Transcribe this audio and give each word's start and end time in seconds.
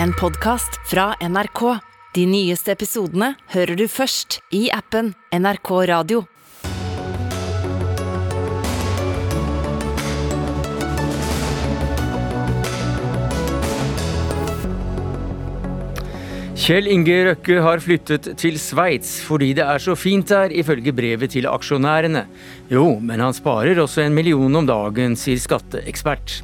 en 0.00 0.12
podkast 0.12 0.80
fra 0.88 1.12
NRK. 1.20 1.78
De 2.14 2.26
nyeste 2.28 2.72
episodene 2.74 3.32
hører 3.54 3.76
du 3.76 3.86
først 3.90 4.40
i 4.54 4.68
appen 4.72 5.12
NRK 5.32 5.70
Radio. 5.90 6.24
Kjell 16.62 16.86
Inge 16.86 17.16
Røkke 17.26 17.58
har 17.64 17.80
flyttet 17.82 18.28
til 18.38 18.54
Sveits 18.62 19.16
fordi 19.26 19.50
det 19.58 19.64
er 19.66 19.82
så 19.82 19.96
fint 19.98 20.30
der, 20.30 20.54
ifølge 20.54 20.94
brevet 20.94 21.34
til 21.34 21.50
aksjonærene. 21.50 22.28
Jo, 22.70 23.00
men 23.02 23.24
han 23.24 23.34
sparer 23.34 23.82
også 23.82 24.06
en 24.06 24.14
million 24.14 24.62
om 24.62 24.70
dagen, 24.70 25.18
sier 25.18 25.42
skatteekspert. 25.42 26.42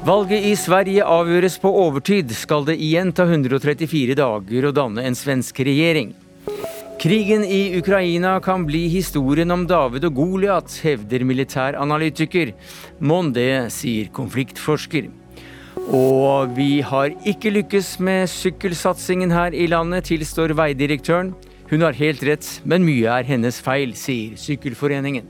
Valget 0.00 0.46
i 0.48 0.54
Sverige 0.56 1.04
avgjøres 1.04 1.58
på 1.60 1.68
overtid. 1.76 2.30
Skal 2.32 2.64
det 2.64 2.78
igjen 2.80 3.10
ta 3.12 3.26
134 3.28 4.14
dager 4.16 4.64
å 4.64 4.72
danne 4.72 5.04
en 5.04 5.16
svensk 5.16 5.60
regjering? 5.68 6.14
Krigen 7.00 7.44
i 7.44 7.76
Ukraina 7.76 8.38
kan 8.40 8.64
bli 8.64 8.86
historien 8.88 9.52
om 9.52 9.66
David 9.68 10.06
og 10.08 10.16
Goliat, 10.16 10.72
hevder 10.80 11.24
militæranalytiker. 11.28 12.54
Mon 13.04 13.28
det, 13.36 13.68
sier 13.76 14.08
konfliktforsker. 14.16 15.10
Og 15.92 16.56
vi 16.56 16.80
har 16.80 17.12
ikke 17.28 17.52
lykkes 17.58 17.98
med 18.00 18.24
sykkelsatsingen 18.32 19.36
her 19.36 19.52
i 19.52 19.68
landet, 19.68 20.08
tilstår 20.08 20.56
veidirektøren. 20.56 21.34
Hun 21.68 21.84
har 21.84 22.00
helt 22.00 22.24
rett, 22.24 22.48
men 22.64 22.88
mye 22.88 23.20
er 23.20 23.28
hennes 23.28 23.60
feil, 23.60 23.92
sier 23.92 24.40
Sykkelforeningen. 24.40 25.28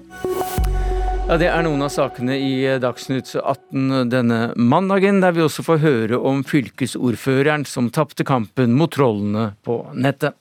Ja, 1.31 1.37
Det 1.39 1.47
er 1.47 1.63
noen 1.63 1.85
av 1.87 1.93
sakene 1.95 2.35
i 2.43 2.55
Dagsnytt 2.83 3.29
18 3.39 4.09
denne 4.11 4.39
mandagen, 4.59 5.21
der 5.23 5.31
vi 5.37 5.45
også 5.45 5.63
får 5.63 5.79
høre 5.79 6.19
om 6.27 6.41
fylkesordføreren 6.43 7.63
som 7.71 7.87
tapte 7.95 8.27
kampen 8.27 8.75
mot 8.75 8.91
trollene 8.91 9.53
på 9.63 9.77
nettet. 9.95 10.35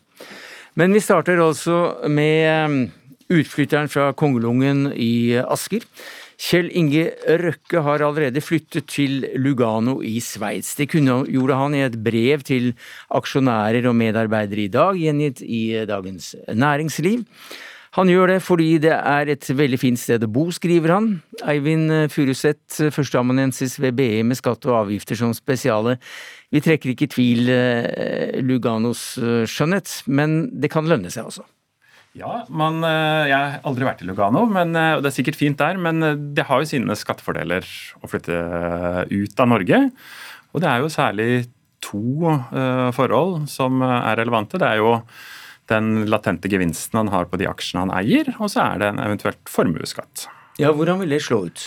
Men 0.74 0.98
vi 0.98 1.04
starter 1.06 1.44
altså 1.46 2.10
med 2.10 2.90
utflytteren 3.30 3.94
fra 3.94 4.08
Kongelungen 4.18 4.88
i 4.98 5.38
Asker. 5.38 5.86
Kjell 6.42 6.74
Inge 6.74 7.06
Røkke 7.38 7.86
har 7.86 8.02
allerede 8.10 8.42
flyttet 8.42 8.90
til 8.90 9.28
Lugano 9.38 10.00
i 10.02 10.18
Sveits. 10.18 10.74
Det 10.74 10.90
gjorde 10.90 11.62
han 11.62 11.78
i 11.78 11.86
et 11.86 12.02
brev 12.02 12.42
til 12.50 12.72
aksjonærer 13.14 13.86
og 13.86 14.00
medarbeidere 14.02 14.66
i 14.66 14.74
dag, 14.74 14.98
gjengitt 14.98 15.46
i 15.46 15.86
Dagens 15.86 16.34
Næringsliv. 16.50 17.28
Han 17.98 18.10
gjør 18.12 18.36
det 18.36 18.40
fordi 18.46 18.70
det 18.84 18.94
er 18.94 19.32
et 19.34 19.48
veldig 19.50 19.80
fint 19.82 20.00
sted 20.00 20.24
å 20.26 20.30
bo, 20.30 20.46
skriver 20.54 20.94
han. 20.94 21.08
Eivind 21.50 21.92
Furuseth, 22.14 22.92
førsteamanuensis 22.94 23.80
ved 23.82 23.98
BI 23.98 24.24
med 24.28 24.38
skatt 24.38 24.68
og 24.70 24.84
avgifter 24.84 25.18
som 25.18 25.34
spesiale. 25.34 25.98
Vi 26.54 26.62
trekker 26.66 26.94
ikke 26.94 27.08
i 27.08 27.14
tvil 27.16 27.54
eh, 27.54 28.42
Luganos 28.46 29.16
eh, 29.18 29.46
skjønnhet, 29.50 30.04
men 30.06 30.44
det 30.62 30.70
kan 30.74 30.90
lønne 30.90 31.10
seg 31.14 31.32
også. 31.32 31.48
Ja, 32.18 32.44
man, 32.50 32.82
eh, 32.84 33.30
jeg 33.30 33.38
har 33.38 33.60
aldri 33.70 33.86
vært 33.86 34.02
i 34.02 34.08
Lugano, 34.10 34.48
men 34.50 34.74
eh, 34.74 34.98
det 34.98 35.12
er 35.12 35.16
sikkert 35.16 35.38
fint 35.38 35.60
der. 35.62 35.78
Men 35.78 36.02
eh, 36.04 36.18
det 36.18 36.48
har 36.50 36.62
jo 36.62 36.70
sine 36.70 36.98
skattefordeler 36.98 37.68
å 38.02 38.10
flytte 38.10 38.40
ut 39.12 39.44
av 39.44 39.52
Norge. 39.52 39.82
Og 40.50 40.64
det 40.64 40.70
er 40.72 40.82
jo 40.82 40.90
særlig 40.90 41.30
to 41.80 42.34
forhold 42.92 43.46
som 43.48 43.80
er 43.86 44.18
relevante. 44.20 44.60
Det 44.60 44.68
er 44.68 44.82
jo 44.82 44.98
den 45.70 46.06
latente 46.10 46.52
gevinsten 46.52 47.00
han 47.02 47.12
har 47.14 47.30
på 47.30 47.40
de 47.40 47.48
aksjene 47.50 47.86
han 47.86 47.96
eier, 48.02 48.34
og 48.38 48.52
så 48.52 48.66
er 48.66 48.82
det 48.82 48.92
en 48.92 49.04
eventuelt 49.04 49.42
formuesskatt. 49.50 50.28
Ja, 50.60 50.74
Hvordan 50.76 51.00
vil 51.04 51.16
det 51.16 51.22
slå 51.24 51.46
ut? 51.48 51.66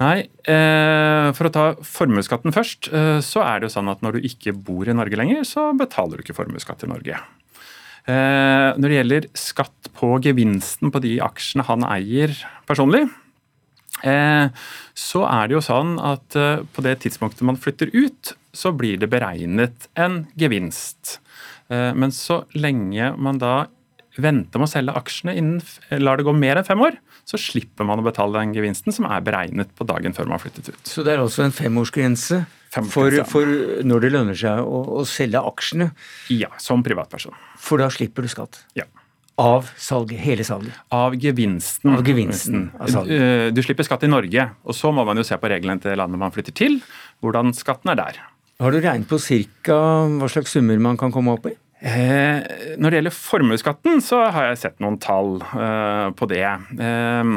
Nei, 0.00 0.24
For 0.44 1.46
å 1.46 1.52
ta 1.52 1.64
formuesskatten 1.86 2.54
først, 2.54 2.88
så 3.22 3.42
er 3.44 3.60
det 3.60 3.68
jo 3.68 3.74
sånn 3.74 3.90
at 3.92 4.00
når 4.02 4.16
du 4.16 4.26
ikke 4.26 4.54
bor 4.56 4.88
i 4.88 4.94
Norge 4.96 5.18
lenger, 5.18 5.44
så 5.46 5.68
betaler 5.78 6.18
du 6.18 6.24
ikke 6.24 6.38
formuesskatt 6.38 6.82
i 6.86 6.90
Norge. 6.90 7.20
Eh, 8.02 8.68
når 8.74 8.88
det 8.88 8.96
gjelder 8.96 9.26
skatt 9.38 9.90
på 9.94 10.16
gevinsten 10.24 10.90
på 10.90 11.00
de 11.04 11.16
aksjene 11.22 11.66
han 11.68 11.84
eier 11.86 12.34
personlig, 12.66 13.04
eh, 14.02 14.48
så 14.98 15.22
er 15.28 15.46
det 15.46 15.54
jo 15.54 15.62
sånn 15.62 15.94
at 16.02 16.38
eh, 16.38 16.64
på 16.66 16.82
det 16.82 16.96
tidspunktet 17.04 17.46
man 17.46 17.60
flytter 17.60 17.92
ut, 17.94 18.34
så 18.52 18.74
blir 18.74 18.98
det 18.98 19.10
beregnet 19.12 19.86
en 19.94 20.24
gevinst. 20.34 21.20
Men 21.72 22.12
så 22.12 22.42
lenge 22.52 23.14
man 23.16 23.38
da 23.40 23.54
venter 24.20 24.60
med 24.60 24.68
å 24.68 24.70
selge 24.70 24.94
aksjene 24.98 25.34
innen, 25.40 25.60
lar 26.02 26.20
det 26.20 26.26
gå 26.26 26.34
mer 26.36 26.60
enn 26.60 26.66
fem 26.66 26.80
år, 26.84 26.98
så 27.28 27.38
slipper 27.40 27.86
man 27.88 28.02
å 28.02 28.04
betale 28.04 28.40
den 28.40 28.54
gevinsten 28.56 28.94
som 28.94 29.06
er 29.08 29.22
beregnet 29.24 29.70
på 29.78 29.86
dagen 29.88 30.14
før 30.16 30.28
man 30.28 30.36
har 30.36 30.42
flyttet 30.44 30.72
ut. 30.72 30.82
Så 30.88 31.04
det 31.06 31.14
er 31.14 31.22
altså 31.22 31.46
en 31.46 31.54
femårsgrense 31.54 32.42
for, 32.72 33.14
for 33.28 33.52
når 33.84 34.04
det 34.04 34.10
lønner 34.14 34.38
seg 34.38 34.64
å, 34.64 34.82
å, 35.00 35.04
selge 35.08 35.40
aksjene? 35.44 35.90
Ja, 36.32 36.50
som 36.62 36.84
privatperson. 36.84 37.36
For 37.60 37.80
da 37.82 37.88
slipper 37.92 38.24
du 38.24 38.32
skatt? 38.32 38.62
Ja. 38.78 38.88
Av 39.40 39.70
salget, 39.80 40.20
hele 40.20 40.44
salget? 40.44 40.76
Av 40.92 41.16
gevinsten. 41.16 41.94
Av 41.94 42.04
gevinsten 42.04 42.66
av 42.76 42.92
salget. 42.92 43.16
Eh, 43.16 43.46
du 43.54 43.62
slipper 43.64 43.86
skatt 43.88 44.04
i 44.04 44.10
Norge, 44.12 44.50
og 44.64 44.76
så 44.76 44.92
må 44.92 45.06
man 45.08 45.20
jo 45.20 45.24
se 45.26 45.38
på 45.40 45.50
reglene 45.52 45.80
til 45.82 45.96
landet 46.00 46.20
man 46.20 46.34
flytter 46.34 46.56
til, 46.56 46.80
hvordan 47.24 47.54
skatten 47.56 47.94
er 47.94 48.00
der. 48.00 48.20
Har 48.62 48.74
du 48.74 48.78
regnet 48.78 49.08
på 49.10 49.18
cirka 49.20 49.76
hva 50.20 50.28
slags 50.30 50.52
summer 50.54 50.80
man 50.80 51.00
kan 51.00 51.12
komme 51.14 51.32
opp 51.34 51.48
i? 51.48 51.56
Eh, 51.82 52.76
når 52.78 52.92
det 52.92 52.98
gjelder 53.00 53.16
formuesskatten, 53.16 53.98
så 54.06 54.20
har 54.30 54.52
jeg 54.52 54.60
sett 54.60 54.82
noen 54.82 55.00
tall 55.02 55.40
eh, 55.42 56.08
på 56.14 56.28
det. 56.30 56.46
Eh, 56.78 57.32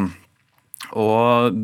og 0.93 1.55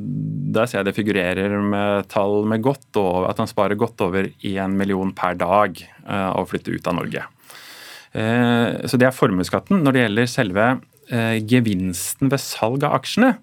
der 0.56 0.66
ser 0.66 0.80
jeg 0.80 0.88
det 0.90 0.96
figurerer 0.98 1.54
med 1.62 2.10
tall 2.10 2.42
med 2.50 2.64
godt 2.66 2.98
over, 2.98 3.30
at 3.30 3.38
han 3.38 3.50
sparer 3.50 3.78
godt 3.78 4.02
over 4.02 4.32
1 4.34 4.74
million 4.74 5.14
per 5.14 5.38
dag 5.38 5.78
å 6.10 6.42
flytte 6.50 6.74
ut 6.74 6.90
av 6.90 6.98
Norge. 6.98 7.22
Så 8.12 8.98
det 8.98 9.08
er 9.08 9.14
formuesskatten. 9.14 9.84
Når 9.86 9.94
det 9.94 10.02
gjelder 10.02 10.32
selve 10.32 10.66
gevinsten 11.48 12.34
ved 12.34 12.42
salg 12.42 12.84
av 12.88 12.98
aksjene, 12.98 13.36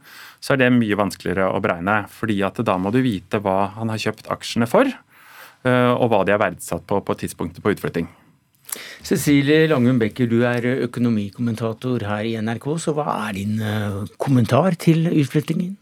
så 0.42 0.56
er 0.56 0.64
det 0.64 0.72
mye 0.74 0.98
vanskeligere 0.98 1.46
å 1.54 1.62
beregne. 1.62 2.00
fordi 2.10 2.42
at 2.42 2.58
da 2.58 2.74
må 2.76 2.90
du 2.92 2.98
vite 3.06 3.38
hva 3.38 3.70
han 3.78 3.94
har 3.94 4.02
kjøpt 4.02 4.32
aksjene 4.34 4.68
for, 4.68 4.90
og 5.62 6.06
hva 6.10 6.24
de 6.26 6.34
er 6.34 6.42
verdsatt 6.42 6.90
på 6.90 7.00
på 7.06 7.20
tidspunktet 7.22 7.62
på 7.62 7.76
utflytting. 7.76 8.10
Cecilie 9.04 9.66
Langum 9.70 9.98
Becker, 10.00 10.28
du 10.30 10.42
er 10.46 10.64
økonomikommentator 10.88 12.04
her 12.08 12.28
i 12.28 12.36
NRK, 12.42 12.68
så 12.82 12.94
hva 12.96 13.06
er 13.28 13.36
din 13.38 13.60
eh, 13.62 14.02
kommentar 14.20 14.76
til 14.80 15.08
utflyttingen? 15.10 15.76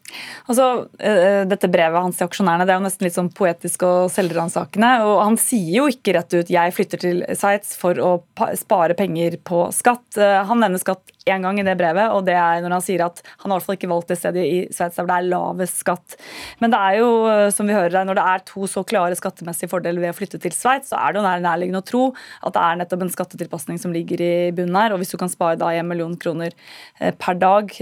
Altså, 0.47 0.87
eh, 1.03 1.43
Dette 1.49 1.71
brevet 1.71 1.99
hans 1.99 2.19
til 2.19 2.29
aksjonærene 2.29 2.67
det 2.67 2.75
er 2.75 2.79
jo 2.79 2.87
nesten 2.87 3.07
litt 3.07 3.17
sånn 3.17 3.33
poetisk 3.35 3.83
og 3.87 4.13
selvransakende. 4.15 4.91
og 5.07 5.25
Han 5.25 5.39
sier 5.41 5.81
jo 5.81 5.89
ikke 5.91 6.15
rett 6.15 6.35
ut 6.35 6.51
'jeg 6.51 6.75
flytter 6.75 6.99
til 7.03 7.25
Sveits 7.35 7.77
for 7.77 7.95
å 7.95 8.23
spare 8.55 8.95
penger 8.95 9.39
på 9.43 9.67
skatt'. 9.75 10.17
Eh, 10.19 10.45
han 10.45 10.61
nevner 10.61 10.79
skatt 10.79 11.03
én 11.27 11.43
gang 11.43 11.59
i 11.59 11.65
det 11.65 11.77
brevet, 11.77 12.13
og 12.15 12.25
det 12.25 12.35
er 12.39 12.63
når 12.63 12.71
han 12.71 12.81
sier 12.81 13.05
at 13.05 13.21
han 13.43 13.51
har 13.51 13.59
i 13.59 13.59
hvert 13.59 13.67
fall 13.67 13.77
ikke 13.77 13.91
valgt 13.91 14.09
det 14.09 14.19
stedet 14.19 14.45
i 14.47 14.69
Sveits 14.71 14.95
der 14.95 15.07
det 15.07 15.17
er 15.17 15.31
lavest 15.35 15.83
skatt. 15.83 16.17
Men 16.61 16.71
det 16.71 16.79
er 16.79 16.99
jo, 17.01 17.51
som 17.51 17.67
vi 17.67 17.75
hører 17.75 17.99
her, 17.99 18.05
når 18.07 18.15
det 18.15 18.27
er 18.31 18.45
to 18.47 18.63
så 18.67 18.85
klare 18.87 19.17
skattemessige 19.17 19.69
fordeler 19.69 20.01
ved 20.01 20.15
å 20.15 20.17
flytte 20.17 20.39
til 20.39 20.53
Sveits, 20.53 20.91
så 20.91 21.01
er 21.03 21.13
det 21.13 21.21
jo 21.21 21.27
nærliggende 21.27 21.83
å 21.83 21.85
tro 21.85 22.15
at 22.47 22.55
det 22.55 22.63
er 22.63 22.77
nettopp 22.77 23.03
en 23.03 23.11
skattetilpasning 23.11 23.79
som 23.83 23.93
ligger 23.93 24.23
i 24.23 24.53
bunnen 24.53 24.77
her. 24.77 24.93
Og 24.93 25.03
hvis 25.03 25.11
du 25.11 25.19
kan 25.19 25.29
spare 25.29 25.59
da 25.59 25.73
en 25.75 25.89
million 25.89 26.15
kroner 26.15 26.55
per 27.19 27.35
dag, 27.35 27.75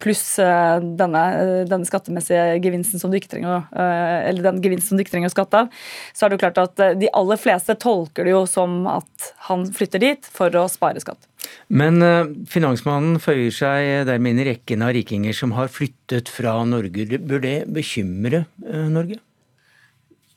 pluss 0.00 0.24
denne 0.38 1.27
denne, 1.36 1.66
denne, 1.70 1.88
skattemessige 1.88 2.58
gevinsten 2.64 3.00
som 3.00 3.12
du 3.12 3.18
ikke 3.18 3.32
trenger 3.34 3.50
å, 3.50 3.58
eh, 3.72 4.28
eller 4.30 4.46
den 4.46 4.60
gevinsten 4.64 4.92
som 4.92 4.98
du 4.98 5.04
ikke 5.04 5.14
trenger 5.16 5.30
å 5.30 5.34
skatte 5.34 5.62
av, 5.62 5.70
så 6.16 6.24
er 6.24 6.30
det 6.30 6.38
jo 6.38 6.42
klart 6.44 6.60
at 6.62 6.82
eh, 6.84 6.96
de 6.98 7.10
aller 7.16 7.40
fleste 7.40 7.76
tolker 7.80 8.26
det 8.26 8.34
jo 8.34 8.42
som 8.50 8.80
at 8.90 9.30
han 9.48 9.66
flytter 9.74 10.02
dit 10.02 10.30
for 10.34 10.54
å 10.58 10.66
spare 10.72 11.02
skatt. 11.02 11.28
Men 11.72 12.02
finansmannen 12.50 13.20
føyer 13.22 13.52
seg 13.54 14.08
dermed 14.08 14.34
inn 14.34 14.42
i 14.42 14.48
rekken 14.50 14.82
av 14.84 14.92
rikinger 14.96 15.36
som 15.36 15.54
har 15.56 15.70
flyttet 15.72 16.28
fra 16.32 16.58
Norge. 16.68 17.06
Bør 17.24 17.40
det 17.44 17.56
bekymre 17.72 18.44
Norge? 18.66 19.20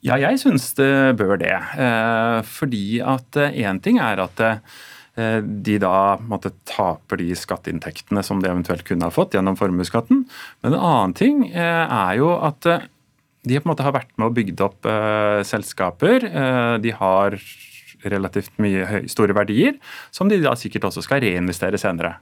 Ja, 0.06 0.16
jeg 0.22 0.40
syns 0.42 0.72
det 0.78 1.18
bør 1.20 1.36
det. 1.42 1.58
Fordi 2.48 3.02
at 3.04 3.38
én 3.52 3.82
ting 3.84 4.00
er 4.02 4.24
at 4.24 4.40
Eh, 4.42 4.56
de 5.16 5.76
da 5.84 6.18
måtte 6.24 6.54
taper 6.70 7.20
de 7.20 7.34
skatteinntektene 7.36 8.24
som 8.24 8.40
de 8.40 8.48
eventuelt 8.48 8.86
kunne 8.88 9.10
ha 9.10 9.12
fått 9.12 9.36
gjennom 9.36 9.58
formuesskatten. 9.60 10.24
Men 10.64 10.76
en 10.76 10.80
annen 10.80 11.16
ting 11.18 11.42
eh, 11.50 11.84
er 11.84 12.16
jo 12.22 12.32
at 12.38 12.68
eh, 12.70 12.86
de 13.44 13.58
på 13.58 13.66
en 13.66 13.74
måte 13.74 13.84
har 13.84 13.96
vært 13.98 14.14
med 14.16 14.30
og 14.30 14.38
bygd 14.38 14.62
opp 14.62 14.88
selskaper. 15.50 16.28
De 16.78 16.92
har 16.94 17.36
relativt 18.06 18.54
mye 18.62 19.02
store 19.10 19.34
verdier, 19.34 19.80
som 20.14 20.30
de 20.30 20.38
da 20.42 20.54
sikkert 20.58 20.86
også 20.90 21.02
skal 21.06 21.24
reinvestere 21.24 21.80
senere. 21.82 22.20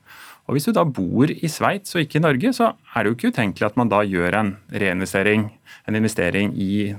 Og 0.49 0.57
Hvis 0.57 0.65
du 0.65 0.73
da 0.73 0.81
bor 0.81 1.29
i 1.29 1.49
Sveits 1.51 1.93
og 1.93 2.01
ikke 2.01 2.17
i 2.17 2.23
Norge, 2.23 2.49
så 2.57 2.71
er 2.97 3.05
det 3.05 3.11
jo 3.11 3.17
ikke 3.17 3.29
utenkelig 3.35 3.67
at 3.67 3.77
man 3.77 3.91
da 3.91 4.01
gjør 4.01 4.37
en 4.39 4.49
reinvestering, 4.73 5.43
en 5.85 5.97
investering 5.99 6.55
i 6.57 6.95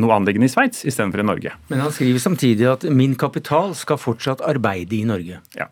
noe 0.00 0.16
anliggende 0.16 0.48
i 0.48 0.52
Sveits 0.52 0.86
istedenfor 0.88 1.20
i 1.20 1.28
Norge. 1.28 1.52
Men 1.68 1.84
han 1.84 1.92
skriver 1.92 2.24
samtidig 2.24 2.70
at 2.72 2.88
min 2.88 3.18
kapital 3.20 3.76
skal 3.76 4.00
fortsatt 4.00 4.40
arbeide 4.48 4.96
i 4.96 5.04
Norge. 5.04 5.42
Ja. 5.58 5.68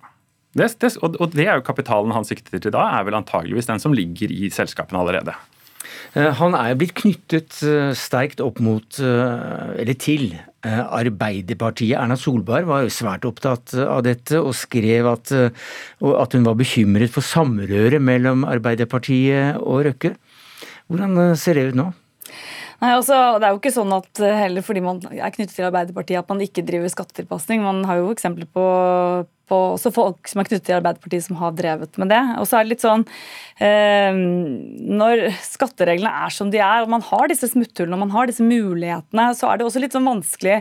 Det, 0.53 0.69
det, 0.83 0.93
og 1.01 1.33
det 1.33 1.47
er 1.47 1.57
jo 1.57 1.65
kapitalen 1.65 2.13
han 2.13 2.29
sikter 2.29 2.61
til 2.61 2.75
da, 2.75 2.85
er 2.99 3.09
vel 3.09 3.17
antageligvis 3.17 3.69
den 3.71 3.81
som 3.81 3.97
ligger 3.97 4.33
i 4.33 4.53
selskapene 4.53 5.01
allerede. 5.01 5.37
Eh, 6.17 6.31
han 6.39 6.57
er 6.57 6.77
blitt 6.79 6.97
knyttet 6.99 7.61
eh, 7.65 7.93
sterkt 7.97 8.43
opp 8.45 8.61
mot, 8.65 9.01
eh, 9.01 9.81
eller 9.81 9.99
til, 10.01 10.31
Arbeiderpartiet. 10.67 11.95
Erna 12.01 12.17
Solberg 12.19 12.67
var 12.67 12.83
jo 12.83 12.91
svært 12.91 13.27
opptatt 13.29 13.77
av 13.79 14.03
dette 14.07 14.41
og 14.41 14.57
skrev 14.59 15.07
at, 15.07 15.31
at 15.31 16.35
hun 16.35 16.49
var 16.49 16.59
bekymret 16.59 17.15
for 17.15 17.23
samrøret 17.23 18.03
mellom 18.03 18.43
Arbeiderpartiet 18.49 19.61
og 19.63 19.87
Røkke. 19.87 20.17
Hvordan 20.91 21.37
ser 21.39 21.59
det 21.59 21.69
ut 21.71 21.79
nå? 21.79 21.89
Nei, 22.79 22.93
altså, 22.95 23.39
Det 23.39 23.47
er 23.47 23.55
jo 23.55 23.61
ikke 23.61 23.75
sånn 23.75 23.95
at 23.97 24.21
heller 24.23 24.67
fordi 24.67 24.83
man 24.83 25.01
er 25.11 25.35
knyttet 25.35 25.57
til 25.57 25.67
Arbeiderpartiet 25.69 26.23
at 26.23 26.31
man 26.31 26.43
ikke 26.43 26.67
driver 26.67 26.91
skattetilpasning. 26.93 27.63
Man 27.63 27.83
har 27.87 28.03
jo 28.03 28.13
eksempler 28.15 28.51
på, 28.51 28.67
på 29.49 29.59
også 29.75 29.93
folk 29.95 30.29
som 30.31 30.43
er 30.43 30.49
knyttet 30.49 30.67
til 30.69 30.79
Arbeiderpartiet 30.79 31.27
som 31.27 31.39
har 31.41 31.57
drevet 31.57 31.99
med 32.01 32.13
det. 32.13 32.21
Og 32.39 32.49
så 32.49 32.59
er 32.59 32.67
det 32.67 32.75
litt 32.75 32.85
sånn 32.85 33.05
eh, 33.65 34.21
Når 35.01 35.25
skattereglene 35.47 36.13
er 36.27 36.35
som 36.35 36.53
de 36.53 36.63
er, 36.63 36.85
og 36.85 36.93
man 36.93 37.05
har 37.09 37.29
disse 37.33 37.51
smutthullene 37.53 37.99
og 37.99 38.05
man 38.07 38.15
har 38.15 38.31
disse 38.31 38.47
mulighetene, 38.47 39.31
så 39.39 39.51
er 39.51 39.59
det 39.59 39.69
også 39.69 39.83
litt 39.83 39.97
sånn 39.97 40.09
vanskelig 40.09 40.61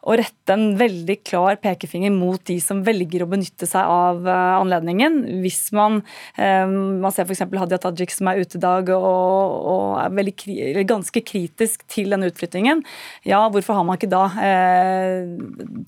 å 0.00 0.16
rette 0.16 0.54
en 0.54 0.72
veldig 0.80 1.16
klar 1.28 1.58
pekefinger 1.60 2.12
mot 2.14 2.40
de 2.48 2.56
som 2.62 2.80
velger 2.86 3.24
å 3.24 3.28
benytte 3.28 3.68
seg 3.68 3.84
av 3.84 4.24
eh, 4.24 4.54
anledningen. 4.56 5.18
Hvis 5.42 5.68
man, 5.76 6.00
eh, 6.40 6.64
man 6.66 7.12
ser 7.12 7.28
f.eks. 7.28 7.44
Hadia 7.60 7.80
Tajik 7.82 8.14
som 8.14 8.30
er 8.30 8.40
ute 8.40 8.56
i 8.56 8.62
dag 8.62 8.88
og, 8.96 9.56
og 9.74 9.84
er 10.00 10.16
veldig, 10.16 10.86
ganske 10.88 11.24
kritisk 11.26 11.84
til 11.92 12.14
denne 12.14 12.30
utflyttingen. 12.32 12.80
Ja, 13.28 13.42
hvorfor 13.52 13.76
har 13.76 13.86
man 13.86 14.00
ikke 14.00 14.10
da 14.12 14.24
eh, 14.40 15.28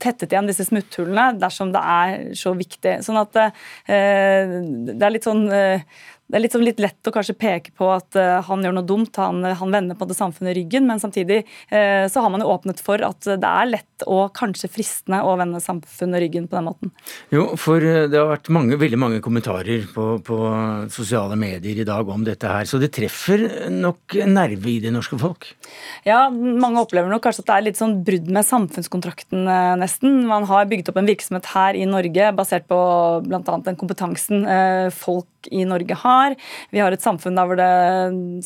tettet 0.03 0.32
igjen 0.32 0.50
disse 0.50 0.69
smutthullene 0.69 1.41
dersom 1.41 1.73
det 1.73 1.82
er 1.97 2.32
så 2.38 2.53
viktig? 2.58 2.99
Sånn 3.06 3.20
at 3.23 3.41
eh, 3.41 4.58
det 4.93 5.00
er 5.00 5.17
litt 5.17 5.29
sånn 5.29 5.47
eh, 5.53 5.87
det 6.32 6.40
er 6.40 6.52
sånn 6.55 6.64
litt, 6.64 6.81
lett 6.81 7.08
å 7.08 7.12
kanskje 7.12 7.37
peke 7.37 7.75
på 7.76 7.90
at 7.93 8.17
uh, 8.17 8.40
han 8.46 8.64
gjør 8.64 8.76
noe 8.79 8.88
dumt, 8.88 9.19
han, 9.20 9.44
han 9.44 9.75
vender 9.75 9.99
på 9.99 10.08
det 10.08 10.17
samfunnet 10.17 10.56
ryggen, 10.56 10.87
men 10.88 11.00
samtidig 11.02 11.43
uh, 11.44 12.08
så 12.08 12.25
har 12.25 12.32
man 12.32 12.40
jo 12.40 12.49
åpnet 12.55 12.81
for 12.81 13.02
at 13.05 13.29
det 13.29 13.49
er 13.49 13.69
lett 13.69 14.06
og 14.08 14.32
kanskje 14.37 14.70
fristende 14.73 15.20
å 15.23 15.34
vende 15.38 15.61
samfunnet 15.62 16.23
ryggen 16.25 16.49
på 16.49 16.56
den 16.56 16.67
måten. 16.70 16.93
Jo, 17.31 17.52
for 17.61 17.84
eh, 17.84 18.08
det 18.11 18.19
har 18.19 18.31
vært 18.32 18.49
mange, 18.50 18.75
veldig 18.81 18.99
mange 18.99 19.20
kommentarer 19.23 19.84
på, 19.93 20.06
på, 20.26 20.38
sosiale 20.90 21.37
medier 21.38 21.82
i 21.82 21.87
dag 21.87 22.08
om 22.11 22.25
dette 22.26 22.49
her, 22.50 22.67
så 22.67 22.81
det 22.82 22.90
treffer 22.96 23.44
nok 23.70 24.17
nerve 24.26 24.73
i 24.73 24.79
det 24.82 24.90
norske 24.94 25.19
folk? 25.20 25.46
Ja, 26.08 26.25
mange 26.32 26.82
opplever 26.82 27.12
nok 27.12 27.23
kanskje 27.26 27.44
at 27.44 27.50
det 27.52 27.58
er 27.58 27.67
litt 27.69 27.79
sånn 27.79 28.00
brudd 28.06 28.31
med 28.32 28.49
samfunnskontrakten, 28.49 29.46
nesten. 29.79 30.23
Man 30.26 30.49
har 30.50 30.67
bygget 30.70 30.90
opp 30.90 30.99
en 30.99 31.11
virksomhet 31.12 31.52
her 31.52 31.79
i 31.79 31.87
Norge 31.88 32.32
basert 32.38 32.67
på 32.70 32.81
bl.a. 33.29 33.58
den 33.69 33.79
kompetansen 33.79 34.49
folk 34.96 35.29
i 35.50 35.65
Norge 35.69 35.97
har. 36.03 36.37
Vi 36.71 36.83
har 36.83 36.94
et 36.94 37.05
samfunn 37.05 37.39
der 37.39 37.49
hvor 37.49 37.59
det, 37.59 37.69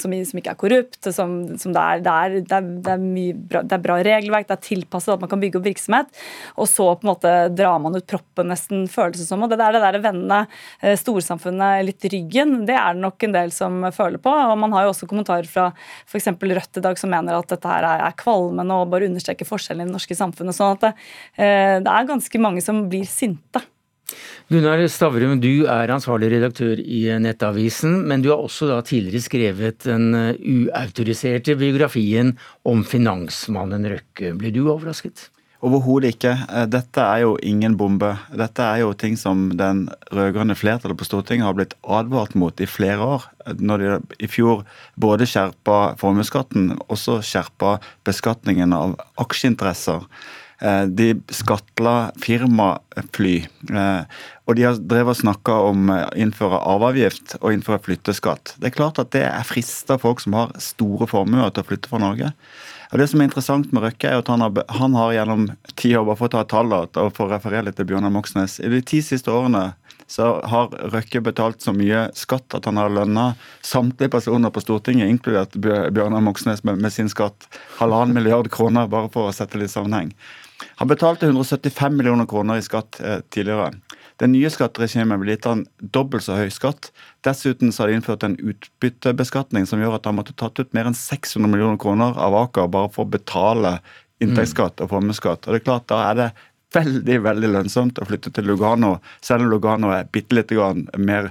som, 0.01 0.15
som 0.31 0.41
ikke 0.41 0.55
er 0.55 0.61
korrupt, 0.61 0.99
som, 1.15 1.37
som 1.61 1.75
det, 1.77 1.83
er, 1.83 2.03
det, 2.05 2.15
er, 2.15 2.37
det, 2.39 2.59
er, 2.59 2.71
det, 2.87 2.95
er 2.95 3.41
bra, 3.53 3.63
det, 3.63 3.77
er, 3.77 3.85
bra, 3.85 3.99
regelverk, 4.07 4.49
det 4.49 4.57
er 4.57 4.65
tilpasset 4.69 5.15
at 5.17 5.25
man 5.25 5.33
kan 5.33 5.43
bygge 5.43 5.61
opp 5.61 5.69
virksomhet. 5.69 6.23
Og 6.57 6.71
så 6.71 6.89
på 6.95 7.07
en 7.07 7.13
måte 7.13 7.35
drar 7.57 7.79
man 7.83 7.99
ut 7.99 8.09
proppen, 8.09 8.51
nesten, 8.53 8.87
føles 8.93 9.21
det 9.21 9.29
som. 9.29 9.45
Og 9.45 9.53
det 9.53 9.61
der, 9.61 9.77
det 9.77 9.85
der 9.85 10.01
vende 10.05 10.43
eh, 10.81 10.97
storsamfunnet 11.01 11.85
litt 11.87 12.09
ryggen, 12.13 12.59
det 12.69 12.77
er 12.79 12.97
det 12.97 13.05
nok 13.05 13.29
en 13.29 13.37
del 13.37 13.55
som 13.55 13.87
føler 13.95 14.23
på. 14.23 14.33
Og 14.33 14.57
man 14.61 14.75
har 14.77 14.87
jo 14.87 14.95
også 14.95 15.11
kommentarer 15.11 15.49
fra 15.51 15.71
f.eks. 16.07 16.33
Rødt 16.47 16.79
i 16.79 16.85
dag 16.85 16.99
som 17.01 17.11
mener 17.13 17.37
at 17.37 17.51
dette 17.51 17.71
her 17.71 17.85
er 17.91 18.19
kvalmende 18.19 18.81
og 18.81 18.91
bare 18.93 19.09
understreker 19.11 19.49
forskjellen 19.49 19.87
i 19.87 19.91
det 19.91 19.97
norske 19.97 20.17
samfunnet. 20.17 20.57
sånn 20.57 20.77
at 20.77 20.85
det, 20.87 20.93
eh, 21.37 21.79
det 21.85 21.93
er 21.93 22.13
ganske 22.13 22.43
mange 22.43 22.63
som 22.65 22.87
blir 22.91 23.09
sinte. 23.11 23.65
Gunnar 24.53 24.85
Stavrum, 24.93 25.41
du 25.43 25.67
er 25.67 25.91
ansvarlig 25.91 26.29
redaktør 26.37 26.79
i 26.79 27.01
Nettavisen, 27.23 28.05
men 28.07 28.23
du 28.23 28.31
har 28.31 28.43
også 28.43 28.81
tidligere 28.87 29.25
skrevet 29.25 29.87
den 29.89 30.13
uh, 30.15 30.29
uautoriserte 30.39 31.57
biografien 31.59 32.37
om 32.69 32.85
finansmannen 32.87 33.89
Røkke. 33.91 34.37
Ble 34.39 34.55
du 34.55 34.63
overrasket? 34.69 35.29
Overhodet 35.65 36.13
ikke. 36.15 36.35
Eh, 36.53 36.67
dette 36.69 37.03
er 37.03 37.23
jo 37.25 37.37
ingen 37.43 37.77
bombe. 37.81 38.13
Dette 38.37 38.63
er 38.63 38.83
jo 38.83 38.93
ting 38.99 39.17
som 39.19 39.49
den 39.57 39.87
rød-grønne 40.15 40.55
flertallet 40.59 40.99
på 41.01 41.07
Stortinget 41.09 41.49
har 41.49 41.57
blitt 41.57 41.75
advart 41.83 42.37
mot 42.39 42.61
i 42.61 42.69
flere 42.69 43.01
år. 43.17 43.25
Når 43.59 43.83
de 43.83 43.99
i 44.23 44.29
fjor 44.31 44.67
både 45.01 45.27
skjerpa 45.29 45.97
formuesskatten, 46.01 46.75
også 46.93 47.19
skjerpa 47.25 47.79
beskatningen 48.07 48.77
av 48.77 48.99
aksjeinteresser. 49.23 50.05
Eh, 50.59 50.83
de 50.83 51.11
skattla 51.29 52.13
firmafly. 52.17 53.37
Eh, 53.71 54.03
og 54.47 54.57
de 54.57 54.65
har 54.65 54.79
drevet 54.81 55.13
og 55.13 55.21
snakka 55.21 55.57
om 55.69 55.91
å 55.93 55.99
innføre 56.17 56.63
arveavgift 56.65 57.37
og 57.43 57.51
innføre 57.53 57.83
flytteskatt. 57.85 58.55
Det 58.57 58.71
er 58.71 58.77
klart 58.79 59.01
at 59.03 59.13
det 59.13 59.27
er 59.29 59.45
frista 59.45 59.99
folk 60.01 60.23
som 60.25 60.37
har 60.39 60.55
store 60.63 61.09
formuer 61.11 61.53
til 61.53 61.65
å 61.65 61.69
flytte 61.69 61.93
fra 61.93 62.01
Norge. 62.01 62.33
Og 62.93 62.99
Det 62.99 63.09
som 63.11 63.21
er 63.21 63.29
interessant 63.29 63.73
med 63.75 63.83
Røkke, 63.83 64.09
er 64.09 64.23
at 64.23 64.29
han 64.31 64.41
har, 64.41 64.63
han 64.79 64.95
har 64.95 65.13
gjennom 65.13 65.49
ti 65.75 65.91
år 65.99 66.07
bare 66.07 66.21
for 66.21 66.31
å 66.31 66.35
ta 66.37 66.45
et 66.47 66.53
tall 66.55 66.73
og 66.73 66.95
for 67.17 67.27
å 67.27 67.35
referere 67.35 67.67
litt 67.67 67.77
til 67.77 67.89
Bjørnar 67.91 68.15
Moxnes, 68.15 68.61
i 68.63 68.71
de 68.71 68.81
ti 68.81 69.03
siste 69.05 69.35
årene 69.35 69.75
så 70.07 70.37
har 70.47 70.71
Røkke 70.95 71.21
betalt 71.21 71.65
så 71.65 71.75
mye 71.75 72.07
skatt 72.15 72.55
at 72.55 72.69
han 72.71 72.79
har 72.79 72.93
lønna 72.95 73.33
samtlige 73.67 74.13
personer 74.15 74.55
på 74.55 74.63
Stortinget, 74.63 75.11
inkludert 75.11 75.59
Bjørnar 75.59 76.23
Moxnes 76.23 76.63
med, 76.63 76.79
med 76.79 76.95
sin 76.95 77.11
skatt, 77.11 77.49
halvannen 77.81 78.15
milliard 78.15 78.49
kroner, 78.55 78.87
bare 78.87 79.11
for 79.11 79.29
å 79.29 79.35
sette 79.35 79.59
litt 79.59 79.75
sammenheng. 79.75 80.15
Han 80.81 80.89
betalte 80.89 81.29
175 81.29 81.97
millioner 81.97 82.29
kroner 82.29 82.61
i 82.61 82.65
skatt 82.65 83.01
eh, 83.01 83.21
tidligere. 83.35 83.75
Det 84.17 84.29
nye 84.33 84.49
skatteregimet 84.53 85.21
vil 85.21 85.35
gitt 85.35 85.49
han 85.49 85.67
dobbelt 85.93 86.25
så 86.25 86.39
høy 86.39 86.49
skatt. 86.53 86.91
Dessuten 87.27 87.73
så 87.73 87.85
har 87.85 87.93
de 87.93 87.99
innført 87.99 88.25
en 88.25 88.39
utbyttebeskatning 88.41 89.69
som 89.69 89.83
gjør 89.83 89.99
at 89.99 90.09
han 90.09 90.17
måtte 90.17 90.37
tatt 90.39 90.57
ut 90.61 90.73
mer 90.77 90.89
enn 90.89 90.97
600 90.97 91.53
millioner 91.53 91.81
kroner 91.81 92.17
av 92.17 92.37
Aker 92.47 92.71
bare 92.73 92.93
for 92.95 93.05
å 93.05 93.13
betale 93.13 93.77
inntektsskatt 94.25 94.81
og 94.81 94.93
formuesskatt. 94.95 95.45
Og 95.45 95.53
det 95.53 95.61
er 95.61 95.67
klart, 95.67 95.89
Da 95.93 96.01
er 96.11 96.15
det 96.17 96.31
veldig 96.75 97.19
veldig 97.25 97.51
lønnsomt 97.53 98.01
å 98.03 98.07
flytte 98.09 98.33
til 98.35 98.49
Lugano, 98.49 98.97
selv 99.25 99.45
om 99.45 99.53
Lugano 99.53 99.93
er 99.95 100.09
bitte 100.13 100.37
litt 100.37 100.53
mer, 100.99 101.31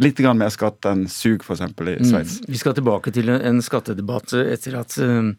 litt 0.00 0.22
mer 0.24 0.52
skatt 0.52 0.88
enn 0.90 1.06
sug, 1.10 1.44
f.eks. 1.44 1.62
i 1.62 1.96
mm. 2.00 2.08
Sveits. 2.08 2.38
Mm. 2.40 2.48
Vi 2.54 2.60
skal 2.62 2.76
tilbake 2.78 3.12
til 3.14 3.30
en 3.34 3.60
skattedebatt 3.64 4.34
etter 4.40 4.78
at 4.80 4.96
uh, 5.02 5.30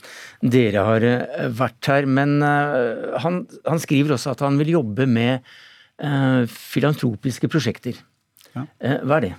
dere 0.42 0.86
har 0.88 1.08
uh, 1.08 1.50
vært 1.58 1.92
her. 1.92 2.10
Men 2.10 2.40
uh, 2.46 3.18
han, 3.24 3.44
han, 3.68 3.82
skriver 3.82 4.16
også 4.16 4.36
at 4.36 4.46
han 4.46 4.62
vil 4.62 4.76
jobbe 4.78 5.10
med 5.10 5.52
filantropiske 6.02 7.46
prosjekter. 7.52 8.00
Ja. 8.56 8.64
hva 9.06 9.20
er 9.20 9.26
det? 9.28 9.36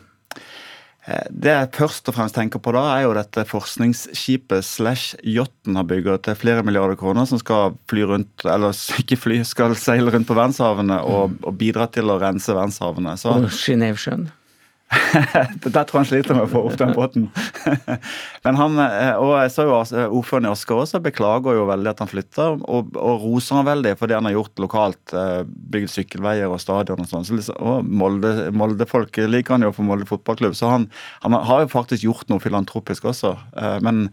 Eh, 1.02 1.24
det 1.30 1.50
jeg 1.50 1.70
først 1.74 2.10
og 2.10 2.14
fremst 2.14 2.36
tenker 2.38 2.62
på 2.62 2.74
da, 2.76 2.84
er 2.94 3.06
jo 3.06 3.14
dette 3.16 3.42
forskningsskipet 3.48 4.66
slash 4.66 5.16
yachten 5.26 5.78
har 5.78 5.88
bygget 5.90 6.28
til 6.28 6.38
flere 6.38 6.62
milliarder 6.66 6.98
kroner, 7.00 7.26
som 7.26 7.40
skal 7.42 7.74
fly 7.90 8.06
rundt, 8.06 8.46
eller 8.46 8.76
ikke 9.02 9.18
fly, 9.18 9.40
skal 9.46 9.74
seile 9.78 10.14
rundt 10.14 10.30
på 10.30 10.38
verdenshavene 10.38 11.00
og, 11.02 11.40
og 11.42 11.58
bidra 11.58 11.88
til 11.90 12.12
å 12.12 12.20
rense 12.22 12.54
verdenshavene. 12.54 13.16
Så, 13.18 13.34
og 13.34 13.50
Genévesjøen? 13.50 14.28
Der 15.64 15.84
tror 15.86 15.98
jeg 15.98 16.00
han 16.00 16.08
sliter 16.08 16.36
med 16.36 16.46
å 16.46 16.50
få 16.50 16.62
opp 16.68 16.76
den 16.80 16.92
båten. 16.96 17.28
Men 18.44 18.58
han, 18.58 18.78
eh, 18.82 19.14
og 19.20 19.32
jeg 19.38 19.52
så 19.54 19.66
jo 19.68 19.76
Ordføreren 19.78 20.48
i 20.48 20.52
Asker 20.52 20.82
også 20.82 21.00
beklager 21.04 21.56
jo 21.56 21.66
veldig 21.70 21.92
at 21.92 22.02
han 22.04 22.10
flytter, 22.10 22.60
og, 22.60 22.92
og 22.98 23.24
roser 23.24 23.60
han 23.60 23.68
veldig 23.70 23.94
for 24.00 24.10
det 24.10 24.18
han 24.18 24.28
har 24.28 24.36
gjort 24.36 24.62
lokalt. 24.64 25.16
Eh, 25.16 25.40
bygd 25.46 25.92
sykkelveier 25.94 26.52
og 26.52 26.60
stadion 26.62 27.04
og 27.04 27.10
sånn. 27.10 27.26
Så 27.28 27.38
liksom, 27.38 27.90
Molde-folk 27.92 29.22
liker 29.32 29.56
han 29.56 29.66
jo 29.66 29.72
for 29.74 29.88
Molde 29.88 30.08
fotballklubb, 30.08 30.56
så 30.58 30.74
han, 30.74 30.88
han, 31.24 31.40
har 31.48 31.64
jo 31.64 31.72
faktisk 31.72 32.06
gjort 32.06 32.32
noe 32.32 32.42
filantropisk 32.42 33.08
også. 33.12 33.34
Eh, 33.56 33.78
men 33.84 34.06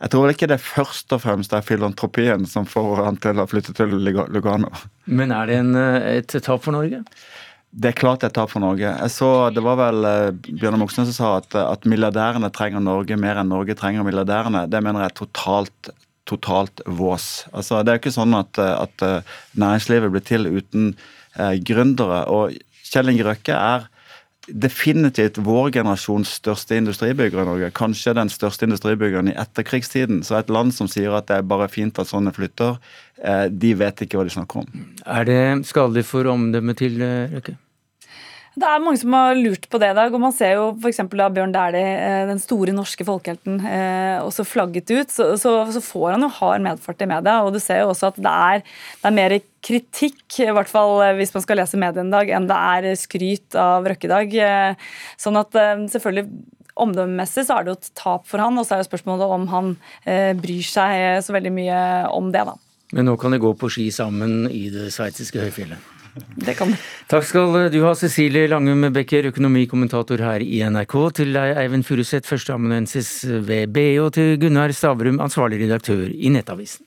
jeg 0.00 0.14
tror 0.14 0.32
ikke 0.32 0.48
det 0.48 0.62
først 0.64 1.12
og 1.12 1.20
fremst 1.26 1.52
er 1.52 1.66
filantropien 1.66 2.46
som 2.48 2.64
får 2.68 3.04
han 3.04 3.20
til 3.20 3.42
å 3.42 3.48
flytte 3.50 3.74
til 3.76 3.98
Lugano. 4.00 4.70
Men 5.10 5.34
er 5.36 5.50
det 5.50 5.58
en, 5.60 5.76
et 5.76 6.40
tap 6.40 6.64
for 6.64 6.72
Norge? 6.72 7.02
Det 7.70 7.92
er 7.92 7.98
klart 7.98 8.24
er 8.26 8.32
tap 8.34 8.50
for 8.50 8.62
Norge. 8.62 8.82
Jeg 8.82 9.12
så, 9.14 9.50
Det 9.54 9.62
var 9.62 9.78
vel 9.78 10.06
uh, 10.06 10.30
Bjørnar 10.48 10.80
Moxnes 10.82 11.12
som 11.12 11.16
sa 11.16 11.30
at, 11.38 11.54
at, 11.54 11.86
milliardærene 11.86 12.50
trenger 12.50 12.82
Norge 12.82 13.18
mer 13.20 13.38
enn 13.38 13.52
Norge 13.52 13.76
trenger 13.78 14.06
milliardærene. 14.06 14.64
Det 14.66 14.80
mener 14.82 15.04
jeg 15.04 15.12
er 15.12 15.18
totalt, 15.20 15.92
totalt 16.26 16.82
vås. 16.86 17.46
Altså, 17.54 17.84
det 17.84 17.92
er 17.92 18.00
jo 18.00 18.02
ikke 18.02 18.16
sånn 18.18 18.34
at, 18.38 18.58
at 18.58 19.06
uh, 19.06 19.38
næringslivet 19.54 20.10
blir 20.10 20.26
til 20.26 20.50
uten 20.50 20.92
eh, 21.38 21.56
gründere. 21.62 22.24
Og 22.26 22.58
Kjell 22.90 23.12
Inge 23.12 23.28
Røkke 23.28 23.54
er 23.54 23.86
definitivt 24.52 25.38
vår 25.44 25.70
generasjons 25.78 26.34
største 26.40 26.78
industribygger 26.80 27.42
i 27.42 27.46
Norge. 27.48 27.70
Kanskje 27.76 28.16
den 28.18 28.32
største 28.32 28.66
industribyggeren 28.68 29.30
i 29.32 29.36
etterkrigstiden. 29.38 30.22
Så 30.26 30.38
et 30.38 30.52
land 30.52 30.74
som 30.76 30.90
sier 30.90 31.14
at 31.16 31.28
det 31.30 31.38
er 31.38 31.48
bare 31.48 31.70
fint 31.72 31.98
at 32.02 32.10
sånne 32.10 32.34
flytter, 32.36 32.78
de 33.50 33.72
vet 33.76 34.04
ikke 34.04 34.18
hva 34.18 34.26
de 34.26 34.32
snakker 34.32 34.62
om. 34.62 34.84
Er 35.04 35.26
det 35.28 35.40
skadelig 35.68 36.06
for 36.08 36.28
omdømmet 36.30 36.80
til 36.80 37.02
Røkke? 37.34 37.58
Det 38.58 38.66
er 38.66 38.82
mange 38.82 38.98
som 38.98 39.14
har 39.14 39.36
lurt 39.38 39.68
på 39.70 39.78
det 39.78 39.92
i 39.92 39.96
dag. 39.96 40.14
og 40.14 40.22
Man 40.22 40.34
ser 40.34 40.56
jo 40.56 40.64
f.eks. 40.74 40.98
da 41.14 41.28
Bjørn 41.30 41.52
Dæhlie, 41.54 41.90
eh, 42.02 42.24
den 42.26 42.40
store 42.42 42.74
norske 42.74 43.06
folkehelten, 43.06 43.60
eh, 43.62 44.18
også 44.24 44.44
flagget 44.48 44.90
ut. 44.90 45.12
Så, 45.14 45.28
så, 45.38 45.52
så, 45.70 45.82
får 45.84 46.16
han 46.16 46.26
jo 46.26 46.32
hard 46.40 46.64
medfart 46.64 47.04
i 47.04 47.08
media. 47.10 47.36
og 47.44 47.54
Du 47.54 47.60
ser 47.62 47.84
jo 47.84 47.92
også 47.92 48.10
at 48.10 48.18
det 48.18 48.32
er, 48.32 48.64
det 49.02 49.10
er 49.10 49.16
mer 49.16 49.36
kritikk, 49.62 50.24
i 50.42 50.50
hvert 50.50 50.70
fall 50.70 50.98
eh, 51.06 51.14
hvis 51.20 51.34
man 51.36 51.44
skal 51.46 51.62
lese 51.62 51.78
mediene 51.78 52.10
i 52.10 52.16
dag, 52.16 52.32
enn 52.36 52.48
det 52.50 52.58
er 52.58 52.98
skryt 52.98 53.58
av 53.58 53.86
Røkke 53.86 54.10
i 54.10 54.14
dag. 54.16 54.34
Sånn 55.20 55.38
at 55.40 55.54
selvfølgelig 55.92 56.30
Omdømmemessig 56.80 57.42
så 57.44 57.58
er 57.58 57.66
det 57.66 57.72
jo 57.74 57.76
et 57.76 57.88
tap 57.98 58.22
for 58.30 58.40
han, 58.40 58.56
og 58.56 58.64
så 58.64 58.72
er 58.72 58.80
det 58.80 58.86
spørsmålet 58.86 59.32
om 59.34 59.42
han 59.50 59.72
bryr 60.38 60.64
seg 60.64 61.18
så 61.26 61.34
veldig 61.34 61.52
mye 61.52 61.80
om 62.16 62.30
det. 62.32 62.46
da. 62.48 62.54
Men 62.96 63.10
nå 63.10 63.18
kan 63.20 63.34
de 63.34 63.42
gå 63.42 63.52
på 63.58 63.68
ski 63.74 63.90
sammen 63.92 64.46
i 64.48 64.70
det 64.72 64.88
sveitsiske 64.94 65.42
høyfjellet. 65.44 65.99
Det 66.40 66.56
kan 66.58 66.74
Takk 67.10 67.26
skal 67.26 67.56
du 67.72 67.80
ha, 67.82 67.94
Cecilie 67.98 68.46
Langum 68.50 68.86
Becker, 68.94 69.26
økonomikommentator 69.32 70.22
her 70.22 70.44
i 70.44 70.60
NRK. 70.62 70.94
Til 71.18 71.34
deg, 71.34 71.56
Eivind 71.58 71.86
Furuseth, 71.88 72.28
førsteamanuensis 72.30 73.24
ved 73.26 73.72
BI, 73.74 73.96
og 73.98 74.12
til 74.14 74.36
Gunnar 74.38 74.70
Stavrum, 74.76 75.18
ansvarlig 75.22 75.64
redaktør 75.64 76.06
i 76.06 76.30
Nettavisen. 76.30 76.86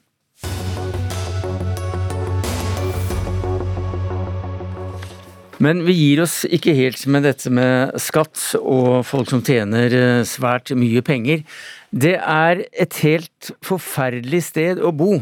Men 5.63 5.84
vi 5.86 5.94
gir 5.96 6.24
oss 6.24 6.42
ikke 6.44 6.74
helt 6.75 7.04
med 7.12 7.24
dette 7.28 7.52
med 7.54 7.94
skatt 8.02 8.40
og 8.60 9.04
folk 9.08 9.30
som 9.32 9.44
tjener 9.46 9.94
eh, 9.96 10.24
svært 10.28 10.74
mye 10.75 11.04
penger. 11.06 11.44
Det 11.92 12.18
er 12.18 12.66
et 12.72 12.98
helt 13.06 13.54
forferdelig 13.63 14.42
sted 14.50 14.82
å 14.84 14.92
bo. 14.96 15.22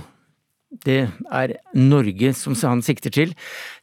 Det 0.71 1.01
er 1.27 1.53
Norge 1.75 2.31
som 2.37 2.55
han 2.63 2.81
sikter 2.85 3.11
til. 3.13 3.33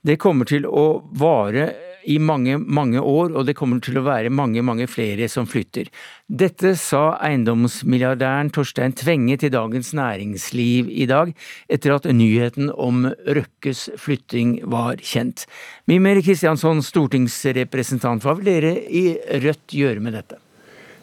Det 0.07 0.19
kommer 0.23 0.47
til 0.49 0.67
å 0.69 1.03
vare 1.19 1.73
i 2.09 2.17
mange, 2.23 2.57
mange 2.59 3.01
år, 3.01 3.35
og 3.37 3.45
det 3.49 3.57
kommer 3.59 3.83
til 3.85 3.99
å 4.01 4.05
være 4.07 4.31
mange, 4.33 4.63
mange 4.65 4.87
flere 4.89 5.27
som 5.29 5.49
flytter. 5.49 5.91
Dette 6.29 6.73
sa 6.81 7.19
eiendomsmilliardæren 7.27 8.53
Torstein 8.55 8.95
Tvenge 8.97 9.37
til 9.43 9.53
Dagens 9.53 9.93
Næringsliv 9.99 10.89
i 10.89 11.09
dag, 11.11 11.35
etter 11.69 11.97
at 11.99 12.09
nyheten 12.09 12.73
om 12.73 13.11
Røkkes 13.27 13.89
flytting 14.01 14.59
var 14.71 15.03
kjent. 15.05 15.45
Mimer 15.91 16.23
Kristiansson, 16.25 16.81
stortingsrepresentant, 16.87 18.25
hva 18.25 18.39
vil 18.39 18.53
dere 18.55 18.77
i 18.89 19.07
Rødt 19.43 19.77
gjøre 19.77 20.05
med 20.05 20.17
dette? 20.21 20.41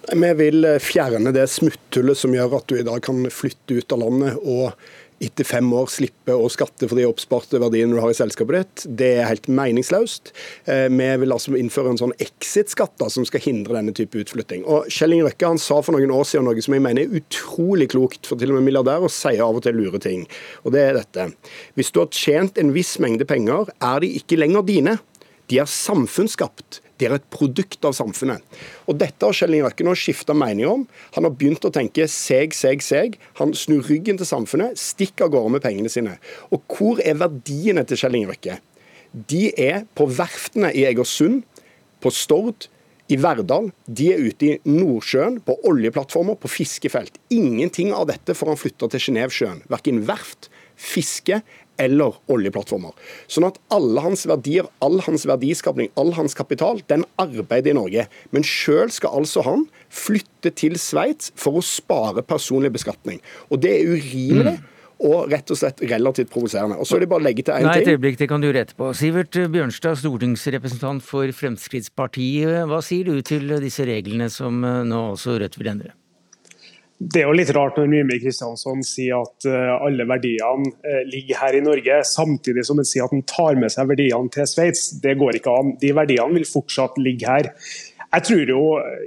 Vi 0.06 0.28
vil 0.38 0.68
fjerne 0.82 1.32
det 1.34 1.48
smutthullet 1.50 2.18
som 2.20 2.34
gjør 2.34 2.60
at 2.60 2.68
du 2.70 2.78
i 2.78 2.86
dag 2.86 3.02
kan 3.06 3.26
flytte 3.34 3.80
ut 3.80 3.94
av 3.96 4.04
landet 4.04 4.38
og 4.38 4.74
etter 5.26 5.48
fem 5.48 5.68
år 5.76 5.90
slippe 5.92 6.36
å 6.36 6.50
skatte 6.52 6.88
for 6.90 7.00
de 7.00 7.08
oppsparte 7.08 7.60
verdiene 7.62 7.96
du 7.96 8.02
har 8.04 8.14
i 8.14 8.18
selskapet 8.18 8.58
ditt, 8.58 8.86
det 9.02 9.12
er 9.20 9.30
helt 9.30 9.50
meningsløst. 9.50 10.32
Eh, 10.70 10.88
vi 10.92 11.10
vil 11.22 11.36
altså 11.36 11.56
innføre 11.60 11.94
en 11.94 12.02
sånn 12.02 12.16
exit-skatt 12.22 13.04
som 13.12 13.26
skal 13.28 13.44
hindre 13.44 13.76
denne 13.78 13.94
type 13.96 14.20
utflytting. 14.22 14.64
Og 14.70 14.90
Kjell 14.92 15.16
Inge 15.16 15.30
Røkke 15.30 15.50
han 15.50 15.62
sa 15.62 15.82
for 15.84 15.96
noen 15.96 16.14
år 16.16 16.28
siden 16.28 16.48
noe 16.48 16.64
som 16.64 16.76
jeg 16.76 16.86
mener 16.86 17.06
er 17.06 17.20
utrolig 17.20 17.90
klokt, 17.94 18.28
for 18.30 18.40
til 18.40 18.54
og 18.54 18.60
med 18.60 18.70
milliardærer 18.70 19.12
sier 19.12 19.44
av 19.46 19.60
og 19.60 19.66
til 19.66 19.78
lure 19.78 20.02
ting. 20.02 20.26
Og 20.64 20.76
det 20.76 20.86
er 20.86 21.00
dette. 21.00 21.30
Hvis 21.76 21.92
du 21.94 22.02
har 22.04 22.14
tjent 22.14 22.60
en 22.62 22.74
viss 22.76 22.96
mengde 23.04 23.28
penger, 23.30 23.72
er 23.84 24.02
de 24.04 24.16
ikke 24.20 24.40
lenger 24.40 24.66
dine. 24.68 24.98
De 25.52 25.60
er 25.62 25.70
samfunnsskapt. 25.70 26.82
De 26.98 27.08
er 27.08 27.16
et 27.18 27.26
produkt 27.34 27.84
av 27.86 27.96
samfunnet. 27.98 28.44
Og 28.88 28.98
Dette 29.00 29.28
har 29.28 29.36
Kjell 29.36 29.58
Inge 29.58 29.88
nå 29.88 29.96
skifta 30.00 30.36
mening 30.38 30.68
om. 30.70 30.86
Han 31.18 31.28
har 31.28 31.34
begynt 31.36 31.68
å 31.68 31.74
tenke 31.74 32.08
seg, 32.12 32.56
seg, 32.56 32.84
seg. 32.86 33.18
Han 33.42 33.52
snur 33.58 33.84
ryggen 33.90 34.20
til 34.20 34.30
samfunnet, 34.30 34.80
stikker 34.80 35.28
av 35.28 35.36
gårde 35.36 35.56
med 35.58 35.66
pengene 35.66 35.92
sine. 35.92 36.16
Og 36.56 36.64
hvor 36.72 37.02
er 37.04 37.20
verdiene 37.20 37.84
til 37.88 38.00
Kjell 38.00 38.16
Inge? 38.22 38.60
De 39.12 39.44
er 39.60 39.84
på 39.96 40.08
verftene 40.12 40.72
i 40.76 40.86
Egersund, 40.88 41.44
på 42.04 42.12
Stord, 42.12 42.70
i 43.12 43.18
Verdal. 43.22 43.70
De 43.86 44.10
er 44.14 44.24
ute 44.24 44.48
i 44.48 44.72
Nordsjøen, 44.72 45.40
på 45.46 45.58
oljeplattformer, 45.70 46.40
på 46.42 46.52
fiskefelt. 46.52 47.20
Ingenting 47.34 47.94
av 47.94 48.08
dette 48.10 48.36
får 48.38 48.52
han 48.54 48.60
flytta 48.60 48.90
til 48.92 49.04
Genévesjøen. 49.10 49.62
Verken 49.72 50.02
verft, 50.08 50.50
fiske 50.76 51.42
eller 51.82 52.16
oljeplattformer. 52.32 52.94
Sånn 53.32 53.48
at 53.48 53.60
alle 53.74 54.04
hans 54.06 54.26
verdier, 54.30 54.68
all 54.86 55.02
hans 55.06 55.26
verdiskapning, 55.30 55.92
all 56.00 56.14
hans 56.18 56.38
kapital, 56.38 56.82
den 56.92 57.06
arbeider 57.22 57.74
i 57.74 57.80
Norge. 57.80 58.06
Men 58.36 58.48
sjøl 58.48 58.94
skal 58.94 59.22
altså 59.22 59.44
han 59.46 59.68
flytte 59.94 60.54
til 60.56 60.80
Sveits 60.82 61.34
for 61.40 61.60
å 61.60 61.66
spare 61.66 62.26
personlig 62.26 62.74
beskatning. 62.76 63.22
Og 63.50 63.62
det 63.66 63.76
er 63.80 63.92
urimelig. 63.96 64.58
Mm. 64.62 64.72
Og 65.06 65.26
rett 65.28 65.52
og 65.52 65.58
slett 65.60 65.82
relativt 65.92 66.30
provoserende. 66.32 66.78
Og 66.80 66.88
så 66.88 66.96
vil 66.96 67.04
jeg 67.04 67.12
bare 67.12 67.26
legge 67.26 67.44
til 67.44 67.52
en 67.52 67.66
Nei, 67.68 67.82
et 67.82 67.90
øyeblikk, 67.92 68.16
det 68.22 68.30
kan 68.32 68.40
du 68.40 68.48
rette 68.56 68.78
på. 68.80 68.94
Sivert 68.96 69.36
Bjørnstad, 69.36 70.00
stortingsrepresentant 70.00 71.04
for 71.04 71.36
Fremskrittspartiet. 71.36 72.64
Hva 72.72 72.80
sier 72.80 73.12
du 73.12 73.20
til 73.28 73.58
disse 73.60 73.84
reglene 73.92 74.32
som 74.32 74.64
eh, 74.64 74.86
nå 74.88 75.02
også 75.12 75.36
Rødt 75.44 75.60
vil 75.60 75.74
endre? 75.74 75.92
Det 76.96 77.20
er 77.20 77.28
jo 77.28 77.36
litt 77.36 77.52
rart 77.56 77.76
når 77.76 77.90
Mimir 77.92 78.22
Kristiansson 78.24 78.80
sier 78.88 79.20
at 79.26 79.48
eh, 79.50 79.72
alle 79.84 80.06
verdiene 80.08 80.70
eh, 80.80 81.02
ligger 81.10 81.42
her 81.42 81.58
i 81.58 81.64
Norge, 81.66 81.98
samtidig 82.08 82.64
som 82.68 82.80
han 82.80 82.88
sier 82.88 83.04
at 83.04 83.16
han 83.16 83.26
tar 83.28 83.60
med 83.60 83.74
seg 83.74 83.90
verdiene 83.90 84.32
til 84.32 84.48
Sveits. 84.48 84.86
Det 85.04 85.18
går 85.20 85.42
ikke 85.42 85.58
an. 85.60 85.74
De 85.82 85.92
verdiene 85.98 86.40
vil 86.40 86.48
fortsatt 86.48 86.96
ligge 87.04 87.28
her. 87.28 87.52
Jeg 88.16 88.24
tror 88.30 88.52
jo 88.54 88.62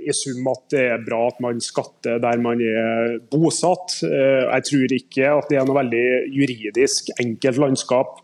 i 0.05 0.13
sum 0.13 0.51
at 0.53 0.67
det 0.75 0.85
er 0.93 1.05
bra 1.07 1.23
at 1.31 1.39
man 1.41 1.63
skatter 1.65 2.21
der 2.21 2.45
man 2.45 2.61
er 2.61 3.17
bosatt. 3.33 4.03
Eh, 4.05 4.45
jeg 4.45 4.69
tror 4.69 4.97
ikke 4.99 5.33
at 5.39 5.49
det 5.49 5.57
er 5.57 5.65
noe 5.65 5.81
veldig 5.81 6.07
juridisk 6.37 7.09
enkelt 7.17 7.65
landskap 7.65 8.21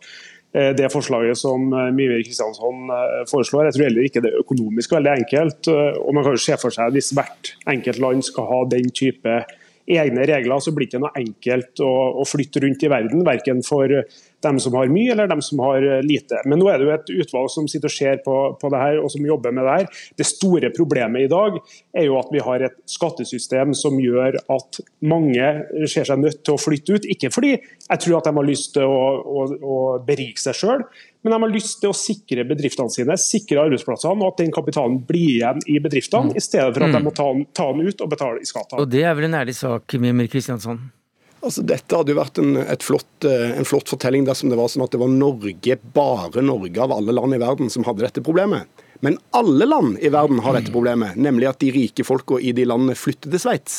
det 0.54 0.86
forslaget 0.92 1.34
som 1.40 1.64
Mimir 1.66 2.20
Kristiansson 2.22 2.86
foreslår. 3.26 3.66
Jeg 3.66 3.74
tror 3.74 3.86
heller 3.88 4.06
ikke 4.06 4.20
det 4.22 4.30
er 4.30 4.42
økonomisk 4.44 4.92
veldig 4.94 5.10
enkelt. 5.10 5.70
og 5.98 6.14
Man 6.14 6.22
kan 6.22 6.36
jo 6.36 6.42
se 6.44 6.58
for 6.62 6.70
seg 6.70 6.86
at 6.86 6.94
hvis 6.94 7.10
hvert 7.16 7.50
enkelt 7.72 7.98
land 8.04 8.22
skal 8.22 8.46
ha 8.52 8.60
den 8.70 8.86
type 8.94 9.34
egne 9.90 10.24
regler, 10.28 10.62
så 10.62 10.72
blir 10.72 10.86
det 10.86 10.94
ikke 10.94 11.02
noe 11.02 11.18
enkelt 11.20 11.82
å, 11.84 11.90
å 12.22 12.24
flytte 12.28 12.62
rundt 12.64 12.86
i 12.86 12.92
verden. 12.92 13.24
Verken 13.26 13.60
for 13.66 13.90
dem 14.44 14.60
som 14.62 14.76
har 14.78 14.92
mye 14.92 15.14
eller 15.14 15.30
dem 15.30 15.42
som 15.44 15.62
har 15.64 15.84
lite. 16.04 16.42
Men 16.48 16.60
nå 16.60 16.68
er 16.70 16.80
det 16.80 16.88
jo 16.88 16.94
et 16.94 17.12
utvalg 17.24 17.50
som 17.52 17.68
sitter 17.70 17.90
og 17.90 17.96
ser 17.96 18.20
på, 18.24 18.36
på 18.60 18.72
det 18.72 18.82
her 18.82 19.00
og 19.02 19.10
som 19.12 19.26
jobber 19.26 19.54
med 19.56 19.66
det 19.66 19.78
her. 19.78 20.02
Det 20.20 20.28
store 20.28 20.70
problemet 20.74 21.26
i 21.26 21.30
dag 21.32 21.58
er 21.96 22.08
jo 22.08 22.18
at 22.20 22.30
vi 22.34 22.42
har 22.44 22.66
et 22.66 22.76
skattesystem 22.90 23.74
som 23.78 23.98
gjør 24.00 24.38
at 24.52 24.80
mange 25.04 25.48
ser 25.90 26.08
seg 26.08 26.20
nødt 26.22 26.42
til 26.44 26.56
å 26.56 26.60
flytte 26.60 26.98
ut. 26.98 27.08
Ikke 27.16 27.32
fordi 27.34 27.56
jeg 27.56 28.04
tror 28.04 28.20
at 28.20 28.28
de 28.28 28.36
har 28.38 28.48
lyst 28.48 28.74
til 28.76 28.86
å, 28.88 29.02
å, 29.24 29.48
å 29.48 29.80
berike 30.04 30.40
seg 30.40 30.58
sjøl, 30.60 30.86
men 31.24 31.32
de 31.32 31.40
har 31.40 31.52
lyst 31.52 31.78
til 31.80 31.88
å 31.88 31.96
sikre 31.96 32.44
bedriftene 32.44 32.92
sine, 32.92 33.14
sikre 33.20 33.62
arbeidsplassene, 33.62 34.20
og 34.20 34.34
at 34.34 34.42
den 34.42 34.52
kapitalen 34.52 34.98
blir 35.08 35.38
igjen 35.38 35.62
i 35.72 35.78
bedriftene, 35.80 36.34
mm. 36.34 36.36
i 36.36 36.42
stedet 36.44 36.74
for 36.74 36.84
at 36.84 36.92
de 36.92 37.00
mm. 37.00 37.06
må 37.06 37.14
ta, 37.16 37.28
ta, 37.56 37.70
den 37.72 37.88
ut 37.88 38.04
og 38.04 38.10
betale 38.12 38.44
i 38.44 38.48
skatt. 38.48 38.76
Og 38.76 38.90
det 38.92 39.06
er 39.08 39.16
vel 39.16 39.30
en 39.30 39.38
ærlig 39.40 39.56
sak, 39.56 39.96
Mimir 40.00 40.28
Kristiansson? 40.28 40.82
Altså, 41.44 41.60
dette 41.66 41.92
hadde 41.92 42.14
jo 42.14 42.16
vært 42.16 42.40
en, 42.40 42.54
flott, 42.80 43.26
eh, 43.28 43.50
en, 43.58 43.68
flott, 43.68 43.90
fortelling 43.92 44.24
dersom 44.24 44.48
det 44.48 44.56
var 44.56 44.70
sånn 44.72 44.86
at 44.86 44.94
det 44.94 45.02
var 45.02 45.12
Norge, 45.12 45.76
bare 45.96 46.44
Norge 46.44 46.80
av 46.80 46.94
alle 46.96 47.12
land 47.12 47.36
i 47.36 47.40
verden, 47.42 47.68
som 47.72 47.84
hadde 47.84 48.06
dette 48.06 48.24
problemet. 48.24 48.70
Men 49.04 49.18
alle 49.36 49.66
land 49.68 49.98
i 50.00 50.08
verden 50.08 50.38
har 50.40 50.56
dette 50.56 50.72
problemet, 50.72 51.18
nemlig 51.20 51.50
at 51.50 51.60
de 51.60 51.68
rike 51.74 52.06
folka 52.06 52.38
i 52.40 52.54
de 52.56 52.64
landene 52.64 52.96
flytter 52.96 53.34
til 53.34 53.42
Sveits. 53.42 53.74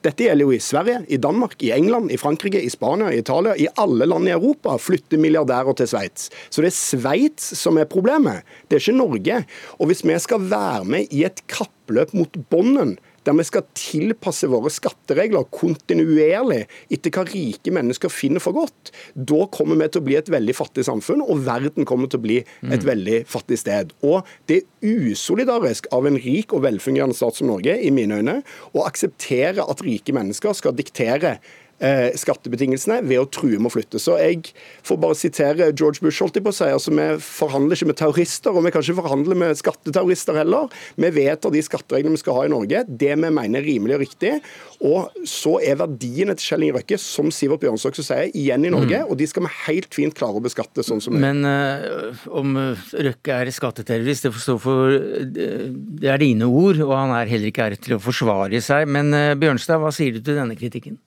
Dette 0.00 0.24
gjelder 0.24 0.46
jo 0.46 0.54
i 0.56 0.62
Sverige, 0.64 1.02
i 1.12 1.18
Danmark, 1.20 1.58
i 1.60 1.74
England, 1.74 2.08
i 2.08 2.16
Frankrike, 2.16 2.62
i 2.64 2.70
Spania, 2.72 3.10
i 3.12 3.20
Italia. 3.20 3.52
I 3.60 3.68
alle 3.82 4.08
land 4.08 4.30
i 4.30 4.32
Europa 4.32 4.78
flytter 4.80 5.20
milliardærer 5.20 5.76
til 5.76 5.90
Sveits. 5.90 6.30
Så 6.48 6.64
det 6.64 6.70
er 6.70 6.78
Sveits 6.78 7.50
som 7.60 7.76
er 7.76 7.90
problemet, 7.90 8.46
det 8.68 8.78
er 8.78 8.86
ikke 8.86 8.96
Norge. 8.96 9.42
Og 9.76 9.90
hvis 9.90 10.00
vi 10.06 10.16
skal 10.24 10.48
være 10.48 10.88
med 10.88 11.12
i 11.12 11.26
et 11.28 11.44
kappløp 11.52 12.16
mot 12.16 12.40
bånden, 12.48 12.96
der 13.26 13.36
vi 13.36 13.46
skal 13.46 13.66
tilpasse 13.76 14.48
våre 14.50 14.72
skatteregler 14.72 15.46
kontinuerlig 15.52 16.62
etter 16.92 17.12
hva 17.14 17.24
rike 17.28 17.72
mennesker 17.74 18.12
finner 18.12 18.42
for 18.42 18.56
godt, 18.56 18.92
da 19.14 19.44
kommer 19.52 19.78
vi 19.80 19.90
til 19.90 20.02
å 20.02 20.06
bli 20.08 20.18
et 20.18 20.32
veldig 20.32 20.56
fattig 20.56 20.86
samfunn, 20.88 21.24
og 21.24 21.44
verden 21.46 21.88
kommer 21.88 22.10
til 22.10 22.20
å 22.20 22.26
bli 22.26 22.38
et 22.40 22.80
mm. 22.80 22.88
veldig 22.88 23.22
fattig 23.30 23.60
sted. 23.60 23.94
Og 24.06 24.28
det 24.50 24.62
er 24.62 25.10
usolidarisk 25.10 25.90
av 25.94 26.08
en 26.08 26.18
rik 26.20 26.54
og 26.56 26.64
velfungerende 26.66 27.16
stat 27.16 27.40
som 27.40 27.50
Norge, 27.50 27.76
i 27.76 27.92
mine 27.94 28.20
øyne, 28.20 28.40
å 28.72 28.84
akseptere 28.88 29.64
at 29.64 29.84
rike 29.84 30.14
mennesker 30.16 30.56
skal 30.56 30.76
diktere 30.76 31.38
skattebetingelsene 31.80 33.00
ved 33.08 33.22
å 33.22 33.28
true 33.32 33.58
med 33.58 33.70
å 33.70 33.74
flytte. 33.74 34.00
Så 34.02 34.18
jeg 34.20 34.52
får 34.86 34.98
bare 35.00 35.16
sitere 35.18 35.70
George 35.72 36.04
Bush, 36.04 36.20
holdt 36.20 36.38
på 36.40 36.52
å 36.52 36.56
si. 36.56 36.68
Altså, 36.68 36.92
vi 36.94 37.06
forhandler 37.24 37.78
ikke 37.78 37.90
med 37.90 37.98
terrorister, 38.00 38.52
og 38.52 38.66
vi 38.66 38.72
kan 38.74 38.84
ikke 38.84 38.98
forhandle 39.00 39.38
med 39.38 39.58
skatteterrorister 39.58 40.40
heller. 40.42 40.68
Vi 41.00 41.12
vedtar 41.16 41.54
de 41.54 41.62
skattereglene 41.64 42.18
vi 42.18 42.22
skal 42.22 42.36
ha 42.36 42.46
i 42.46 42.52
Norge, 42.52 42.84
det 42.88 43.14
vi 43.16 43.32
mener 43.32 43.60
er 43.60 43.66
rimelig 43.66 43.96
og 43.96 44.04
riktig. 44.04 44.34
Og 44.80 45.26
så 45.28 45.56
er 45.64 45.80
verdiene 45.80 46.36
til 46.38 46.52
Kjell 46.52 46.66
Inge 46.66 46.78
Røkke, 46.78 47.00
som 47.00 47.28
Sivert 47.34 47.66
også 47.70 48.04
sier, 48.04 48.30
igjen 48.36 48.64
i 48.64 48.72
Norge, 48.72 49.02
mm. 49.02 49.10
og 49.10 49.18
de 49.20 49.28
skal 49.28 49.44
vi 49.44 49.52
helt 49.66 49.92
fint 49.96 50.16
klare 50.16 50.40
å 50.40 50.44
beskatte 50.44 50.84
sånn 50.86 51.02
som 51.04 51.16
det 51.16 51.20
Men 51.24 51.44
uh, 51.44 52.24
om 52.40 52.56
Røkke 52.56 53.36
er 53.42 53.52
skatteterrorist, 53.54 54.26
det 54.26 54.34
får 54.36 54.58
for 54.60 54.96
Det 55.34 56.08
er 56.08 56.20
dine 56.20 56.48
ord, 56.48 56.80
og 56.84 56.94
han 56.96 57.14
er 57.16 57.30
heller 57.30 57.52
ikke 57.52 57.68
her 57.68 57.76
til 57.80 57.96
å 57.96 58.02
forsvare 58.02 58.62
seg. 58.64 58.88
Men 58.90 59.12
uh, 59.16 59.36
Bjørnstad, 59.40 59.80
hva 59.82 59.92
sier 59.94 60.16
du 60.16 60.22
til 60.24 60.40
denne 60.40 60.58
kritikken? 60.58 60.98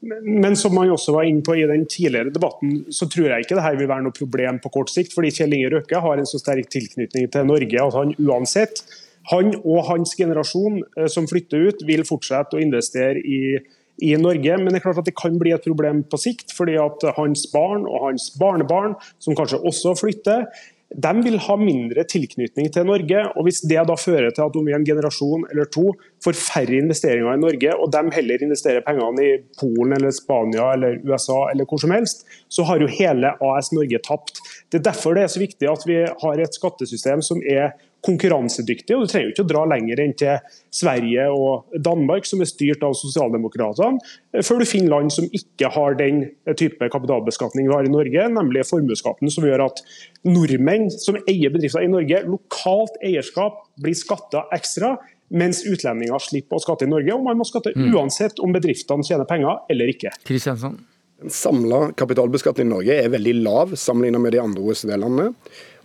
Men 0.00 0.56
som 0.58 0.74
man 0.74 0.90
også 0.90 1.14
var 1.14 1.28
inne 1.28 1.44
på 1.46 1.54
i 1.58 1.66
den 1.68 1.84
tidligere 1.90 2.32
debatten, 2.34 2.84
så 2.92 3.08
tror 3.10 3.30
jeg 3.30 3.44
ikke 3.44 3.58
det 3.58 3.74
vil 3.78 3.90
være 3.90 4.06
noe 4.06 4.16
problem 4.16 4.58
på 4.62 4.72
kort 4.74 4.92
sikt. 4.92 5.14
fordi 5.14 5.32
Kjell 5.36 5.54
Inge 5.56 5.70
Røkke 5.74 6.02
har 6.02 6.18
en 6.18 6.28
så 6.28 6.40
sterk 6.40 6.70
tilknytning 6.72 7.30
til 7.30 7.46
Norge 7.46 7.84
at 7.84 7.98
han 7.98 8.14
uansett, 8.18 8.82
han 9.30 9.52
og 9.60 9.84
hans 9.90 10.16
generasjon 10.16 10.80
eh, 10.96 11.06
som 11.12 11.28
flytter 11.30 11.68
ut, 11.68 11.84
vil 11.86 12.06
fortsette 12.08 12.56
å 12.56 12.62
investere 12.62 13.20
i, 13.20 13.60
i 14.02 14.14
Norge. 14.18 14.56
Men 14.58 14.72
det 14.72 14.80
er 14.80 14.86
klart 14.88 15.02
at 15.02 15.10
det 15.10 15.18
kan 15.18 15.36
bli 15.38 15.52
et 15.54 15.66
problem 15.66 16.02
på 16.08 16.18
sikt, 16.20 16.54
fordi 16.56 16.78
at 16.80 17.04
hans 17.18 17.46
barn 17.52 17.84
og 17.84 18.08
hans 18.08 18.30
barnebarn, 18.40 18.96
som 19.22 19.36
kanskje 19.38 19.60
også 19.60 19.94
flytter, 20.00 20.48
de 20.90 21.10
vil 21.22 21.36
ha 21.38 21.54
mindre 21.54 22.02
tilknytning 22.10 22.66
til 22.74 22.86
Norge. 22.88 23.22
og 23.36 23.44
Hvis 23.46 23.60
det 23.62 23.78
da 23.86 23.94
fører 23.94 24.32
til 24.34 24.42
at 24.42 24.56
om 24.58 24.68
en 24.68 24.86
generasjon 24.86 25.44
eller 25.52 25.68
to 25.70 25.92
får 26.24 26.34
færre 26.34 26.80
investeringer 26.82 27.30
i 27.30 27.42
Norge, 27.44 27.76
og 27.76 27.92
de 27.94 28.02
heller 28.16 28.42
investerer 28.42 28.82
pengene 28.82 29.22
i 29.22 29.36
Polen 29.60 29.94
eller 29.94 30.10
Spania 30.10 30.72
eller 30.74 30.98
USA 31.06 31.44
eller 31.52 31.68
hvor 31.68 31.78
som 31.78 31.94
helst, 31.94 32.26
så 32.48 32.66
har 32.66 32.82
jo 32.82 32.90
hele 32.90 33.30
AS 33.38 33.70
Norge 33.72 34.02
tapt. 34.02 34.42
Det 34.70 34.80
er 34.80 34.88
derfor 34.90 35.14
det 35.14 35.22
er 35.22 35.30
så 35.30 35.42
viktig 35.42 35.70
at 35.70 35.86
vi 35.86 36.02
har 36.02 36.42
et 36.42 36.58
skattesystem 36.58 37.22
som 37.22 37.38
er 37.46 37.70
konkurransedyktig. 38.06 38.96
og 38.96 39.04
Du 39.04 39.12
trenger 39.12 39.28
jo 39.28 39.34
ikke 39.34 39.44
å 39.44 39.50
dra 39.50 39.64
lenger 39.68 40.02
enn 40.02 40.14
til 40.18 40.56
Sverige 40.74 41.26
og 41.34 41.76
Danmark, 41.84 42.26
som 42.28 42.40
er 42.40 42.48
styrt 42.50 42.84
av 42.86 42.96
sosialdemokratene, 42.98 44.00
før 44.46 44.62
du 44.62 44.68
finner 44.68 44.94
land 44.94 45.14
som 45.14 45.28
ikke 45.36 45.70
har 45.74 45.98
den 45.98 46.24
type 46.58 46.90
kapitalbeskatning 46.92 47.68
vi 47.68 47.76
har 47.76 47.88
i 47.88 47.92
Norge, 47.92 48.28
nemlig 48.32 48.66
formuesskatten, 48.68 49.30
som 49.32 49.46
gjør 49.46 49.66
at 49.68 49.82
nordmenn 50.26 50.90
som 50.94 51.18
eier 51.26 51.52
bedrifter 51.52 51.86
i 51.86 51.90
Norge, 51.92 52.22
lokalt 52.28 53.00
eierskap, 53.04 53.64
blir 53.80 53.98
skatta 53.98 54.46
ekstra. 54.56 54.96
Mens 55.30 55.60
utlendinger 55.62 56.18
slipper 56.18 56.58
å 56.58 56.62
skatte 56.62 56.88
i 56.88 56.90
Norge, 56.90 57.14
og 57.14 57.22
man 57.22 57.38
må 57.38 57.44
skatte 57.46 57.70
mm. 57.76 57.92
uansett 57.94 58.40
om 58.42 58.50
bedriftene 58.54 59.06
tjener 59.06 59.28
penger 59.30 59.60
eller 59.70 59.92
ikke. 59.92 60.10
Kristiansson. 60.26 60.80
Den 61.20 61.30
samla 61.30 61.92
kapitalbeskatning 62.00 62.66
i 62.66 62.70
Norge 62.70 62.96
er 62.96 63.12
veldig 63.12 63.34
lav 63.44 63.74
sammenlignet 63.78 64.24
med 64.24 64.34
de 64.34 64.40
andre 64.40 64.64
OECD-landene. 64.64 65.34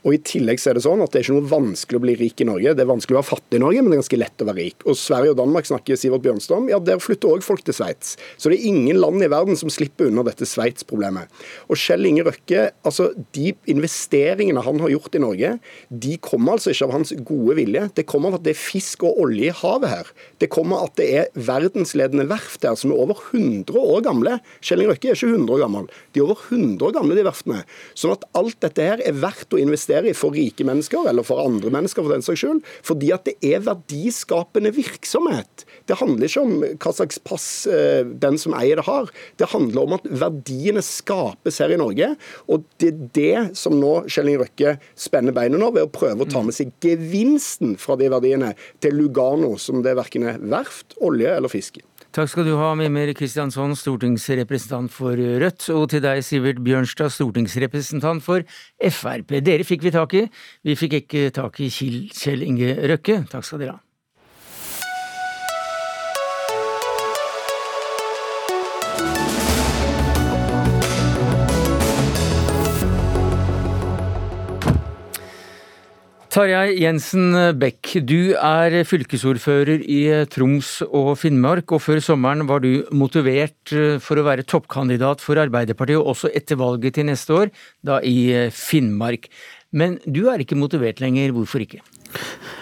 Og 0.06 0.14
i 0.14 0.20
tillegg 0.22 0.62
så 0.62 0.70
er 0.70 0.78
det 0.78 0.84
sånn 0.86 1.02
at 1.02 1.12
det 1.12 1.20
er 1.20 1.26
ikke 1.26 1.36
noe 1.40 1.50
vanskelig 1.50 1.98
å 1.98 2.04
bli 2.04 2.14
rik 2.20 2.42
i 2.44 2.46
Norge. 2.48 2.76
Det 2.78 2.84
er 2.84 2.90
vanskelig 2.92 3.16
å 3.16 3.20
være 3.20 3.30
fattig 3.32 3.58
i 3.58 3.62
Norge, 3.64 3.82
men 3.82 3.90
det 3.90 3.98
er 3.98 4.02
ganske 4.04 4.20
lett 4.22 4.44
å 4.44 4.48
være 4.52 4.60
rik. 4.60 4.86
Og 4.86 4.98
Sverige 5.00 5.34
og 5.34 5.40
Danmark 5.40 5.70
snakker 5.70 5.98
Sivert 5.98 6.22
Bjørnstad 6.26 6.60
om. 6.60 6.68
Ja, 6.70 6.78
der 6.78 7.02
flytter 7.02 7.34
òg 7.34 7.46
folk 7.46 7.64
til 7.66 7.74
Sveits. 7.74 8.14
Så 8.38 8.52
det 8.52 8.60
er 8.60 8.68
ingen 8.70 9.00
land 9.02 9.26
i 9.26 9.30
verden 9.32 9.58
som 9.58 9.72
slipper 9.74 10.12
unna 10.12 10.26
dette 10.28 10.46
Sveits-problemet. 10.50 11.34
Og 11.70 11.80
Kjell 11.82 12.06
Inge 12.06 12.28
Røkke, 12.28 12.68
altså 12.86 13.10
de 13.36 13.56
investeringene 13.72 14.62
han 14.68 14.84
har 14.84 14.94
gjort 14.94 15.18
i 15.18 15.24
Norge, 15.24 15.56
de 15.90 16.14
kommer 16.22 16.56
altså 16.56 16.76
ikke 16.76 16.90
av 16.90 16.96
hans 17.00 17.16
gode 17.26 17.58
vilje. 17.58 17.88
Det 17.98 18.06
kommer 18.10 18.30
av 18.30 18.40
at 18.40 18.46
det 18.46 18.54
er 18.54 18.62
fisk 18.62 19.08
og 19.10 19.24
olje 19.26 19.50
i 19.50 19.56
havet 19.64 19.90
her. 19.90 20.14
Det 20.44 20.52
kommer 20.54 20.84
av 20.84 20.92
at 20.92 21.00
det 21.02 21.10
er 21.18 21.34
verdensledende 21.50 22.28
verft 22.30 22.68
her 22.68 22.78
som 22.78 22.94
er 22.94 23.02
over 23.02 23.26
100 23.32 23.74
år 23.82 24.06
gamle. 24.06 24.38
Kjell 24.62 24.86
Inge 24.86 24.94
Røkke 24.94 25.12
er 25.16 25.18
ikke 25.18 25.34
100 25.34 25.58
år 25.58 25.66
gammel. 25.66 25.90
De 26.14 26.22
er 26.22 26.30
over 26.30 26.46
100 26.46 26.86
år 26.86 26.96
gamle, 27.00 27.18
de 27.18 27.26
verftene. 27.26 27.66
Sånn 27.98 28.14
at 28.14 28.30
alt 28.38 28.62
dette 28.62 28.86
her 28.86 29.02
er 29.02 29.18
verdt 29.18 29.56
å 29.56 29.62
investere 29.62 29.95
investere 29.96 30.12
i 30.12 30.16
for 30.16 30.34
rike 30.36 30.66
mennesker, 30.66 31.08
eller 31.10 31.24
for 31.24 31.44
andre 31.44 31.72
mennesker 31.72 32.04
for 32.04 32.14
den 32.14 32.24
saks 32.24 32.42
skyld. 32.42 32.64
Fordi 32.84 33.12
at 33.14 33.26
det 33.26 33.36
er 33.44 33.64
verdiskapende 33.64 34.72
virksomhet. 34.76 35.66
Det 35.88 35.98
handler 36.00 36.28
ikke 36.28 36.44
om 36.44 36.64
hva 36.64 36.94
slags 36.94 37.20
pass 37.20 37.68
eh, 37.68 38.06
den 38.06 38.38
som 38.38 38.54
eier 38.54 38.78
det, 38.78 38.86
har. 38.86 39.10
Det 39.38 39.50
handler 39.52 39.86
om 39.86 39.98
at 39.98 40.06
verdiene 40.10 40.82
skapes 40.84 41.60
her 41.62 41.72
i 41.72 41.80
Norge. 41.80 42.16
Og 42.48 42.66
det 42.80 42.92
er 42.92 43.10
det 43.16 43.58
som 43.58 43.78
nå 43.80 44.06
Kjell 44.08 44.32
Inge 44.32 44.46
Røkke 44.46 44.78
spenner 44.96 45.36
beina 45.36 45.60
nå, 45.60 45.72
ved 45.76 45.88
å 45.88 45.92
prøve 45.94 46.26
å 46.26 46.30
ta 46.30 46.44
med 46.44 46.56
seg 46.56 46.74
gevinsten 46.84 47.76
fra 47.80 47.98
de 48.00 48.10
verdiene 48.12 48.54
til 48.84 48.98
Lugano, 48.98 49.56
som 49.62 49.84
det 49.86 49.96
verken 49.98 50.28
er 50.28 50.42
verft, 50.42 50.98
olje 51.04 51.32
eller 51.36 51.52
fiske. 51.52 51.86
Takk 52.16 52.30
skal 52.32 52.46
du 52.48 52.54
ha, 52.56 52.70
Mimir 52.80 53.10
Kristiansson, 53.12 53.74
stortingsrepresentant 53.76 54.88
for 54.96 55.20
Rødt, 55.20 55.66
og 55.76 55.90
til 55.92 56.00
deg, 56.00 56.22
Sivert 56.24 56.62
Bjørnstad, 56.64 57.12
stortingsrepresentant 57.12 58.24
for 58.24 58.46
Frp. 58.80 59.36
Dere 59.44 59.68
fikk 59.68 59.84
vi 59.84 59.92
tak 59.92 60.16
i, 60.16 60.22
vi 60.64 60.78
fikk 60.80 60.96
ikke 61.02 61.26
tak 61.36 61.60
i 61.60 61.68
Kjell 61.68 62.48
Inge 62.48 62.72
Røkke. 62.94 63.26
Takk 63.34 63.44
skal 63.44 63.66
dere 63.66 63.76
ha. 63.76 63.85
Tarjei 76.36 76.74
Jensen 76.82 77.32
Bech, 77.56 77.94
du 78.04 78.34
er 78.36 78.74
fylkesordfører 78.84 79.86
i 79.88 80.02
Troms 80.28 80.82
og 80.84 81.14
Finnmark, 81.22 81.72
og 81.72 81.80
før 81.80 82.02
sommeren 82.04 82.44
var 82.50 82.60
du 82.60 82.82
motivert 82.92 83.72
eh, 83.72 83.94
for 84.04 84.20
å 84.20 84.26
være 84.26 84.44
toppkandidat 84.44 85.24
for 85.24 85.40
Arbeiderpartiet, 85.40 85.96
også 85.96 86.28
etter 86.36 86.60
valget 86.60 86.98
til 86.98 87.08
neste 87.08 87.38
år, 87.38 87.54
da 87.88 88.02
i 88.04 88.18
eh, 88.36 88.50
Finnmark. 88.52 89.30
Men 89.80 89.96
du 90.04 90.26
er 90.28 90.44
ikke 90.44 90.58
motivert 90.60 91.00
lenger, 91.00 91.32
hvorfor 91.38 91.64
ikke? 91.64 91.80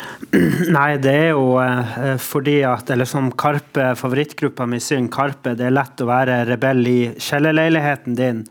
Nei, 0.77 0.91
det 1.01 1.15
er 1.23 1.27
jo 1.31 1.57
eh, 1.63 2.13
fordi 2.21 2.59
at, 2.69 2.93
eller 2.93 3.09
som 3.09 3.33
Karpe, 3.33 3.95
favorittgruppa 3.97 4.69
mi 4.69 4.83
synger, 4.85 5.09
Karpe, 5.17 5.55
det 5.57 5.71
er 5.71 5.73
lett 5.79 6.05
å 6.05 6.11
være 6.11 6.43
rebell 6.51 6.85
i 6.93 6.99
kjellerleiligheten 7.17 8.21
din. 8.21 8.45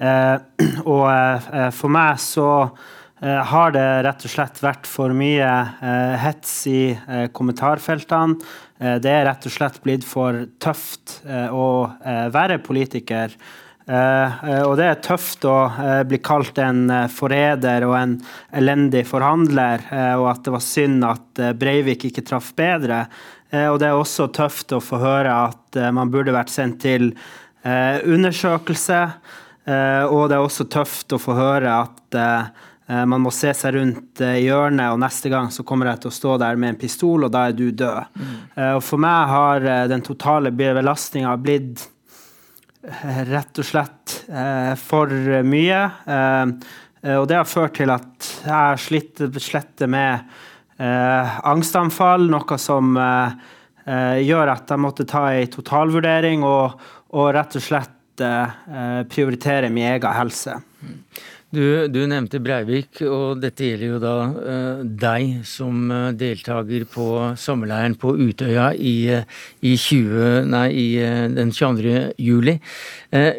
Og 0.94 1.02
for 1.76 1.92
meg 1.92 2.22
så 2.22 2.46
har 3.20 3.72
det 3.74 3.86
rett 4.06 4.22
og 4.24 4.32
slett 4.32 4.62
vært 4.64 4.86
for 4.88 5.12
mye 5.12 5.48
eh, 5.84 6.14
hets 6.22 6.52
i 6.70 6.82
eh, 6.96 7.26
kommentarfeltene. 7.36 8.38
Det 8.80 9.10
er 9.12 9.26
rett 9.28 9.44
og 9.44 9.52
slett 9.52 9.74
blitt 9.84 10.06
for 10.08 10.38
tøft 10.56 11.18
å 11.28 11.64
være 12.32 12.56
politiker. 12.64 13.34
Og 13.84 14.72
det 14.78 14.86
er 14.86 15.02
tøft 15.04 15.44
å 15.44 15.56
bli 16.08 16.16
kalt 16.24 16.56
en 16.64 16.88
forræder 17.12 17.84
og 17.84 17.92
en 17.98 18.14
elendig 18.56 19.02
forhandler, 19.10 19.84
og 20.16 20.30
at 20.30 20.40
det 20.46 20.54
var 20.54 20.64
synd 20.64 21.04
at 21.04 21.42
Breivik 21.60 22.06
ikke 22.08 22.24
traff 22.24 22.54
bedre. 22.56 23.02
Og 23.52 23.76
det 23.84 23.90
er 23.90 24.00
også 24.00 24.30
tøft 24.32 24.72
å 24.72 24.80
få 24.80 25.02
høre 25.04 25.36
at 25.50 25.80
man 25.92 26.08
burde 26.08 26.32
vært 26.32 26.54
sendt 26.56 26.80
til 26.86 27.10
undersøkelse. 27.60 29.02
Og 30.08 30.24
det 30.32 30.40
er 30.40 30.48
også 30.48 30.70
tøft 30.72 31.12
å 31.12 31.20
få 31.20 31.36
høre 31.36 31.82
at 31.82 32.00
Eh, 32.14 32.44
man 33.06 33.22
må 33.22 33.30
se 33.34 33.52
seg 33.54 33.76
rundt 33.76 34.20
eh, 34.24 34.40
hjørnet, 34.42 34.90
og 34.90 34.98
neste 35.02 35.30
gang 35.30 35.50
så 35.54 35.62
kommer 35.66 35.92
jeg 35.92 36.02
til 36.02 36.10
å 36.10 36.16
stå 36.16 36.36
der 36.42 36.58
med 36.58 36.72
en 36.72 36.80
pistol, 36.80 37.26
og 37.26 37.32
da 37.34 37.46
er 37.46 37.54
du 37.54 37.68
død. 37.70 38.18
Mm. 38.18 38.36
Og 38.76 38.82
for 38.82 39.02
meg 39.02 39.30
har 39.30 39.66
den 39.90 40.02
totale 40.02 40.50
belastninga 40.54 41.36
blitt 41.38 41.84
rett 43.30 43.60
og 43.60 43.66
slett 43.68 44.14
for 44.80 45.12
mye. 45.44 45.80
Og 47.12 47.26
det 47.28 47.36
har 47.36 47.48
ført 47.48 47.76
til 47.76 47.92
at 47.92 48.30
jeg 48.40 48.54
har 48.54 48.80
slitt 48.80 49.20
slette 49.36 49.88
med 49.90 50.24
angstanfall, 50.80 52.24
noe 52.32 52.58
som 52.60 52.96
gjør 52.96 54.52
at 54.54 54.72
jeg 54.72 54.80
måtte 54.80 55.06
ta 55.08 55.26
ei 55.34 55.44
totalvurdering 55.52 56.44
og, 56.48 56.80
og 57.12 57.28
rett 57.36 57.60
og 57.60 57.66
slett 57.68 58.24
prioritere 59.12 59.68
min 59.72 59.92
egen 59.92 60.16
helse. 60.16 60.56
Mm. 60.80 60.96
Du, 61.50 61.88
du, 61.90 62.04
nevnte 62.06 62.38
Breivik, 62.38 63.00
og 63.02 63.40
dette 63.42 63.66
gjelder 63.66 63.88
jo 63.88 63.96
da 63.98 64.12
uh, 64.30 64.82
deg 64.86 65.40
som 65.50 65.88
uh, 65.90 66.12
deltaker 66.14 66.84
på 66.86 67.06
sommerleiren 67.34 67.96
på 67.98 68.12
Utøya 68.14 68.68
i, 68.78 68.92
uh, 69.10 69.24
i, 69.58 69.72
20, 69.74 70.46
nei, 70.46 70.68
i 70.70 70.86
den 71.34 71.50
22. 71.50 72.14
juli. 72.22 72.54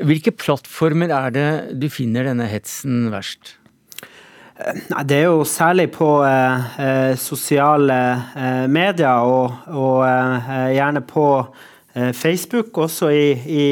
hvilke 0.04 0.34
plattformer 0.36 1.14
er 1.16 1.32
det 1.32 1.48
du 1.80 1.88
finner 1.88 2.28
denne 2.28 2.50
hetsen 2.52 3.08
verst? 3.14 3.56
Nei, 4.92 5.06
det 5.08 5.22
er 5.22 5.30
jo 5.30 5.46
særlig 5.48 5.88
på 5.96 6.10
sosiale 7.18 7.98
medier, 8.70 9.24
og, 9.24 9.56
og 9.72 10.04
gjerne 10.76 11.02
på 11.08 11.26
Facebook, 12.14 12.76
også 12.78 13.10
i, 13.16 13.26
i 13.48 13.64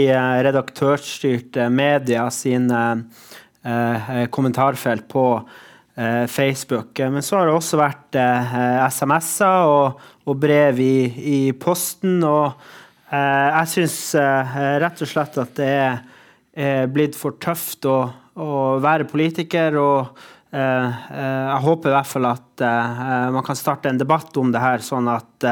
redaktørstyrte 0.47 1.67
medier 1.69 2.31
sine 2.33 2.79
Eh, 3.03 3.28
kommentarfelt 4.31 5.07
på 5.11 5.23
eh, 5.95 6.25
Facebook. 6.25 6.99
Men 6.99 7.23
så 7.23 7.37
har 7.37 7.49
det 7.49 7.55
også 7.57 7.79
vært 7.79 8.17
eh, 8.19 8.55
SMS-er 8.87 9.67
og, 9.67 10.03
og, 10.25 10.37
brev 10.39 10.79
i, 10.79 10.95
i 11.19 11.39
posten. 11.59 12.21
Og 12.23 12.53
jeg 13.09 13.69
syns 13.71 13.97
rett 14.13 14.99
og 15.01 15.09
slett 15.09 15.37
at 15.41 15.55
det 15.57 15.69
er 16.61 16.91
blitt 16.93 17.15
for 17.17 17.39
tøft 17.41 17.87
å, 17.89 18.03
å 18.37 18.51
være 18.83 19.07
politiker. 19.09 19.79
og 19.81 20.27
jeg 20.53 21.57
håper 21.63 21.89
i 21.89 21.95
hvert 21.95 22.09
fall 22.09 22.27
at 22.29 22.63
man 23.33 23.41
kan 23.45 23.57
starte 23.57 23.89
en 23.89 23.97
debatt 23.97 24.37
om 24.37 24.53
det 24.53 24.61
her, 24.61 24.85
sånn 24.85 25.09
at 25.09 25.47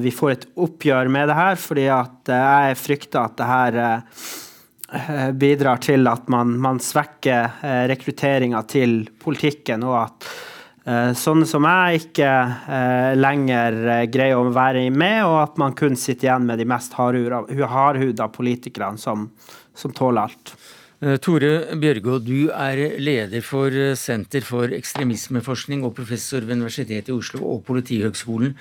vi 0.00 0.14
får 0.16 0.32
et 0.32 0.48
oppgjør 0.64 1.12
med 1.12 1.28
det 1.28 1.36
her. 1.36 1.60
fordi 1.60 1.86
at 1.92 2.32
jeg 2.32 2.80
frykter 2.80 3.20
at 3.20 3.36
det 3.36 3.50
her 3.52 3.78
Eh, 3.82 4.00
bidrar 5.38 5.80
til 5.82 6.08
at 6.10 6.28
man, 6.32 6.56
man 6.60 6.80
svekker 6.82 7.62
eh, 7.64 7.84
rekrutteringa 7.90 8.62
til 8.68 8.98
politikken, 9.22 9.86
og 9.88 9.96
at 10.02 10.28
eh, 10.84 11.12
sånne 11.16 11.48
som 11.48 11.66
jeg 11.68 12.04
ikke 12.04 12.34
lenger 13.18 13.80
greier 14.12 14.40
å 14.40 14.52
være 14.52 14.84
med, 14.90 15.22
og 15.28 15.38
at 15.46 15.58
man 15.62 15.76
kun 15.78 15.96
sitter 15.96 16.30
igjen 16.30 16.46
med 16.50 16.60
de 16.60 16.68
mest 16.68 16.96
hardhuda 16.98 18.28
politikerne 18.34 19.00
som, 19.00 19.30
som 19.74 19.96
tåler 19.96 20.28
alt. 20.28 20.54
Tore 21.18 21.74
Bjørgo, 21.82 22.20
du 22.22 22.52
er 22.54 22.78
leder 23.02 23.42
for 23.42 23.74
Senter 23.98 24.44
for 24.46 24.70
ekstremismeforskning 24.70 25.82
og 25.82 25.96
professor 25.96 26.44
ved 26.46 26.60
Universitetet 26.60 27.10
i 27.10 27.16
Oslo 27.16 27.40
og 27.56 27.64
Politihøgskolen. 27.66 28.52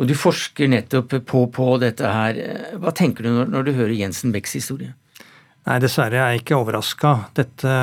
Og 0.00 0.08
du 0.08 0.14
forsker 0.16 0.72
nettopp 0.72 1.18
på, 1.28 1.42
på 1.52 1.66
dette 1.82 2.08
her. 2.08 2.40
Hva 2.80 2.94
tenker 2.96 3.28
du 3.28 3.34
når, 3.34 3.52
når 3.52 3.68
du 3.68 3.72
hører 3.76 3.92
Jensen 3.98 4.32
Becks 4.32 4.56
historie? 4.56 4.94
Nei, 5.68 5.76
dessverre 5.82 6.16
er 6.16 6.34
jeg 6.34 6.44
ikke 6.44 6.58
overraska. 6.60 7.12
Dette 7.36 7.74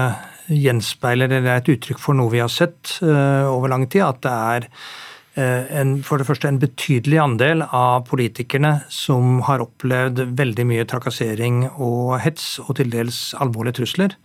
gjenspeiler, 0.47 1.29
eller 1.29 1.51
er 1.51 1.61
et 1.61 1.69
uttrykk 1.75 1.99
for 2.01 2.17
noe 2.17 2.31
vi 2.31 2.41
har 2.41 2.51
sett 2.51 2.97
uh, 3.03 3.45
over 3.51 3.71
lang 3.71 3.85
tid, 3.91 4.05
at 4.05 4.21
det 4.23 4.33
er 4.33 4.67
uh, 4.67 5.79
en, 5.81 5.97
for 6.07 6.19
det 6.19 6.27
første 6.29 6.49
en 6.49 6.59
betydelig 6.61 7.19
andel 7.21 7.65
av 7.67 8.07
politikerne 8.09 8.79
som 8.93 9.43
har 9.47 9.63
opplevd 9.65 10.23
veldig 10.39 10.67
mye 10.69 10.87
trakassering 10.89 11.65
og 11.75 12.17
hets 12.23 12.55
og 12.65 12.77
til 12.79 12.91
dels 12.93 13.31
alvorlige 13.37 13.81
trusler. 13.81 14.17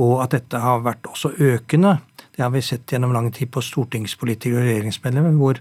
Og 0.00 0.22
at 0.24 0.36
dette 0.36 0.60
har 0.60 0.84
vært 0.84 1.08
også 1.08 1.34
økende 1.52 1.98
det 2.32 2.42
har 2.42 2.50
vi 2.54 2.62
sett 2.64 2.92
gjennom 2.92 3.12
lang 3.12 3.28
tid 3.34 3.50
på 3.52 3.60
stortingspolitikere 3.60 4.62
og 4.62 4.68
regjeringsmedlemmer, 4.68 5.34
hvor 5.36 5.58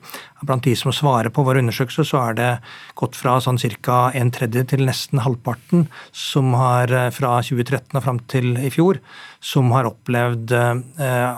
blant 0.48 0.64
de 0.64 0.72
som 0.80 0.94
svarer 0.96 1.28
på 1.34 1.44
vår 1.44 1.60
undersøkelse, 1.60 2.06
så 2.08 2.22
er 2.30 2.38
det 2.38 2.50
gått 2.96 3.18
fra 3.20 3.34
sånn 3.44 3.60
ca. 3.60 4.12
en 4.16 4.32
tredje 4.32 4.64
til 4.72 4.86
nesten 4.88 5.20
halvparten 5.20 5.90
som 6.16 6.54
har 6.56 6.94
eh, 6.96 7.10
fra 7.12 7.34
2013 7.44 8.00
og 8.00 8.06
fram 8.06 8.24
til 8.32 8.56
i 8.56 8.72
fjor, 8.72 9.02
som 9.44 9.74
har 9.76 9.90
opplevd 9.90 10.56
eh, 10.56 11.36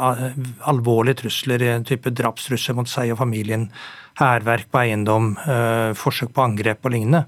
alvorlige 0.69 1.23
trusler, 1.23 1.65
i 1.65 1.73
en 1.73 1.87
type 1.87 2.13
drapstrusler 2.13 2.77
mot 2.77 2.89
seg 2.89 3.15
og 3.15 3.21
familien, 3.23 3.69
hærverk 4.21 4.69
på 4.69 4.83
eiendom, 4.83 5.33
eh, 5.49 5.97
forsøk 5.97 6.29
på 6.35 6.45
angrep 6.45 6.85
og 6.85 6.93
lignende. 6.93 7.25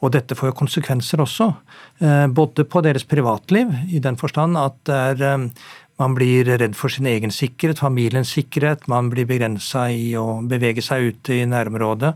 Og 0.00 0.14
dette 0.14 0.36
får 0.36 0.50
jo 0.50 0.58
konsekvenser 0.62 1.20
også, 1.20 1.50
eh, 2.00 2.26
både 2.26 2.64
på 2.64 2.80
deres 2.82 3.04
privatliv, 3.04 3.68
i 3.90 3.98
den 3.98 4.16
forstand 4.16 4.56
at 4.56 4.78
det 4.88 4.96
er 4.96 5.26
eh, 5.34 5.48
man 6.00 6.14
blir 6.16 6.48
redd 6.48 6.76
for 6.78 6.92
sin 6.92 7.06
egen 7.10 7.32
sikkerhet, 7.34 7.82
familiens 7.82 8.32
sikkerhet. 8.32 8.86
Man 8.88 9.10
blir 9.12 9.28
begrensa 9.28 9.90
i 9.92 10.14
å 10.16 10.40
bevege 10.48 10.82
seg 10.84 11.10
ute 11.10 11.36
i 11.36 11.48
nærområdet. 11.48 12.14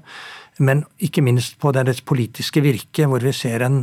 Men 0.63 0.85
ikke 1.03 1.23
minst 1.25 1.57
på 1.59 1.73
deres 1.75 2.03
politiske 2.07 2.63
virke, 2.63 3.09
hvor 3.11 3.25
vi 3.25 3.33
ser 3.35 3.65
en, 3.67 3.81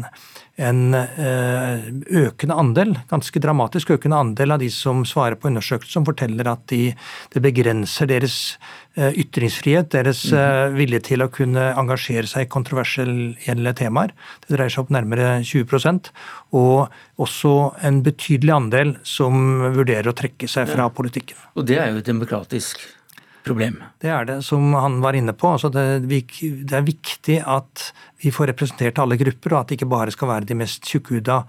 en 0.62 0.96
eh, 0.96 1.90
økende 2.22 2.56
andel, 2.56 2.94
ganske 3.10 3.42
dramatisk 3.44 3.92
økende 3.98 4.20
andel 4.24 4.56
av 4.56 4.62
de 4.62 4.70
som 4.72 5.02
svarer 5.08 5.36
på 5.36 5.50
undersøkelser, 5.50 5.98
som 5.98 6.08
forteller 6.08 6.48
at 6.48 6.64
de, 6.72 6.94
det 7.34 7.44
begrenser 7.44 8.08
deres 8.08 8.38
eh, 8.96 9.12
ytringsfrihet, 9.20 9.92
deres 9.92 10.24
mm. 10.32 10.78
vilje 10.78 11.02
til 11.12 11.26
å 11.26 11.32
kunne 11.34 11.74
engasjere 11.82 12.30
seg 12.32 12.48
i 12.48 12.52
kontroversielle 12.56 13.76
temaer. 13.76 14.16
Det 14.46 14.56
dreier 14.56 14.72
seg 14.72 14.88
om 14.88 14.96
nærmere 14.96 15.42
20% 15.44 16.14
og 16.56 16.88
også 17.22 17.54
en 17.84 18.00
betydelig 18.06 18.56
andel 18.56 18.96
som 19.04 19.68
vurderer 19.76 20.08
å 20.08 20.16
trekke 20.16 20.48
seg 20.52 20.72
fra 20.72 20.88
politikken. 20.94 21.40
Og 21.60 21.68
det 21.68 21.82
er 21.84 21.92
jo 21.92 22.08
demokratisk 22.14 22.80
problem. 23.46 23.80
Det 24.02 24.10
er 24.12 24.28
det, 24.28 24.38
som 24.46 24.74
han 24.78 25.00
var 25.04 25.18
inne 25.18 25.34
på. 25.38 25.54
Altså 25.56 25.72
det, 25.74 25.86
det, 26.08 26.76
er 26.78 26.86
viktig 26.86 27.40
at 27.42 27.88
vi 28.22 28.32
får 28.34 28.52
representert 28.52 29.02
alle 29.02 29.18
grupper, 29.20 29.56
og 29.56 29.62
at 29.62 29.72
det 29.72 29.80
ikke 29.80 29.92
bare 29.92 30.14
skal 30.14 30.32
være 30.32 30.50
de 30.50 30.58
mest 30.62 30.88
tjukkhuda 30.88 31.42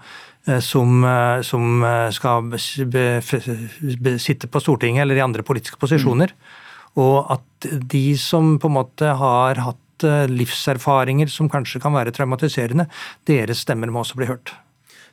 eh, 0.47 0.59
som, 0.63 1.03
eh, 1.07 1.41
som, 1.45 1.83
eh, 1.87 2.09
skal 2.15 2.49
be, 2.49 3.05
be, 4.07 4.17
sitte 4.21 4.49
på 4.49 4.63
Stortinget 4.63 5.05
eller 5.05 5.21
i 5.21 5.25
andre 5.25 5.45
politiske 5.45 5.79
posisjoner. 5.81 6.33
Mm. 6.33 6.99
Og 7.03 7.33
at 7.37 7.71
de 7.89 8.05
som 8.21 8.55
på 8.61 8.69
en 8.69 8.77
måte 8.81 9.15
har 9.17 9.61
hatt 9.65 9.79
livserfaringer 10.03 11.29
som 11.31 11.47
kanskje 11.47 11.79
kan 11.79 11.93
være 11.95 12.11
traumatiserende, 12.11 12.89
deres 13.29 13.61
stemmer 13.63 13.89
må 13.93 14.01
også 14.01 14.17
bli 14.19 14.27
hørt. 14.27 14.51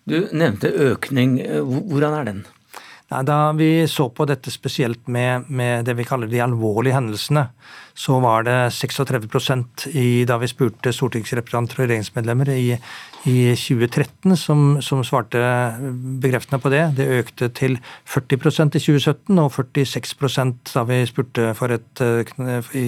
Du 0.08 0.16
nevnte 0.34 0.72
økning. 0.90 1.36
Hvordan 1.92 2.16
er 2.16 2.26
den? 2.26 2.40
Da 3.10 3.50
vi 3.58 3.88
så 3.90 4.04
på 4.14 4.22
dette 4.30 4.52
spesielt 4.54 5.08
med, 5.10 5.48
med, 5.50 5.82
det 5.88 5.96
vi 5.98 6.04
kaller 6.06 6.30
de 6.30 6.38
alvorlige 6.44 6.94
hendelsene, 6.94 7.48
så 7.98 8.20
var 8.22 8.44
det 8.46 8.58
36 8.70 9.90
i, 9.98 10.22
da 10.28 10.36
vi 10.38 10.46
spurte 10.46 10.92
stortingsrepresentanter 10.94 11.80
og 11.80 11.88
regjeringsmedlemmer 11.88 12.52
i, 12.54 12.76
i 13.26 13.34
2013 13.58 14.36
som, 14.38 14.62
som, 14.78 15.02
svarte 15.02 15.42
bekreftende 16.22 16.62
på 16.62 16.70
det. 16.70 16.84
Det 17.00 17.08
økte 17.18 17.50
til 17.50 17.80
40% 18.06 18.78
i 18.78 18.84
2017 18.86 19.42
og 19.42 19.50
46% 19.58 20.70
da 20.70 20.86
vi 20.86 21.02
spurte 21.10 21.50
for 21.58 21.74
et, 21.74 22.06
i, 22.78 22.86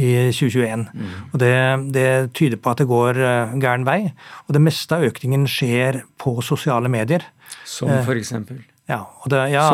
i 0.00 0.10
2021. 0.32 0.88
Mm. 0.88 1.14
Og 1.34 1.38
det, 1.44 1.54
det, 2.00 2.08
tyder 2.32 2.56
på 2.56 2.72
at 2.72 2.80
det 2.80 2.88
går 2.88 3.20
eh, 3.20 3.56
gæren 3.60 3.84
vei. 3.84 4.00
Og 4.48 4.56
det 4.56 4.64
meste 4.64 4.96
av 4.96 5.04
økningen 5.12 5.44
skjer 5.44 6.00
på 6.16 6.38
sosiale 6.40 6.88
medier. 6.88 7.28
Som 7.68 7.92
for 8.08 8.16
eksempel? 8.16 8.64
Ja, 8.90 9.04
det, 9.30 9.40
ja 9.52 9.64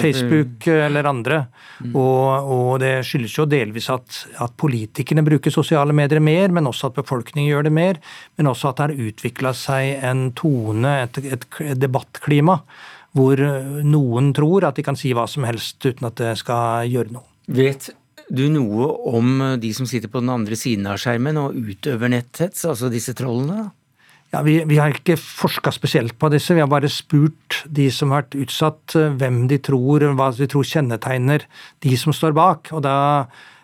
Facebook 0.00 0.66
eller 0.66 1.04
andre. 1.04 1.42
Mm. 1.84 1.96
Og, 1.98 2.52
og, 2.54 2.70
det 2.80 2.92
skyldes 3.04 3.34
jo 3.36 3.44
delvis 3.44 3.90
at, 3.92 4.22
at, 4.40 4.54
politikerne 4.56 5.24
bruker 5.26 5.52
sosiale 5.52 5.92
medier 5.96 6.22
mer, 6.24 6.54
men 6.54 6.70
også 6.70 6.88
at 6.88 6.96
befolkningen 7.02 7.50
gjør 7.50 7.68
det 7.68 7.74
mer. 7.76 8.00
Men 8.40 8.48
også 8.48 8.70
at 8.70 8.80
det 8.80 8.86
har 8.86 9.10
utvikla 9.10 9.52
seg 9.56 10.06
en 10.08 10.30
tone, 10.38 10.94
et, 11.04 11.20
et, 11.36 11.48
debattklima, 11.82 12.62
hvor 13.12 13.42
noen 13.84 14.32
tror 14.32 14.70
at 14.70 14.80
de 14.80 14.86
kan 14.86 14.96
si 14.96 15.12
hva 15.12 15.26
som 15.28 15.44
helst 15.44 15.84
uten 15.84 16.08
at 16.08 16.16
det 16.22 16.32
skal 16.40 16.88
gjøre 16.88 17.12
noe. 17.18 17.28
Vet 17.52 17.90
du 18.32 18.46
noe 18.48 18.88
om 19.12 19.58
de 19.60 19.74
som 19.76 19.84
sitter 19.88 20.08
på 20.08 20.22
den 20.22 20.32
andre 20.32 20.56
siden 20.56 20.88
av 20.88 20.96
skjermen 21.02 21.36
og 21.42 21.58
utøver 21.58 22.14
netthets, 22.14 22.64
altså 22.64 22.88
disse 22.92 23.12
trollene? 23.18 23.68
Ja, 24.32 24.40
vi, 24.40 24.62
vi, 24.64 24.78
har 24.80 24.94
ikke 24.94 25.18
forska 25.20 25.74
spesielt 25.76 26.14
på 26.16 26.30
disse, 26.32 26.54
vi 26.56 26.62
har 26.62 26.70
bare 26.72 26.88
spurt 26.88 27.58
de 27.68 27.90
som 27.92 28.14
har 28.14 28.22
vært 28.22 28.38
utsatt, 28.46 28.94
eh, 28.96 29.10
hvem 29.20 29.42
de 29.50 29.58
tror, 29.60 30.06
hva 30.16 30.30
de 30.32 30.48
tror 30.48 30.64
kjennetegner 30.64 31.44
de 31.84 31.98
som 32.00 32.16
står 32.16 32.32
bak. 32.38 32.70
Og, 32.72 32.80
da, 32.86 32.94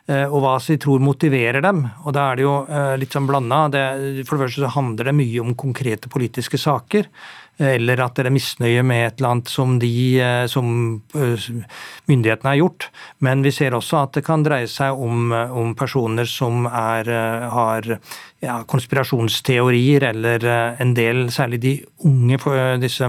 eh, 0.04 0.26
og 0.26 0.42
hva 0.44 0.58
de 0.60 0.76
tror 0.76 1.00
motiverer 1.00 1.64
dem. 1.64 1.86
Og 2.04 2.12
da 2.12 2.26
er 2.28 2.36
det 2.36 2.44
jo 2.44 2.54
eh, 2.68 2.94
litt 3.00 3.16
sånn 3.16 3.30
blanda. 3.30 3.62
For 4.28 4.36
det 4.36 4.44
første 4.44 4.66
så 4.66 4.74
handler 4.76 5.08
det 5.08 5.16
mye 5.16 5.40
om 5.40 5.56
konkrete 5.56 6.12
politiske 6.12 6.60
saker 6.60 7.08
eller 7.58 7.98
at 8.04 8.14
det 8.14 8.28
er 8.28 8.34
misnøye 8.34 8.82
med 8.86 9.04
et 9.04 9.18
eller 9.18 9.32
annet 9.32 9.50
som, 9.50 9.74
de, 9.82 9.90
eh, 10.22 10.44
som 10.50 10.68
eh, 11.18 11.46
myndighetene 12.06 12.52
har 12.52 12.60
gjort. 12.60 12.88
Men 13.24 13.42
vi 13.42 13.52
ser 13.54 13.74
også 13.74 14.02
at 14.04 14.18
det 14.18 14.24
kan 14.26 14.44
dreie 14.46 14.68
seg 14.70 14.94
om, 14.94 15.32
om 15.32 15.74
personer 15.78 16.28
som 16.30 16.68
er, 16.70 17.10
eh, 17.10 17.46
har 17.50 17.88
ja, 18.44 18.60
konspirasjonsteorier, 18.70 20.06
eller 20.12 20.44
en 20.78 20.92
del, 20.94 21.24
særlig 21.34 21.58
de 21.64 21.72
unge 22.06 22.38
disse 22.78 23.08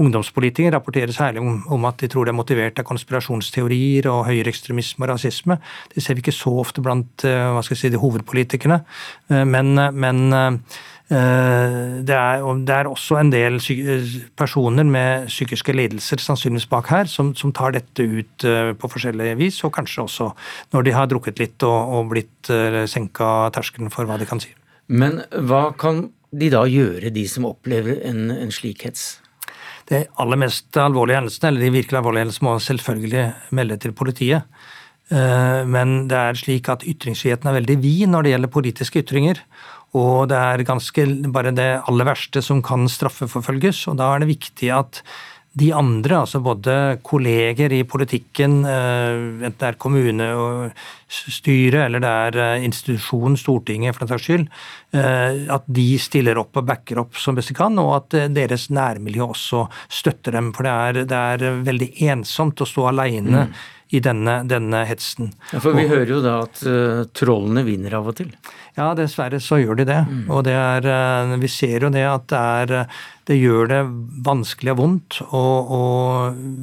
ungdomspolitikere, 0.00 0.78
rapporterer 0.78 1.12
særlig 1.12 1.42
om, 1.44 1.58
om, 1.68 1.84
at 1.84 2.00
de 2.00 2.08
tror 2.08 2.24
det 2.24 2.32
er 2.32 2.38
motivert 2.38 2.80
av 2.80 2.88
konspirasjonsteorier 2.88 4.08
og 4.08 4.24
høyreekstremisme 4.30 5.04
og 5.04 5.12
rasisme. 5.12 5.58
Det 5.92 6.00
ser 6.00 6.16
vi 6.16 6.24
ikke 6.24 6.32
så 6.32 6.54
ofte 6.62 6.80
blant 6.80 7.26
hva 7.26 7.60
skal 7.60 7.76
jeg 7.76 7.82
si, 7.82 7.92
de 7.92 8.00
hovedpolitikerne. 8.00 8.80
Men, 9.28 9.76
men 9.92 10.32
Eh, 10.34 10.56
det 11.10 12.14
er, 12.14 12.44
det 12.62 12.70
er, 12.70 12.86
også 12.86 13.16
en 13.18 13.32
del 13.32 13.56
personer 14.38 14.86
med 14.86 15.26
psykiske 15.26 15.74
lidelser 15.74 16.22
sannsynligvis 16.22 16.68
bak 16.70 16.86
her, 16.92 17.08
som, 17.10 17.32
som, 17.34 17.50
tar 17.50 17.74
dette 17.74 18.04
ut 18.06 18.44
eh, 18.46 18.70
på 18.78 18.90
forskjellige 18.92 19.34
vis, 19.40 19.58
og 19.66 19.74
kanskje 19.74 20.04
også 20.04 20.28
når 20.70 20.86
de 20.86 20.94
har 20.94 21.08
drukket 21.10 21.42
litt 21.42 21.66
og, 21.66 21.96
og 21.96 22.12
blitt 22.12 22.50
eh, 22.54 22.84
senka 22.86 23.50
terskelen 23.56 23.90
for 23.90 24.06
hva 24.06 24.20
de 24.20 24.28
kan 24.30 24.42
si. 24.42 24.52
Men 24.86 25.24
hva 25.34 25.72
kan 25.78 26.06
de 26.30 26.52
da 26.54 26.62
gjøre, 26.70 27.10
de 27.10 27.26
som 27.26 27.48
opplever 27.50 28.04
en, 28.06 28.28
en 28.30 28.54
slik 28.54 28.86
hets? 28.86 29.16
De 29.90 30.04
aller 30.22 30.38
mest 30.38 30.78
alvorlige 30.78 31.18
hendelsene, 31.18 31.50
eller 31.50 31.66
de 31.66 31.72
virkelig 31.74 31.98
alvorlige 31.98 32.28
hendelsene, 32.28 32.46
må 32.46 32.54
selvfølgelig 32.62 33.26
melde 33.58 33.80
til 33.82 33.96
politiet. 33.98 34.46
Men 35.10 36.04
det 36.06 36.14
er 36.14 36.36
slik 36.38 36.68
at 36.70 36.84
ytringsfriheten 36.86 37.48
er 37.50 37.56
veldig 37.56 37.74
vid 37.82 38.04
når 38.12 38.22
det 38.22 38.34
gjelder 38.36 38.52
politiske 38.54 39.02
ytringer. 39.02 39.40
Og 39.98 40.28
det 40.30 40.38
er 40.38 40.68
ganske 40.68 41.06
bare 41.34 41.54
det 41.56 41.72
aller 41.90 42.06
verste 42.06 42.42
som 42.44 42.62
kan 42.62 42.86
straffeforfølges. 42.90 43.88
Og 43.90 43.98
da 43.98 44.12
er 44.14 44.22
det 44.22 44.34
viktig 44.36 44.70
at 44.74 45.02
de 45.58 45.72
andre, 45.74 46.20
altså 46.20 46.38
både 46.38 47.00
kolleger 47.02 47.72
i 47.74 47.80
politikken, 47.82 48.60
eh, 48.70 49.16
enten 49.48 49.56
det 49.58 49.66
er 49.66 49.78
kommune 49.82 50.28
og 50.38 50.76
styre 51.10 51.88
eller 51.88 51.98
det 51.98 52.10
er 52.10 52.62
institusjonen, 52.62 53.34
institusjon, 53.34 53.36
Stortinget 53.40 53.96
for 53.96 54.04
den 54.04 54.12
saks 54.12 54.28
skyld, 54.28 54.46
eh, 54.94 55.50
at 55.50 55.66
de 55.66 55.88
stiller 55.98 56.38
opp 56.38 56.54
og 56.60 56.68
backer 56.70 57.02
opp 57.02 57.18
som 57.18 57.34
best 57.34 57.50
de 57.50 57.58
kan, 57.58 57.74
og 57.82 57.96
at 57.96 58.30
deres 58.30 58.68
nærmiljø 58.70 59.26
også 59.26 59.64
støtter 59.90 60.38
dem. 60.38 60.52
For 60.54 60.62
det 60.62 60.70
er, 60.70 61.02
det 61.10 61.20
er 61.34 61.60
veldig 61.66 61.90
ensomt 62.14 62.62
å 62.62 62.70
stå 62.70 62.86
aleine. 62.92 63.48
Mm 63.50 63.60
i 63.90 64.00
denne, 64.02 64.40
denne 64.46 64.84
hetsen. 64.86 65.32
Ja, 65.50 65.58
For 65.62 65.74
vi 65.74 65.84
og, 65.88 65.94
hører 65.94 66.12
jo 66.12 66.20
da 66.22 66.36
at 66.44 66.62
uh, 66.62 67.02
trollene 67.16 67.64
vinner 67.66 67.96
av 67.98 68.10
og 68.12 68.16
til? 68.20 68.30
Ja, 68.76 68.92
dessverre 68.94 69.40
så 69.42 69.58
gjør 69.58 69.80
de 69.80 69.86
det. 69.88 69.98
Mm. 70.06 70.22
Og 70.30 70.44
det 70.46 70.54
er, 70.54 70.86
uh, 70.86 71.34
vi 71.42 71.50
ser 71.50 71.86
jo 71.86 71.90
det 71.92 72.04
at 72.06 72.28
det, 72.30 72.42
er, 72.62 73.00
det 73.26 73.38
gjør 73.40 73.72
det 73.72 73.80
vanskelig 74.26 74.74
og 74.76 74.80
vondt 74.82 75.20
å, 75.26 75.42
å, 75.42 75.82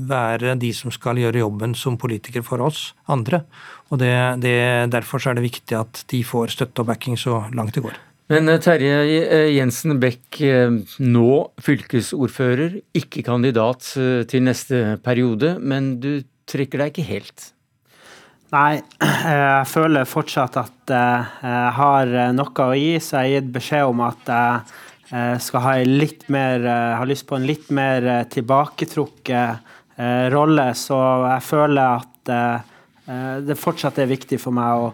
være 0.07 0.55
de 0.61 0.71
som 0.75 0.93
skal 0.93 1.19
gjøre 1.19 1.43
jobben 1.43 1.75
som 1.75 1.99
politikere 1.99 2.47
for 2.47 2.63
oss 2.63 2.91
andre. 3.11 3.43
Og 3.91 3.99
det, 3.99 4.15
det, 4.43 4.57
Derfor 4.93 5.19
så 5.19 5.31
er 5.31 5.39
det 5.39 5.47
viktig 5.49 5.75
at 5.79 6.05
de 6.11 6.23
får 6.27 6.55
støtte 6.55 6.83
og 6.83 6.91
backing 6.93 7.19
så 7.19 7.43
langt 7.55 7.75
det 7.75 7.83
går. 7.83 7.99
Men 8.31 8.51
eh, 8.51 8.59
Terje 8.59 9.19
Jensen 9.55 9.99
Beck, 9.99 10.39
nå 10.99 11.29
fylkesordfører, 11.63 12.81
ikke 12.95 13.23
kandidat 13.27 13.87
til 14.31 14.43
neste 14.47 14.97
periode, 15.03 15.53
men 15.59 15.93
du 16.03 16.11
trekker 16.47 16.81
deg 16.81 16.93
ikke 16.93 17.07
helt? 17.11 17.51
Nei, 18.53 18.79
jeg 19.03 19.67
føler 19.67 20.07
fortsatt 20.07 20.55
at 20.61 20.91
jeg 20.93 21.71
har 21.75 22.11
noe 22.35 22.67
å 22.67 22.77
gi, 22.79 22.93
så 23.03 23.19
jeg 23.19 23.19
har 23.19 23.33
gitt 23.33 23.49
beskjed 23.57 23.89
om 23.91 24.03
at 24.07 24.29
jeg 24.31 25.41
skal 25.43 25.63
ha 25.63 25.73
litt 25.87 26.25
mer 26.31 26.63
Har 26.67 27.07
lyst 27.07 27.27
på 27.27 27.35
en 27.37 27.47
litt 27.47 27.69
mer 27.75 28.27
tilbaketrukket 28.31 29.99
rolle, 30.31 30.67
så 30.75 30.97
jeg 31.25 31.45
føler 31.47 31.83
at 31.83 32.31
det 33.47 33.55
fortsatt 33.59 33.99
er 34.03 34.09
viktig 34.11 34.39
for 34.39 34.55
meg 34.55 34.83
å, 34.83 34.89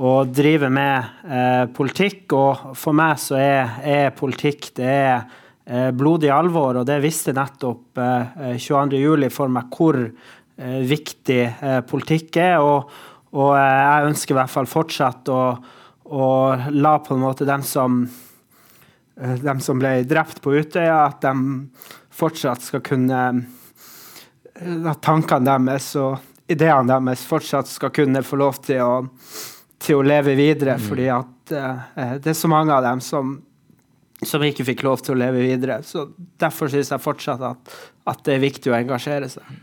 å 0.00 0.12
drive 0.24 0.68
med 0.72 1.72
politikk. 1.76 2.32
Og 2.36 2.72
for 2.76 2.96
meg 2.96 3.20
så 3.20 3.36
er, 3.40 3.76
er 3.84 4.16
politikk 4.16 4.72
det 4.76 4.96
er 4.96 5.92
blodig 5.96 6.32
alvor, 6.34 6.80
og 6.80 6.88
det 6.88 6.98
visste 7.04 7.36
nettopp 7.36 8.00
22.07 8.00 9.28
for 9.32 9.52
meg 9.52 9.68
hvor 9.76 10.00
viktig 10.60 11.42
politikk 11.88 12.36
er. 12.36 12.58
og 12.60 12.90
og 13.30 13.52
jeg 13.54 14.08
ønsker 14.10 14.34
i 14.34 14.38
hvert 14.40 14.50
fall 14.50 14.68
fortsatt 14.70 15.30
å, 15.30 15.42
å 16.10 16.26
la 16.74 16.94
på 17.02 17.14
en 17.14 17.22
måte 17.22 17.46
dem 17.46 17.62
som, 17.66 18.02
eh, 19.20 19.36
dem 19.38 19.62
som 19.62 19.78
ble 19.78 20.00
drept 20.10 20.42
på 20.42 20.56
Utøya, 20.58 21.04
at 21.06 21.22
de 21.22 21.34
fortsatt 22.20 22.66
skal 22.66 22.82
kunne 22.84 23.20
eh, 23.30 24.88
At 24.90 25.00
tankene 25.00 25.46
deres 25.46 25.92
og 25.96 26.18
ideene 26.50 26.98
deres 26.98 27.22
fortsatt 27.24 27.70
skal 27.70 27.94
kunne 27.94 28.24
få 28.26 28.40
lov 28.40 28.58
til 28.66 28.82
å, 28.82 28.96
til 29.78 30.00
å 30.00 30.04
leve 30.04 30.34
videre. 30.36 30.74
Mm. 30.76 30.88
Fordi 30.88 31.06
at 31.14 31.54
uh, 31.54 32.18
det 32.18 32.32
er 32.32 32.36
så 32.36 32.50
mange 32.50 32.74
av 32.74 32.82
dem 32.84 33.00
som, 33.00 33.36
som 34.18 34.42
ikke 34.44 34.66
fikk 34.72 34.82
lov 34.84 35.00
til 35.06 35.14
å 35.14 35.20
leve 35.22 35.46
videre. 35.46 35.78
Så 35.86 36.08
Derfor 36.42 36.68
syns 36.68 36.90
jeg 36.90 37.06
fortsatt 37.06 37.46
at, 37.46 37.72
at 38.10 38.24
det 38.26 38.34
er 38.34 38.42
viktig 38.42 38.74
å 38.74 38.76
engasjere 38.76 39.30
seg. 39.30 39.54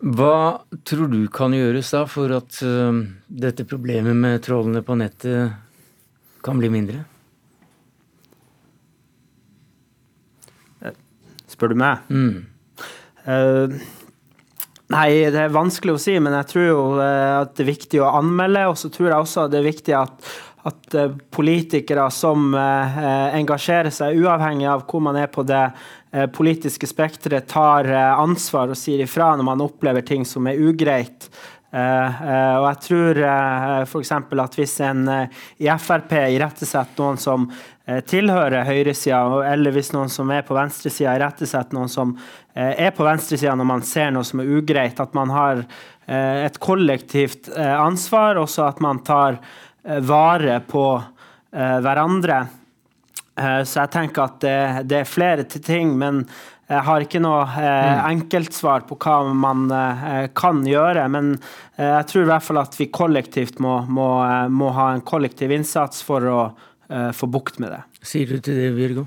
Hva 0.00 0.64
tror 0.88 1.10
du 1.12 1.26
kan 1.28 1.52
gjøres 1.52 1.90
da 1.92 2.06
for 2.08 2.32
at 2.32 2.62
uh, 2.64 3.02
dette 3.28 3.66
problemet 3.68 4.16
med 4.16 4.40
trollene 4.46 4.80
på 4.84 4.96
nettet 4.96 5.52
kan 6.44 6.60
bli 6.60 6.70
mindre? 6.72 7.02
Spør 11.50 11.74
du 11.74 11.80
meg? 11.82 12.06
Mm. 12.08 12.46
Uh, 13.26 13.74
nei, 14.94 15.08
det 15.28 15.42
er 15.42 15.52
vanskelig 15.52 15.98
å 15.98 16.00
si, 16.00 16.14
men 16.22 16.32
jeg 16.38 16.48
tror 16.54 16.64
jo 16.64 16.78
uh, 16.96 17.42
at 17.42 17.52
det 17.58 17.66
er 17.66 17.72
viktig 17.74 18.00
å 18.00 18.12
anmelde. 18.22 18.62
Og 18.70 18.78
så 18.80 18.88
tror 18.94 19.10
jeg 19.10 19.18
også 19.18 19.44
at 19.44 19.52
det 19.52 19.60
er 19.60 19.68
viktig 19.68 19.96
at, 19.98 20.30
at 20.68 20.96
politikere 21.32 22.04
som 22.12 22.50
engasjerer 22.52 23.88
seg, 23.94 24.18
uavhengig 24.20 24.66
av 24.68 24.82
hvor 24.84 25.00
man 25.04 25.16
er 25.16 25.30
på 25.32 25.44
det 25.48 25.62
Eh, 26.12 26.26
politiske 26.26 26.86
spekteret 26.86 27.46
tar 27.48 27.86
eh, 27.86 28.18
ansvar 28.18 28.72
og 28.72 28.78
sier 28.78 29.04
ifra 29.04 29.30
når 29.38 29.46
man 29.46 29.62
opplever 29.62 30.02
ting 30.02 30.24
som 30.26 30.48
er 30.50 30.58
ugreit. 30.58 31.28
Eh, 31.70 32.24
og 32.58 32.64
jeg 32.66 32.80
tror 32.82 33.20
f.eks. 33.86 34.10
at 34.10 34.56
hvis 34.58 34.74
en 34.82 35.04
i 35.62 35.68
Frp 35.78 36.16
irettesetter 36.18 36.98
noen 36.98 37.20
som 37.22 37.46
tilhører 38.06 38.66
høyresida, 38.66 39.20
eller 39.50 39.74
hvis 39.74 39.92
noen 39.94 40.10
som 40.10 40.30
er 40.34 40.42
på 40.46 40.54
venstresida 40.54 41.14
irettesetter 41.18 41.74
noen 41.74 41.90
som 41.90 42.12
er 42.54 42.92
på 42.94 43.06
venstresida 43.06 43.56
når 43.58 43.66
man 43.66 43.82
ser 43.86 44.12
noe 44.14 44.26
som 44.26 44.42
er 44.42 44.52
ugreit, 44.58 45.00
at 45.02 45.14
man 45.18 45.32
har 45.34 45.64
et 46.06 46.58
kollektivt 46.62 47.50
ansvar, 47.56 48.38
også 48.38 48.68
at 48.68 48.78
man 48.82 49.02
tar 49.06 49.40
vare 49.82 50.60
på 50.68 50.84
hverandre. 51.50 52.40
Eh, 53.40 53.60
så 53.64 53.84
jeg 53.84 53.92
tenker 53.94 54.26
at 54.26 54.40
det, 54.42 54.56
det, 54.90 55.02
er 55.02 55.08
flere 55.08 55.46
til 55.48 55.62
ting, 55.64 55.94
men 55.98 56.24
jeg 56.70 56.84
har 56.86 57.04
ikke 57.04 57.22
noe 57.22 57.42
eh, 57.48 57.62
mm. 57.64 58.02
enkeltsvar 58.12 58.84
på 58.88 58.98
hva 59.00 59.20
man 59.34 59.68
eh, 59.74 60.26
kan 60.36 60.62
gjøre. 60.66 61.06
Men 61.12 61.34
jeg 61.80 62.08
tror 62.10 62.26
i 62.26 62.30
hvert 62.30 62.46
fall 62.46 62.62
at 62.62 62.76
vi 62.78 62.90
kollektivt 62.92 63.62
må, 63.62 63.80
må, 63.88 64.10
må 64.52 64.72
ha 64.76 64.90
en 64.94 65.06
kollektiv 65.06 65.54
innsats 65.54 66.04
for 66.06 66.26
å 66.28 66.42
få 67.14 67.28
bukt 67.30 67.60
med 67.62 67.70
det. 67.70 67.84
Sier 68.02 68.26
du 68.34 68.42
til 68.42 68.56
det, 68.58 68.72
Virgo? 68.74 69.04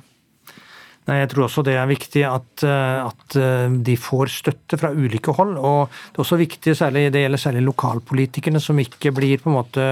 Nei, 1.07 1.17
Jeg 1.19 1.31
tror 1.33 1.45
også 1.45 1.63
det 1.67 1.73
er 1.75 1.89
viktig 1.89 2.21
at, 2.27 2.63
at, 2.63 3.35
de 3.83 3.95
får 3.99 4.31
støtte 4.31 4.77
fra 4.79 4.93
ulike 4.95 5.33
hold. 5.35 5.57
og 5.57 5.89
Det 5.89 6.15
er 6.15 6.23
også 6.23 6.39
viktig, 6.39 6.75
særlig, 6.79 7.09
det 7.11 7.25
gjelder 7.25 7.41
særlig 7.41 7.65
lokalpolitikerne, 7.65 8.61
som 8.63 8.79
ikke 8.79 9.11
blir 9.11 9.43
på 9.43 9.51
en 9.51 9.57
måte 9.57 9.87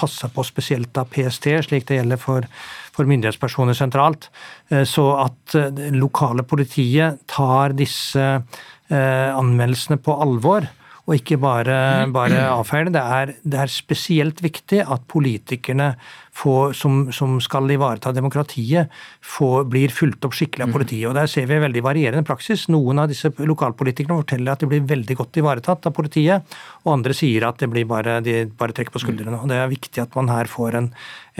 passa 0.00 0.26
på 0.32 0.42
spesielt 0.46 0.98
av 0.98 1.06
PST, 1.12 1.52
slik 1.68 1.86
det 1.86 2.00
gjelder 2.00 2.18
for 2.18 2.50
for 2.96 3.08
myndighetspersoner 3.08 3.76
sentralt. 3.76 4.30
Eh, 4.70 4.84
så 4.88 5.10
at 5.26 5.56
eh, 5.56 5.70
det 5.74 5.92
lokale 5.96 6.46
politiet 6.48 7.22
tar 7.30 7.76
disse 7.76 8.26
eh, 8.26 9.30
anmeldelsene 9.36 10.00
på 10.02 10.16
alvor 10.22 10.68
og 11.06 11.14
ikke 11.14 11.36
bare, 11.38 11.76
bare 12.10 12.48
avfeie 12.50 12.90
det. 12.90 12.98
Er, 12.98 13.32
det 13.46 13.58
er 13.62 13.70
spesielt 13.70 14.40
viktig 14.42 14.80
at 14.82 15.04
politikerne 15.06 15.92
får, 16.36 16.74
som, 16.76 16.98
som, 17.12 17.38
skal 17.40 17.70
ivareta 17.72 18.12
demokratiet, 18.14 18.92
får, 19.24 19.64
blir 19.72 19.92
fulgt 19.94 20.24
opp 20.28 20.36
skikkelig 20.36 20.66
av 20.66 20.74
politiet. 20.74 21.08
Og 21.08 21.16
Der 21.16 21.30
ser 21.30 21.48
vi 21.48 21.60
veldig 21.62 21.82
varierende 21.84 22.26
praksis. 22.26 22.66
Noen 22.72 23.00
av 23.02 23.10
disse 23.12 23.30
lokalpolitikerne 23.38 24.20
forteller 24.20 24.52
at 24.52 24.64
de 24.64 24.70
blir 24.70 24.84
veldig 24.86 25.18
godt 25.18 25.40
ivaretatt 25.40 25.88
av 25.88 25.96
politiet, 25.96 26.56
og 26.84 26.94
andre 26.98 27.16
sier 27.16 27.48
at 27.48 27.64
blir 27.66 27.88
bare, 27.88 28.20
de 28.24 28.44
bare 28.58 28.76
trekker 28.76 28.94
på 28.94 29.02
skuldrene. 29.02 29.40
Og 29.40 29.48
Det 29.50 29.60
er 29.60 29.72
viktig 29.72 30.02
at 30.04 30.16
man 30.18 30.30
her 30.32 30.50
får 30.50 30.80
en, 30.80 30.90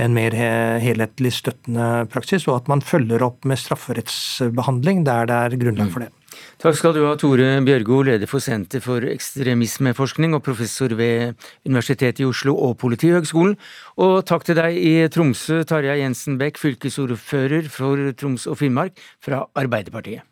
en 0.00 0.16
mer 0.16 0.36
helhetlig 0.82 1.34
støttende 1.36 2.06
praksis, 2.12 2.48
og 2.48 2.62
at 2.62 2.72
man 2.72 2.84
følger 2.84 3.24
opp 3.26 3.44
med 3.44 3.60
strafferettsbehandling 3.60 5.04
der 5.06 5.28
det 5.28 5.42
er 5.42 5.60
grunnlag 5.60 5.92
for 5.92 6.06
det. 6.06 6.12
Takk 6.62 6.76
skal 6.78 6.94
du 6.96 7.02
ha, 7.04 7.14
Tore 7.20 7.48
Bjørgo, 7.66 8.02
leder 8.06 8.30
for 8.30 8.44
Senter 8.44 8.80
for 8.84 9.04
ekstremismeforskning 9.06 10.36
og 10.36 10.44
professor 10.46 10.92
ved 10.96 11.34
Universitetet 11.68 12.24
i 12.24 12.28
Oslo 12.28 12.56
og 12.68 12.78
Politihøgskolen. 12.82 13.58
Og 14.00 14.14
takk 14.28 14.46
til 14.48 14.60
deg 14.60 14.78
i 14.80 14.94
Tromsø, 15.12 15.62
Tarjei 15.68 16.00
Jensen 16.02 16.38
Bech, 16.40 16.60
fylkesordfører 16.62 17.68
for 17.72 18.12
Troms 18.16 18.48
og 18.50 18.60
Finnmark 18.62 18.96
fra 19.24 19.44
Arbeiderpartiet. 19.56 20.24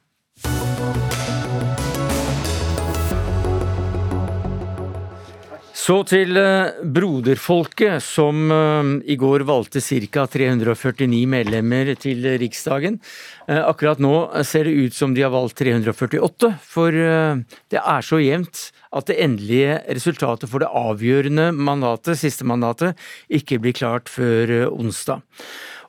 Så 5.85 5.99
til 6.09 6.39
eh, 6.41 6.79
broderfolket, 6.97 8.01
som 8.01 8.47
eh, 8.55 8.87
i 9.13 9.17
går 9.21 9.43
valgte 9.45 9.83
ca. 9.85 10.23
349 10.33 11.19
medlemmer 11.29 11.91
til 12.01 12.25
Riksdagen. 12.41 12.97
Eh, 13.45 13.61
akkurat 13.61 14.01
nå 14.01 14.15
ser 14.49 14.65
det 14.65 14.79
ut 14.79 14.97
som 14.97 15.13
de 15.13 15.27
har 15.27 15.35
valgt 15.35 15.59
348, 15.61 16.53
for 16.65 16.95
det 16.95 17.83
er 17.83 18.07
så 18.07 18.23
jevnt 18.23 18.71
at 18.97 19.11
det 19.11 19.19
endelige 19.27 19.77
resultatet 19.99 20.49
for 20.49 20.65
det 20.65 20.73
avgjørende 20.73 21.51
mandatet, 21.53 22.17
siste 22.23 22.49
mandatet, 22.49 22.97
ikke 23.29 23.61
blir 23.61 23.77
klart 23.77 24.09
før 24.09 24.71
onsdag. 24.71 25.21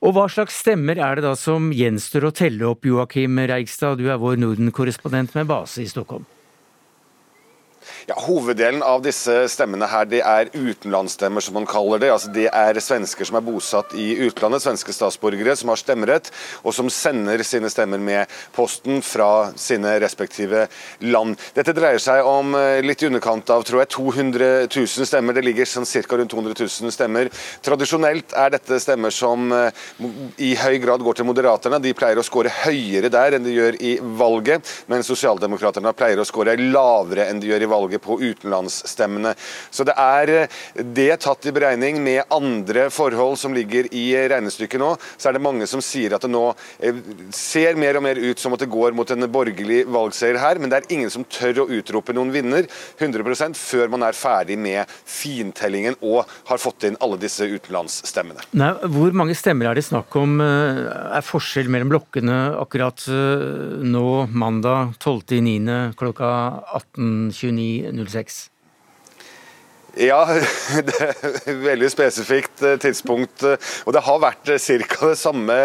Og 0.03 0.17
hva 0.17 0.27
slags 0.27 0.59
stemmer 0.65 0.99
er 0.99 1.21
det 1.21 1.29
da 1.29 1.37
som 1.39 1.71
gjenstår 1.71 2.27
å 2.27 2.35
telle 2.35 2.67
opp, 2.67 2.83
Joakim 2.83 3.39
Reigstad, 3.47 4.01
du 4.01 4.09
er 4.09 4.19
vår 4.19 4.41
Norden-korrespondent 4.43 5.37
med 5.39 5.47
base 5.55 5.85
i 5.85 5.91
Stockholm? 5.91 6.27
Ja, 8.05 8.19
Hoveddelen 8.21 8.83
av 8.85 8.99
disse 9.01 9.33
stemmene 9.49 9.87
her, 9.89 10.05
det 10.05 10.19
er 10.21 10.51
utenlandsstemmer, 10.53 11.41
som 11.41 11.55
man 11.57 11.65
kaller 11.65 11.97
det. 12.03 12.11
Altså, 12.13 12.29
det 12.35 12.43
er 12.53 12.77
svensker 12.77 13.25
som 13.25 13.39
er 13.39 13.45
bosatt 13.47 13.95
i 13.97 14.11
utlandet, 14.27 14.61
svenske 14.61 14.93
statsborgere 14.93 15.55
som 15.57 15.71
har 15.71 15.79
stemmerett, 15.81 16.29
og 16.61 16.75
som 16.77 16.91
sender 16.93 17.41
sine 17.41 17.71
stemmer 17.73 17.97
med 17.97 18.29
posten 18.53 19.01
fra 19.01 19.47
sine 19.57 19.95
respektive 20.03 20.67
land. 21.01 21.33
Dette 21.57 21.73
dreier 21.73 22.03
seg 22.03 22.29
om 22.29 22.53
eh, 22.59 22.83
litt 22.85 23.01
i 23.01 23.09
underkant 23.09 23.49
av 23.55 23.65
tror 23.65 23.81
jeg, 23.81 23.89
200 23.95 24.51
000 24.67 25.09
stemmer. 25.09 25.33
Det 25.33 25.45
ligger 25.47 25.71
sånn 25.71 25.89
ca. 25.89 26.21
rundt 26.21 26.35
200 26.35 26.53
000 26.61 26.93
stemmer. 26.93 27.33
Tradisjonelt 27.65 28.37
er 28.37 28.53
dette 28.53 28.79
stemmer 28.85 29.17
som 29.17 29.49
eh, 29.49 29.81
i 30.45 30.51
høy 30.61 30.77
grad 30.85 31.01
går 31.01 31.17
til 31.17 31.29
Moderaterna. 31.31 31.81
De 31.81 31.95
pleier 31.97 32.21
å 32.21 32.27
skåre 32.29 32.53
høyere 32.67 33.09
der 33.09 33.39
enn 33.39 33.49
de 33.49 33.57
gjør 33.57 33.81
i 33.81 33.97
valget, 34.21 34.77
mens 34.93 35.09
Sosialdemokraterne 35.09 35.97
pleier 35.97 36.21
å 36.21 36.29
skåre 36.29 36.53
lavere 36.61 37.31
enn 37.31 37.41
de 37.41 37.49
gjør 37.49 37.65
i 37.65 37.73
valget 37.73 37.94
valget 37.95 38.01
på 38.01 38.19
utenlandsstemmene. 38.21 39.35
Så 39.71 39.83
det 39.83 39.95
er 39.97 40.29
eh, 40.29 40.47
det 40.75 41.21
tatt 41.21 41.45
i 41.45 41.51
beregning 41.51 42.01
med 42.03 42.23
andre 42.29 42.89
forhold 42.89 43.37
som 43.37 43.53
ligger 43.53 43.87
i 43.93 44.15
regnestykket 44.27 44.79
nå, 44.79 44.95
så 45.17 45.29
er 45.29 45.33
det 45.33 45.43
mange 45.43 45.67
som 45.67 45.81
sier 45.81 46.15
at 46.15 46.21
det 46.21 46.31
nå 46.31 46.53
eh, 46.79 46.95
ser 47.31 47.75
mer 47.75 47.97
og 47.97 48.03
mer 48.03 48.17
ut 48.17 48.39
som 48.39 48.53
at 48.53 48.59
det 48.59 48.69
går 48.71 48.93
mot 48.95 49.09
en 49.11 49.27
borgerlig 49.31 49.85
valgseier 49.87 50.39
her, 50.39 50.59
men 50.59 50.69
det 50.69 50.81
er 50.81 50.91
ingen 50.95 51.09
som 51.09 51.25
tør 51.25 51.63
å 51.63 51.69
utrope 51.69 52.13
noen 52.13 52.31
vinner 52.33 52.67
100% 52.99 53.55
før 53.55 53.89
man 53.89 54.03
er 54.03 54.15
ferdig 54.15 54.57
med 54.57 54.85
fintellingen 55.05 55.95
og 56.01 56.25
har 56.49 56.61
fått 56.61 56.87
inn 56.87 56.99
alle 57.01 57.19
disse 57.21 57.45
utenlandsstemmene. 57.45 58.43
Nei, 58.55 58.73
hvor 58.91 59.15
mange 59.15 59.35
stemmer 59.37 59.69
er 59.69 59.77
det 59.77 59.85
snakk 59.87 60.15
om? 60.19 60.39
Eh, 60.43 60.83
er 61.15 61.25
forskjell 61.25 61.69
mellom 61.71 61.91
blokkene 61.93 62.35
akkurat 62.59 63.05
nå 63.05 64.07
mandag 64.31 64.95
12.9. 64.99 65.95
klokka 65.99 66.29
18.29 66.97 67.84
06? 67.91 68.49
Ja, 69.95 70.25
det 70.87 70.95
er 70.99 71.13
et 71.23 71.61
veldig 71.63 71.87
spesifikt 71.91 72.63
eh, 72.65 72.75
tidspunkt. 72.83 73.45
Og 73.87 73.93
det 73.95 74.03
har 74.03 74.19
vært 74.19 74.49
ca. 74.59 74.97
det 75.07 75.19
samme 75.19 75.55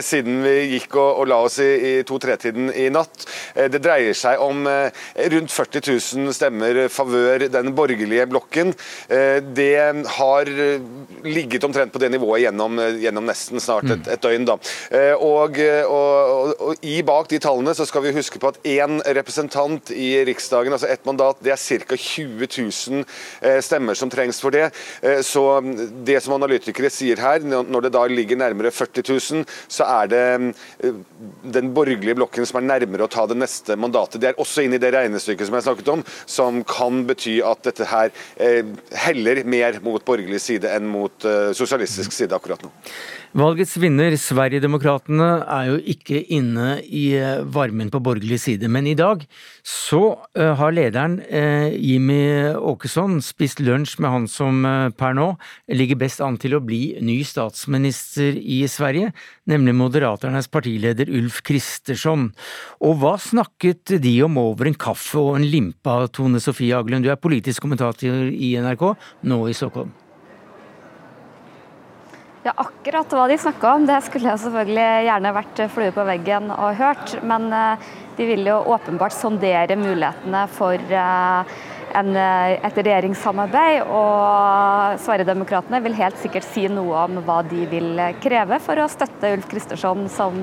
siden 0.00 0.40
vi 0.44 0.54
gikk 0.76 0.96
og, 0.96 1.20
og 1.20 1.28
la 1.28 1.40
oss 1.44 1.58
i, 1.60 1.68
i 1.90 1.92
to-tre-tiden 2.08 2.70
i 2.72 2.88
natt. 2.92 3.26
Det 3.56 3.80
dreier 3.82 4.16
seg 4.16 4.40
om 4.40 4.64
rundt 4.66 5.52
40 5.52 5.82
000 6.24 6.36
stemmer 6.36 6.78
favør 6.92 7.46
den 7.52 7.72
borgerlige 7.76 8.26
blokken. 8.30 8.72
Det 9.06 9.72
har 10.16 10.50
ligget 11.26 11.64
omtrent 11.66 11.92
på 11.92 12.00
det 12.02 12.10
nivået 12.14 12.46
gjennom, 12.46 12.80
gjennom 13.00 13.28
nesten 13.28 13.62
snart 13.62 13.90
et, 13.92 14.10
et 14.12 14.22
døgn. 14.22 14.46
Da. 14.48 14.56
Og, 15.20 15.60
og, 15.90 16.54
og, 16.54 16.84
i 16.86 16.98
bak 17.06 17.30
de 17.32 17.40
tallene 17.42 17.74
så 17.76 17.86
skal 17.88 18.04
vi 18.06 18.14
huske 18.16 18.40
på 18.42 18.52
at 18.52 18.60
én 18.64 19.00
representant 19.18 19.92
i 19.92 20.12
Riksdagen, 20.28 20.76
altså 20.76 20.90
ett 20.92 21.04
mandat, 21.08 21.40
det 21.44 21.54
er 21.56 21.60
ca. 21.86 21.96
20 21.96 22.46
000 22.46 23.04
stemmer 23.65 23.65
som 23.68 24.10
trengs 24.12 24.40
for 24.42 24.54
det. 24.54 24.70
Eh, 25.02 25.20
så 25.26 25.60
det 26.06 26.20
som 26.24 26.36
analytikere 26.36 26.90
sier 26.92 27.20
her, 27.22 27.44
når 27.46 27.86
det 27.86 27.92
da 27.96 28.04
ligger 28.10 28.40
nærmere 28.40 28.72
40 28.74 29.04
000, 29.10 29.44
så 29.68 29.88
er 30.02 30.10
det 30.12 30.22
eh, 30.84 31.00
den 31.56 31.72
borgerlige 31.76 32.16
blokken 32.18 32.46
som 32.46 32.60
er 32.60 32.68
nærmere 32.68 33.06
å 33.06 33.12
ta 33.12 33.26
det 33.26 33.38
neste 33.38 33.76
mandatet. 33.76 34.20
Det 34.22 34.32
er 34.32 34.40
også 34.42 34.66
inne 34.66 34.78
i 34.78 34.82
det 34.82 34.92
regnestykket 34.94 35.48
som 35.48 35.58
jeg 35.58 35.68
snakket 35.68 35.92
om, 35.92 36.06
som 36.26 36.62
kan 36.68 37.04
bety 37.08 37.38
at 37.44 37.64
dette 37.66 37.90
her 37.90 38.12
eh, 38.36 38.62
heller 39.06 39.42
mer 39.44 39.80
mot 39.84 40.04
borgerlig 40.06 40.40
side 40.42 40.70
enn 40.72 40.88
mot 40.90 41.24
sosialistisk 41.56 42.14
side 42.14 42.34
akkurat 42.36 42.62
nå. 42.64 42.70
Valgets 43.36 43.74
vinner, 43.76 44.14
Sverigedemokraterna, 44.16 45.26
er 45.44 45.66
jo 45.68 45.74
ikke 45.92 46.22
inne 46.32 46.78
i 46.80 47.10
eh, 47.18 47.42
varmen 47.52 47.90
på 47.92 48.00
borgerlig 48.00 48.38
side, 48.40 48.70
men 48.72 48.86
i 48.88 48.94
dag 48.96 49.26
så 49.60 50.00
uh, 50.38 50.54
har 50.56 50.72
lederen 50.72 51.18
uh, 51.20 51.66
Jimmy 51.68 52.54
Åkesson 52.56 53.18
spist 53.20 53.60
lunsj 53.60 53.98
med 54.00 54.14
han 54.14 54.28
som 54.30 54.64
per 54.96 55.12
nå 55.18 55.26
ligger 55.68 56.00
best 56.00 56.22
an 56.24 56.38
til 56.40 56.56
å 56.56 56.62
bli 56.64 56.96
ny 57.04 57.18
statsminister 57.28 58.40
i 58.40 58.62
Sverige, 58.72 59.12
nemlig 59.52 59.76
Moderaternes 59.82 60.48
partileder 60.48 61.12
Ulf 61.20 61.42
Kristersson. 61.44 62.30
Og 62.88 62.96
hva 63.04 63.18
snakket 63.20 63.98
de 64.00 64.16
om 64.24 64.40
over 64.40 64.72
en 64.72 64.80
kaffe 64.80 65.20
og 65.20 65.36
en 65.36 65.44
limpa, 65.44 66.06
Tone 66.08 66.40
Sofie 66.40 66.72
Aglen, 66.72 67.04
du 67.04 67.12
er 67.12 67.20
politisk 67.20 67.68
kommentator 67.68 68.32
i 68.32 68.54
NRK, 68.64 68.88
nå 69.28 69.44
i 69.52 69.60
Stockholm? 69.60 69.92
Ja, 72.46 72.52
Akkurat 72.62 73.10
hva 73.10 73.24
de 73.26 73.34
snakka 73.42 73.72
om, 73.74 73.86
det 73.88 73.96
skulle 74.06 74.28
jeg 74.30 74.38
selvfølgelig 74.44 75.06
gjerne 75.08 75.30
vært 75.34 75.60
flue 75.74 75.90
på 75.90 76.02
veggen 76.06 76.52
og 76.54 76.76
hørt. 76.78 77.16
Men 77.26 77.48
eh, 77.50 77.86
de 78.14 78.26
vil 78.28 78.46
jo 78.46 78.60
åpenbart 78.70 79.14
sondere 79.16 79.74
mulighetene 79.74 80.44
for 80.54 80.78
eh, 80.78 81.56
en, 81.98 82.12
eh, 82.14 82.52
et 82.68 82.76
regjeringssamarbeid. 82.78 83.90
Og 83.90 85.00
Sverigedemokraterna 85.02 85.80
vil 85.82 85.98
helt 85.98 86.20
sikkert 86.22 86.46
si 86.46 86.68
noe 86.70 87.00
om 87.08 87.18
hva 87.26 87.40
de 87.50 87.64
vil 87.72 87.98
kreve 88.22 88.60
for 88.62 88.78
å 88.78 88.86
støtte 88.92 89.32
Ulf 89.34 89.48
Kristersson 89.50 90.06
som 90.12 90.38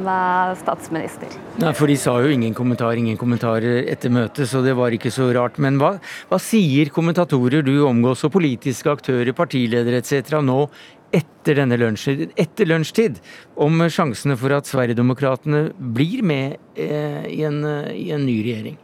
statsminister. 0.60 1.32
Nei, 1.64 1.72
for 1.78 1.88
De 1.88 1.96
sa 2.02 2.18
jo 2.20 2.34
ingen 2.36 2.58
kommentar, 2.58 3.00
ingen 3.00 3.22
kommentarer 3.22 3.88
etter 3.94 4.12
møtet, 4.12 4.50
så 4.52 4.60
det 4.66 4.76
var 4.76 4.92
ikke 4.92 5.14
så 5.14 5.30
rart. 5.40 5.56
Men 5.56 5.80
hva, 5.80 5.94
hva 6.28 6.42
sier 6.52 6.92
kommentatorer 6.92 7.64
du 7.64 7.78
omgås, 7.88 8.26
og 8.28 8.36
politiske 8.36 8.92
aktører, 8.92 9.32
partiledere 9.40 10.04
etc. 10.04 10.42
nå 10.44 10.66
etter 11.14 11.60
denne 11.62 11.78
lunsjen, 11.80 12.32
etter 12.40 12.70
lunsjtid 12.70 13.20
om 13.62 13.84
sjansene 13.92 14.38
for 14.40 14.56
at 14.56 14.70
Sverigedemokraterna 14.70 15.68
blir 15.78 16.24
med 16.26 16.58
eh, 16.76 17.28
i, 17.30 17.44
en, 17.48 17.62
i 17.94 18.10
en 18.16 18.26
ny 18.26 18.40
regjering? 18.46 18.80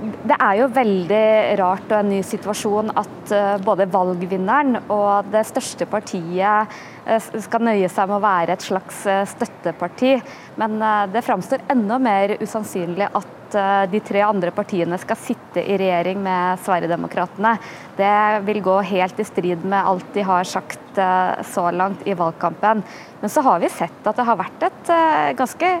Det 0.00 0.36
er 0.36 0.56
jo 0.60 0.68
veldig 0.72 1.24
rart 1.60 1.90
og 1.90 1.98
en 1.98 2.10
ny 2.12 2.20
situasjon 2.26 2.92
at 3.00 3.32
eh, 3.34 3.56
både 3.64 3.88
valgvinneren 3.90 4.78
og 4.86 5.30
det 5.32 5.44
største 5.48 5.86
partiet 5.90 6.80
skal 7.18 7.64
nøye 7.66 7.88
seg 7.90 8.08
med 8.08 8.20
å 8.20 8.24
være 8.24 8.54
et 8.54 8.64
slags 8.64 9.02
støtteparti. 9.32 10.14
Men 10.60 10.78
det 11.10 11.24
framstår 11.26 11.64
enda 11.72 11.98
mer 12.02 12.36
usannsynlig 12.42 13.08
at 13.10 13.40
Eh, 13.54 13.84
de 13.90 14.00
tre 14.04 14.22
andre 14.24 14.52
partiene 14.54 14.98
skal 15.00 15.18
sitte 15.18 15.62
i 15.62 15.76
regjering 15.80 16.20
med 16.22 16.60
Sverigedemokraterna. 16.64 17.56
Det 17.96 18.14
vil 18.46 18.62
gå 18.64 18.78
helt 18.92 19.20
i 19.20 19.26
strid 19.26 19.64
med 19.64 19.86
alt 19.86 20.12
de 20.14 20.24
har 20.26 20.46
sagt 20.48 20.98
eh, 20.98 21.42
så 21.46 21.68
langt 21.74 22.06
i 22.08 22.16
valgkampen. 22.16 22.82
Men 23.20 23.32
så 23.32 23.42
har 23.44 23.60
vi 23.60 23.68
sett 23.72 24.06
at 24.06 24.16
det 24.16 24.26
har 24.28 24.38
vært 24.40 24.66
et 24.68 24.92
eh, 24.94 25.32
ganske 25.38 25.72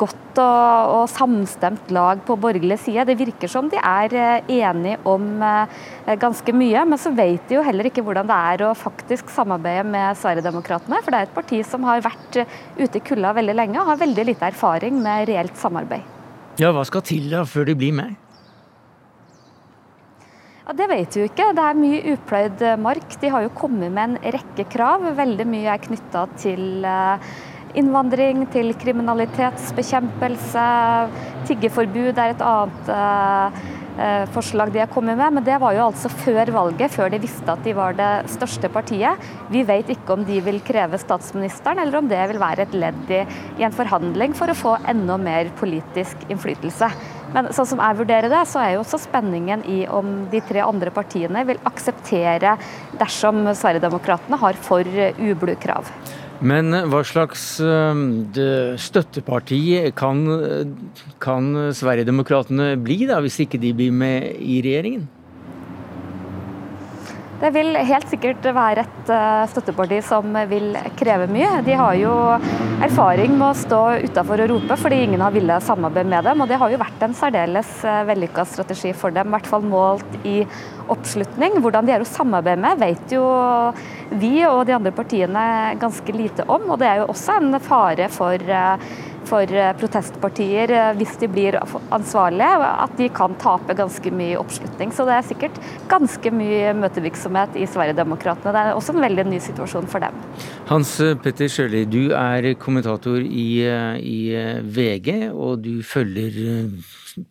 godt 0.00 0.40
og, 0.40 0.94
og 0.96 1.04
samstemt 1.12 1.92
lag 1.92 2.22
på 2.26 2.38
borgerlig 2.40 2.80
side. 2.80 3.04
Det 3.10 3.18
virker 3.20 3.50
som 3.52 3.68
de 3.68 3.76
er 3.76 4.14
enige 4.48 4.96
om 5.04 5.26
ganske 6.22 6.54
mye, 6.56 6.86
men 6.88 6.98
så 6.98 7.12
vet 7.12 7.44
de 7.50 7.58
jo 7.58 7.64
heller 7.66 7.90
ikke 7.90 8.00
hvordan 8.06 8.30
det 8.30 8.38
er 8.54 8.64
å 8.64 8.72
faktisk 8.78 9.28
samarbeide 9.34 9.84
med 9.92 10.16
Sverigedemokraterna. 10.16 10.61
For 10.66 11.10
det 11.10 11.18
er 11.18 11.28
et 11.28 11.34
parti 11.36 11.62
som 11.66 11.84
har 11.88 12.02
vært 12.04 12.42
ute 12.78 12.98
i 12.98 13.04
kulda 13.04 13.32
veldig 13.36 13.54
lenge 13.58 13.80
og 13.80 13.88
har 13.92 14.02
veldig 14.02 14.24
lite 14.30 14.48
erfaring 14.52 14.98
med 15.02 15.28
reelt 15.30 15.56
samarbeid. 15.58 16.02
Ja, 16.60 16.72
hva 16.74 16.84
skal 16.84 17.02
til 17.06 17.30
da 17.32 17.44
før 17.48 17.64
de 17.70 17.74
blir 17.78 17.94
med? 17.96 18.18
Ja, 20.66 20.72
Det 20.78 20.88
vet 20.88 21.16
vi 21.16 21.22
ikke. 21.26 21.52
Det 21.56 21.64
er 21.64 21.74
mye 21.80 22.02
upløyd 22.14 22.62
eh, 22.62 22.76
mark. 22.78 23.20
De 23.20 23.28
har 23.32 23.42
jo 23.42 23.56
kommet 23.56 23.90
med 23.92 24.04
en 24.04 24.18
rekke 24.36 24.64
krav. 24.70 25.00
Veldig 25.18 25.46
mye 25.48 25.72
er 25.72 25.82
knytta 25.82 26.26
til 26.38 26.84
eh, 26.86 27.18
innvandring, 27.80 28.46
til 28.52 28.74
kriminalitetsbekjempelse. 28.78 30.66
Tiggeforbud 31.48 32.14
er 32.14 32.28
et 32.36 32.44
annet 32.46 32.92
eh, 32.94 33.50
Eh, 33.52 33.81
forslag 34.32 34.72
de 34.72 34.80
har 34.80 34.90
kommet 34.92 35.18
med, 35.18 35.34
men 35.36 35.44
det 35.44 35.58
var 35.60 35.74
jo 35.76 35.86
altså 35.86 36.08
før 36.08 36.50
valget, 36.54 36.94
før 36.94 37.10
de 37.12 37.20
visste 37.22 37.52
at 37.52 37.64
de 37.64 37.74
var 37.76 37.96
det 37.98 38.10
største 38.32 38.70
partiet. 38.72 39.20
Vi 39.52 39.64
vet 39.68 39.90
ikke 39.92 40.16
om 40.16 40.24
de 40.24 40.38
vil 40.44 40.60
kreve 40.64 41.00
statsministeren, 41.00 41.82
eller 41.82 42.00
om 42.00 42.08
det 42.08 42.20
vil 42.30 42.40
være 42.40 42.66
et 42.66 42.76
ledd 42.76 43.12
i, 43.12 43.20
i 43.60 43.66
en 43.66 43.76
forhandling 43.76 44.36
for 44.38 44.48
å 44.48 44.56
få 44.56 44.76
enda 44.88 45.18
mer 45.20 45.52
politisk 45.60 46.24
innflytelse. 46.28 46.88
Men 47.32 47.52
sånn 47.56 47.68
som 47.68 47.80
jeg 47.84 48.00
vurderer 48.00 48.32
det, 48.32 48.42
så 48.48 48.60
er 48.62 48.74
jo 48.74 48.82
også 48.82 49.00
spenningen 49.06 49.64
i 49.68 49.82
om 49.88 50.26
de 50.32 50.40
tre 50.44 50.64
andre 50.64 50.92
partiene 50.94 51.44
vil 51.48 51.60
akseptere 51.68 52.56
dersom 53.00 53.44
Sverigedemokraterna 53.52 54.40
har 54.40 54.58
for 54.60 54.88
ublu 55.16 55.56
krav. 55.60 55.88
Men 56.42 56.74
eh, 56.74 56.86
hva 56.90 57.02
slags 57.06 57.46
uh, 57.62 57.94
støtteparti 58.82 59.62
kan, 59.98 60.22
kan 61.22 61.50
Sverigedemokraterna 61.78 62.72
bli, 62.82 63.04
da, 63.10 63.20
hvis 63.22 63.40
ikke 63.46 63.60
de 63.62 63.74
blir 63.78 63.94
med 63.94 64.32
i 64.42 64.60
regjeringen? 64.64 65.06
Det 67.42 67.50
vil 67.50 67.74
helt 67.74 68.06
sikkert 68.06 68.44
være 68.54 68.84
et 68.84 69.08
uh, 69.10 69.42
støtteparti 69.50 69.96
som 70.06 70.36
vil 70.46 70.76
kreve 70.94 71.26
mye. 71.26 71.48
De 71.66 71.74
har 71.74 71.96
jo 71.98 72.12
erfaring 72.86 73.34
med 73.34 73.48
å 73.48 73.56
stå 73.58 73.80
utafor 74.04 74.44
og 74.44 74.52
rope 74.52 74.76
fordi 74.78 75.00
ingen 75.08 75.24
har 75.24 75.34
villet 75.34 75.66
samarbeide 75.66 76.12
med 76.12 76.28
dem. 76.28 76.44
Og 76.44 76.52
det 76.52 76.60
har 76.62 76.70
jo 76.70 76.78
vært 76.78 77.02
en 77.02 77.16
særdeles 77.18 77.72
uh, 77.82 78.04
vellykka 78.06 78.46
strategi 78.46 78.92
for 78.94 79.10
dem, 79.10 79.26
i 79.26 79.34
hvert 79.34 79.50
fall 79.50 79.66
målt 79.66 80.14
i 80.22 80.44
oppslutning. 80.92 81.58
Hvordan 81.64 81.88
de 81.88 81.96
er 81.96 82.04
å 82.04 82.06
samarbeide 82.06 82.62
med, 82.62 82.78
vet 82.78 83.16
jo 83.16 83.24
vi 84.22 84.36
og 84.46 84.62
de 84.68 84.78
andre 84.78 84.94
partiene 84.94 85.44
ganske 85.82 86.14
lite 86.14 86.46
om. 86.46 86.70
Og 86.70 86.78
det 86.78 86.92
er 86.92 87.02
jo 87.02 87.10
også 87.10 87.40
en 87.40 87.58
fare 87.58 88.06
for, 88.12 88.38
eh, 88.38 88.92
for 89.32 89.56
eh, 89.56 89.72
protestpartier, 89.80 90.72
eh, 90.76 90.92
hvis 90.98 91.16
de 91.20 91.28
blir 91.32 91.58
ansvarlige, 91.94 92.70
at 92.84 92.96
de 93.00 93.08
kan 93.16 93.36
tape 93.40 93.76
ganske 93.78 94.12
mye 94.14 94.38
oppslutning. 94.40 94.92
Så 94.92 95.06
det 95.08 95.16
er 95.16 95.28
sikkert 95.30 95.60
ganske 95.90 96.34
mye 96.34 96.74
møtevirksomhet 96.82 97.56
i 97.60 97.66
Sverigedemokraterna. 97.70 98.52
Det 98.52 98.64
er 98.64 98.76
også 98.76 98.96
en 98.96 99.04
veldig 99.06 99.28
ny 99.32 99.40
situasjon 99.42 99.88
for 99.92 100.04
dem. 100.04 100.18
Hans 100.70 100.94
Petter 101.24 101.50
Sjøli, 101.52 101.84
du 101.88 102.12
er 102.16 102.52
kommentator 102.60 103.20
i, 103.22 103.48
i 103.98 104.18
VG, 104.76 105.30
og 105.32 105.62
du 105.64 105.74
følger 105.86 106.68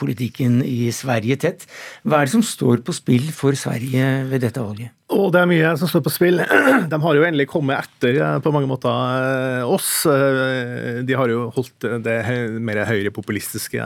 politikken 0.02 0.62
i 0.65 0.91
Sverige 0.96 1.39
tett. 1.46 1.67
Hva 2.04 2.22
er 2.22 2.30
det 2.30 2.36
som 2.36 2.46
står 2.46 2.84
på 2.86 2.96
spill 2.96 3.30
for 3.36 3.58
Sverige 3.58 4.10
ved 4.32 4.46
dette 4.46 4.63
valget? 4.63 4.96
Og 5.12 5.28
det 5.34 5.41
er 5.41 5.50
mye 5.50 5.72
som 5.80 5.89
står 5.91 6.04
på 6.06 6.13
spill. 6.13 6.39
De 6.91 7.00
har 7.04 7.17
jo 7.17 7.26
endelig 7.28 7.50
kommet 7.52 7.84
etter 7.84 8.15
eh, 8.22 8.38
på 8.44 8.54
mange 8.56 8.70
måter 8.70 8.91
eh, 8.91 9.67
oss. 9.67 10.06
Eh, 10.08 11.02
de 11.06 11.15
har 11.17 11.32
jo 11.32 11.50
holdt 11.56 11.88
det 12.06 12.15
mer 12.63 12.82
høyrepopulistiske 12.88 13.82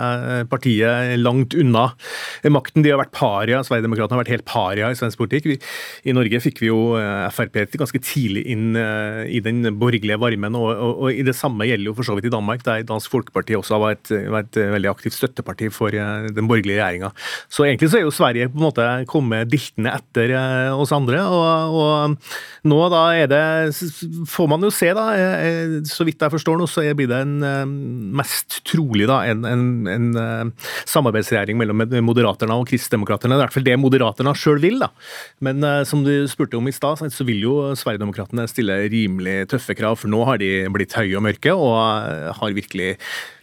partiet 0.52 1.16
langt 1.20 1.56
unna 1.58 1.88
makten. 2.52 2.84
De 2.86 2.92
har 2.94 3.00
vært 3.02 3.14
paria. 3.16 3.62
Sverigedemokraterna 3.66 4.20
har 4.20 4.24
vært 4.24 4.34
helt 4.36 4.48
paria 4.48 4.92
i 4.92 4.98
svensk 4.98 5.20
politikk. 5.22 5.50
I 6.06 6.14
Norge 6.16 6.42
fikk 6.44 6.62
vi 6.64 6.70
jo 6.70 6.80
Frp 7.34 7.58
ganske 7.80 8.02
tidlig 8.04 8.46
inn 8.52 8.76
i 8.76 9.42
den 9.44 9.66
borgerlige 9.80 10.20
varmen, 10.22 10.58
og, 10.58 10.70
og, 10.74 11.04
og, 11.08 11.24
det 11.26 11.36
samme 11.38 11.68
gjelder 11.68 11.90
jo 11.90 11.96
for 11.98 12.08
så 12.08 12.18
vidt 12.18 12.30
i 12.30 12.34
Danmark, 12.34 12.64
der 12.66 12.86
Dansk 12.88 13.14
Folkeparti 13.14 13.58
også 13.58 13.78
har 13.78 13.84
vært 13.86 14.12
et 14.14 14.60
veldig 14.76 14.92
aktivt 14.92 15.18
støtteparti 15.18 15.72
for 15.74 15.85
den 15.92 16.48
borgerlige 16.50 16.80
regjeringa. 16.80 17.12
Så 17.52 17.66
egentlig 17.66 17.92
så 17.92 18.00
er 18.00 18.06
jo 18.06 18.14
Sverige 18.16 18.50
på 18.50 18.60
en 18.60 18.66
måte 18.66 18.88
kommet 19.10 19.50
diltende 19.52 19.94
etter 19.94 20.34
oss 20.74 20.94
andre. 20.96 21.22
Og, 21.28 21.76
og 21.76 22.70
nå 22.70 22.80
da 22.94 23.04
er 23.16 23.30
det 23.30 23.44
Får 24.30 24.48
man 24.50 24.64
jo 24.66 24.72
se, 24.74 24.90
da. 24.96 25.06
Så 25.88 26.06
vidt 26.08 26.22
jeg 26.22 26.34
forstår 26.34 26.58
nå, 26.60 26.68
så 26.70 26.84
blir 26.98 27.10
det 27.10 27.22
en 27.26 28.14
mest 28.16 28.60
trolig 28.68 29.08
da, 29.10 29.22
en, 29.30 29.46
en, 29.48 29.66
en 29.90 30.54
samarbeidsregjering 30.90 31.58
mellom 31.60 31.84
Moderaterna 32.06 32.58
og 32.60 32.68
Kristdemokraterne. 32.70 33.36
Det 33.36 33.38
er 33.38 33.44
i 33.44 33.46
hvert 33.46 33.58
fall 33.58 33.68
det 33.68 33.78
Moderaterna 33.82 34.36
sjøl 34.38 34.62
vil. 34.64 34.80
da. 34.82 34.92
Men 35.46 35.64
som 35.88 36.04
du 36.06 36.14
spurte 36.32 36.60
om 36.60 36.70
i 36.70 36.76
stad, 36.76 37.04
så 37.12 37.28
vil 37.28 37.44
jo 37.46 37.56
Sverigedemokraterna 37.78 38.48
stille 38.50 38.78
rimelig 38.92 39.50
tøffe 39.54 39.76
krav. 39.78 40.00
For 40.02 40.12
nå 40.12 40.24
har 40.28 40.42
de 40.42 40.52
blitt 40.74 40.96
høye 40.98 41.16
og 41.18 41.26
mørke 41.28 41.56
og 41.56 41.76
har 42.40 42.56
virkelig 42.58 42.96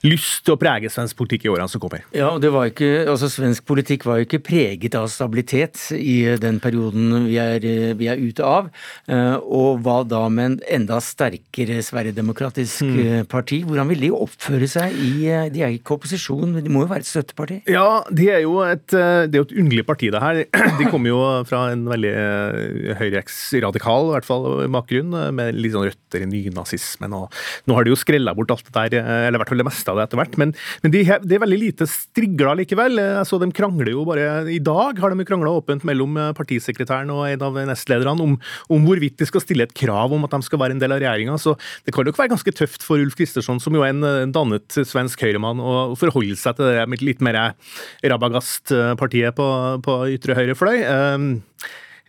lyst 0.07 0.43
til 0.47 0.57
å 0.57 0.59
prege 0.61 0.91
svensk 0.91 1.17
politikk 1.19 1.47
i 1.47 1.51
årene 1.53 1.71
som 1.71 1.83
kommer. 1.83 2.03
Ja, 2.15 2.33
og 2.35 2.43
det 2.43 2.51
var 2.55 2.69
ikke, 2.71 3.05
altså 3.11 3.31
Svensk 3.31 3.65
politikk 3.69 4.07
var 4.09 4.19
jo 4.19 4.27
ikke 4.27 4.43
preget 4.43 4.97
av 4.99 5.09
stabilitet 5.13 5.79
i 5.95 6.35
den 6.43 6.59
perioden 6.63 7.29
vi 7.29 7.39
er, 7.41 7.63
vi 7.99 8.09
er 8.11 8.21
ute 8.21 8.47
av. 8.47 8.69
Eh, 9.07 9.37
og 9.39 9.83
hva 9.85 10.01
da 10.09 10.25
med 10.33 10.45
en 10.51 10.57
enda 10.81 10.99
sterkere 11.03 11.79
Sverigedemokratisk 11.87 12.83
mm. 12.89 13.29
Parti? 13.31 13.63
Hvordan 13.67 13.91
vil 13.93 14.07
de 14.09 14.13
oppføre 14.17 14.69
seg 14.71 14.97
i 14.99 15.13
eh, 15.31 15.47
De 15.53 15.63
er 15.63 15.77
ikke 15.77 15.97
opposisjon, 15.97 16.59
de 16.59 16.73
må 16.73 16.85
jo 16.85 16.91
være 16.91 17.07
et 17.07 17.11
støtteparti? 17.11 17.61
Ja, 17.71 18.03
de 18.11 18.29
er 18.35 18.43
jo 18.45 18.59
et, 18.67 18.89
det 18.91 19.31
er 19.31 19.41
jo 19.41 19.47
et 19.47 19.57
underlig 19.63 19.87
parti, 19.87 20.11
det 20.13 20.23
her. 20.23 20.43
De 20.83 20.89
kommer 20.91 21.13
jo 21.13 21.21
fra 21.47 21.67
en 21.73 21.85
veldig 21.87 22.13
høyreeksradikal 22.99 24.09
i 24.09 24.15
hvert 24.17 24.27
fall 24.27 24.47
bakgrunn, 24.73 25.15
med 25.37 25.55
litt 25.59 25.75
sånn 25.75 25.87
røtter 25.87 26.25
i 26.25 26.29
nynazismen. 26.29 27.15
og 27.15 27.31
Nå 27.69 27.77
har 27.77 27.87
de 27.87 27.93
jo 27.93 27.99
skrella 27.99 28.35
bort 28.37 28.51
alt 28.55 28.67
det 28.67 28.75
der, 28.75 29.07
eller 29.29 29.39
i 29.39 29.43
hvert 29.43 29.53
fall 29.53 29.63
det 29.63 29.69
meste 29.69 29.92
av 29.93 30.01
det 30.01 30.07
etter 30.09 30.21
hvert. 30.21 30.39
Men, 30.41 30.55
men 30.85 30.95
de, 30.95 31.05
det 31.25 31.37
er 31.37 31.45
veldig 31.45 31.61
lite 31.61 31.89
strigla 31.91 32.57
likevel. 32.59 33.01
så 33.29 33.39
de 33.43 33.51
krangler 33.55 33.93
jo 33.93 34.07
bare 34.09 34.45
I 34.53 34.61
dag 34.63 35.01
har 35.03 35.13
de 35.13 35.27
krangla 35.29 35.55
åpent 35.61 35.87
mellom 35.89 36.17
eh, 36.21 36.33
partisekretæren 36.37 37.13
og 37.15 37.27
en 37.29 37.47
av 37.47 37.61
nestlederne 37.69 38.25
om, 38.25 38.37
om, 38.73 38.87
hvorvidt 38.87 39.21
de 39.21 39.29
skal 39.29 39.45
stille 39.45 39.67
et 39.69 39.77
krav 39.77 40.15
om 40.15 40.27
at 40.27 40.35
de 40.35 40.43
skal 40.47 40.61
være 40.63 40.77
en 40.77 40.83
del 40.83 40.97
av 40.97 41.03
regjeringa. 41.03 41.39
Så 41.41 41.55
det 41.87 41.95
kan 41.95 42.09
nok 42.09 42.19
være 42.21 42.35
ganske 42.35 42.57
tøft 42.57 42.87
for 42.87 43.03
Ulf 43.03 43.17
Kristersson, 43.19 43.61
som 43.63 43.77
jo 43.77 43.85
er 43.85 43.95
en 43.95 44.35
dannet 44.35 44.81
svensk 44.89 45.23
høyremann, 45.25 45.63
å 45.63 45.95
forholde 45.99 46.39
seg 46.41 46.59
til 46.59 46.73
det 46.73 47.03
litt 47.03 47.23
mer 47.25 47.55
rabagast-partiet 48.05 49.37
på, 49.39 49.49
på 49.85 49.99
ytre 50.17 50.37
høyre 50.39 50.59
fløy. 50.59 50.85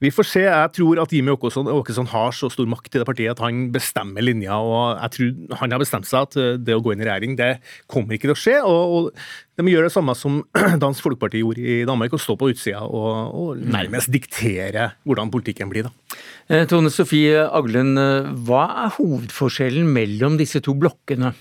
Vi 0.04 0.12
får 0.12 0.28
se. 0.28 0.42
Jeg 0.44 0.72
tror 0.76 1.00
at 1.00 1.14
Jimmy 1.16 1.32
Åkesson, 1.32 2.10
har 2.12 2.36
så 2.36 2.50
stor 2.52 2.68
makt 2.68 2.92
i 2.92 3.00
det 3.00 3.08
partiet 3.08 3.32
at 3.32 3.44
han 3.44 3.70
bestemmer 3.72 4.26
linja. 4.26 4.58
og 4.60 5.00
jeg 5.00 5.12
tror 5.16 5.58
Han 5.62 5.72
har 5.72 5.80
bestemt 5.80 6.10
seg 6.10 6.28
at 6.28 6.36
eh, 6.36 6.58
det 6.60 6.76
å 6.76 6.82
gå 6.84 6.94
inn 6.94 7.04
i 7.04 7.08
regjering 7.08 7.38
det 7.40 7.52
kommer 7.88 8.18
ikke 8.18 8.28
til 8.28 8.36
å 8.36 8.42
skje. 8.42 8.58
og, 8.68 8.96
og 8.98 9.62
De 9.62 9.72
gjør 9.72 9.88
det 9.88 9.94
samme 9.96 10.16
som 10.20 10.42
Dansk 10.84 11.06
Folkeparti 11.06 11.44
gjorde 11.44 11.64
i 11.64 11.86
Danmark, 11.88 12.14
å 12.14 12.22
stå 12.22 12.36
på 12.40 12.52
utsida 12.52 12.84
og, 12.84 13.32
og, 13.32 13.64
nærmest 13.64 14.12
diktere 14.12 14.92
hvordan 15.08 15.32
politikken 15.32 15.72
blir. 15.72 15.88
da. 15.88 16.20
Eh, 16.52 16.68
Tone 16.68 16.92
Sofie 16.92 17.40
Aglen, 17.48 17.96
eh, 17.98 18.30
hva 18.44 18.68
er 18.86 18.96
hovedforskjellen 19.00 19.88
mellom 19.88 20.36
disse 20.42 20.60
to 20.64 20.76
blokkene? 20.76 21.32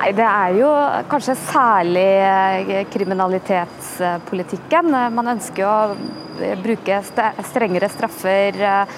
Nei, 0.00 0.14
Det 0.16 0.24
er 0.24 0.54
jo 0.56 0.68
kanskje 1.12 1.34
særlig 1.42 2.06
eh, 2.24 2.86
kriminalitetspolitikken. 2.88 4.88
Man 5.12 5.28
ønsker 5.34 5.66
å 5.68 5.92
eh, 6.40 6.56
bruke 6.56 7.02
strengere 7.04 7.84
straffer, 7.92 8.56
eh, 8.64 8.88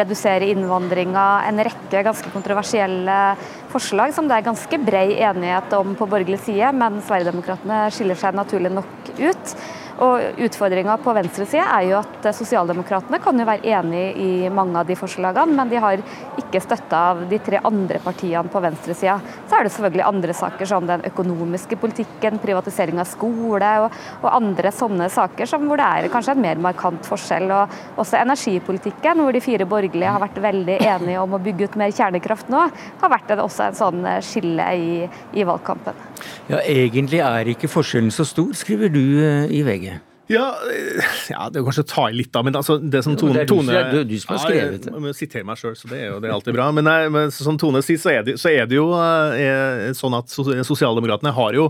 redusere 0.00 0.48
innvandringa. 0.50 1.46
En 1.46 1.62
rekke 1.62 2.02
ganske 2.08 2.26
kontroversielle 2.34 3.38
forslag 3.70 4.10
som 4.16 4.26
det 4.26 4.40
er 4.40 4.48
ganske 4.48 4.76
brei 4.82 5.22
enighet 5.22 5.70
om 5.78 5.94
på 5.94 6.10
borgerlig 6.10 6.42
side, 6.42 6.74
men 6.74 6.98
Sverigedemokraterna 7.06 7.86
skiller 7.94 8.18
seg 8.18 8.34
naturlig 8.34 8.74
nok 8.74 8.90
ut. 9.22 9.54
Og 10.02 10.40
Utfordringa 10.42 10.96
på 10.98 11.12
venstresida 11.14 11.64
er 11.76 11.86
jo 11.86 11.98
at 12.00 12.26
sosialdemokratene 12.34 13.20
kan 13.22 13.38
jo 13.38 13.46
være 13.46 13.68
enig 13.76 14.02
i 14.18 14.30
mange 14.50 14.80
av 14.80 14.88
de 14.88 14.96
forslagene, 14.98 15.54
men 15.54 15.70
de 15.70 15.78
har 15.82 16.02
ikke 16.40 16.62
støtte 16.64 16.98
av 16.98 17.22
de 17.30 17.38
tre 17.44 17.60
andre 17.62 18.00
partiene 18.02 18.50
på 18.50 18.62
venstresida. 18.64 19.18
Så 19.46 19.58
er 19.58 19.66
det 19.68 19.74
selvfølgelig 19.76 20.06
andre 20.08 20.36
saker 20.36 20.70
som 20.72 20.88
den 20.88 21.06
økonomiske 21.06 21.78
politikken, 21.78 22.40
privatisering 22.42 22.98
av 22.98 23.10
skole 23.10 23.72
og, 23.84 23.98
og, 24.20 24.28
andre 24.32 24.72
sånne 24.74 25.06
saker 25.12 25.46
som 25.48 25.68
hvor 25.68 25.78
det 25.78 25.86
er 25.86 26.10
kanskje 26.12 26.34
en 26.34 26.44
mer 26.48 26.62
markant 26.66 27.06
forskjell. 27.06 27.46
Og 27.54 28.02
også 28.02 28.18
energipolitikken, 28.22 29.22
hvor 29.22 29.34
de 29.34 29.44
fire 29.44 29.68
borgerlige 29.70 30.16
har 30.16 30.24
vært 30.24 30.42
veldig 30.42 30.80
enige 30.80 31.22
om 31.22 31.36
å 31.38 31.42
bygge 31.42 31.70
ut 31.70 31.78
mer 31.78 31.94
kjernekraft 31.94 32.50
nå, 32.52 32.66
har 33.04 33.14
vært 33.14 33.36
også 33.38 33.68
en 33.68 33.78
sånn 33.78 34.08
skille 34.24 34.66
i, 34.74 34.90
i 35.38 35.46
valgkampen. 35.46 36.11
Ja, 36.50 36.60
Egentlig 36.68 37.22
er 37.24 37.52
ikke 37.54 37.70
forskjellen 37.70 38.10
så 38.10 38.24
stor, 38.28 38.52
skriver 38.52 38.92
du 38.92 39.02
eh, 39.22 39.50
i 39.50 39.62
VG. 39.66 39.98
Ja, 40.32 40.46
eh, 40.72 41.10
ja, 41.32 41.46
det 41.52 41.60
er 41.60 41.66
kanskje 41.66 41.84
å 41.84 41.88
ta 41.88 42.04
i 42.08 42.16
litt, 42.16 42.30
da. 42.34 42.42
Men 42.46 42.56
altså, 42.58 42.78
det 42.80 43.02
som 43.04 43.16
Tone, 43.18 43.36
det 43.36 43.44
er 43.44 43.48
du, 43.50 43.54
tone, 43.54 43.74
det 43.74 44.00
er 44.00 44.08
du 44.08 44.14
som 44.22 44.32
har 44.32 44.40
skrevet 44.42 44.86
det. 44.86 44.92
Ja, 44.92 45.02
jeg 45.10 45.18
siterer 45.18 45.46
meg 45.48 45.60
sjøl, 45.60 45.74
så 45.78 45.90
det 45.90 45.98
er 45.98 46.08
jo 46.08 46.20
det 46.22 46.30
er 46.30 46.36
alltid 46.36 46.56
bra. 46.56 46.68
Men, 46.74 46.88
nei, 46.88 47.10
men 47.12 47.32
som 47.34 47.58
Tone 47.60 47.82
sier, 47.84 48.00
så 48.00 48.12
er 48.14 48.24
det, 48.26 48.36
så 48.40 48.52
er 48.52 48.68
det 48.70 48.78
jo 48.78 48.88
er, 48.96 49.92
sånn 49.98 50.16
at 50.16 50.32
sosialdemokratene 50.32 51.34
har 51.36 51.58
jo, 51.58 51.68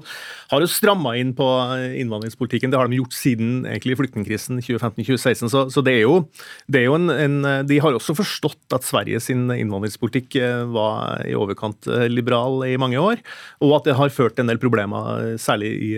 har 0.53 0.65
jo 0.65 0.71
stramma 0.71 1.15
inn 1.19 1.33
på 1.37 1.49
innvandringspolitikken. 2.03 2.73
Det 2.73 2.81
har 2.81 2.91
de 2.91 3.01
gjort 3.01 3.17
siden 3.17 3.67
egentlig 3.67 3.99
flyktningkrisen 4.01 4.63
2015-2016. 4.63 5.53
Så, 5.53 5.65
så, 5.75 5.85
det 5.85 5.97
er 5.99 6.05
jo, 6.05 6.21
det 6.71 6.83
er 6.83 6.89
jo 6.91 6.99
en, 7.01 7.11
en, 7.13 7.39
De 7.69 7.81
har 7.83 7.97
også 7.97 8.17
forstått 8.19 8.77
at 8.77 8.87
Sverige 8.87 9.21
sin 9.25 9.49
innvandringspolitikk 9.51 10.39
eh, 10.41 10.63
var 10.73 11.27
i 11.27 11.35
overkant 11.39 11.89
liberal 12.13 12.63
i 12.69 12.79
mange 12.81 13.01
år, 13.01 13.21
og 13.65 13.77
at 13.79 13.89
det 13.89 13.99
har 13.99 14.15
ført 14.15 14.39
en 14.39 14.51
del 14.51 14.61
problemer, 14.63 15.35
særlig 15.41 15.73
i, 15.83 15.93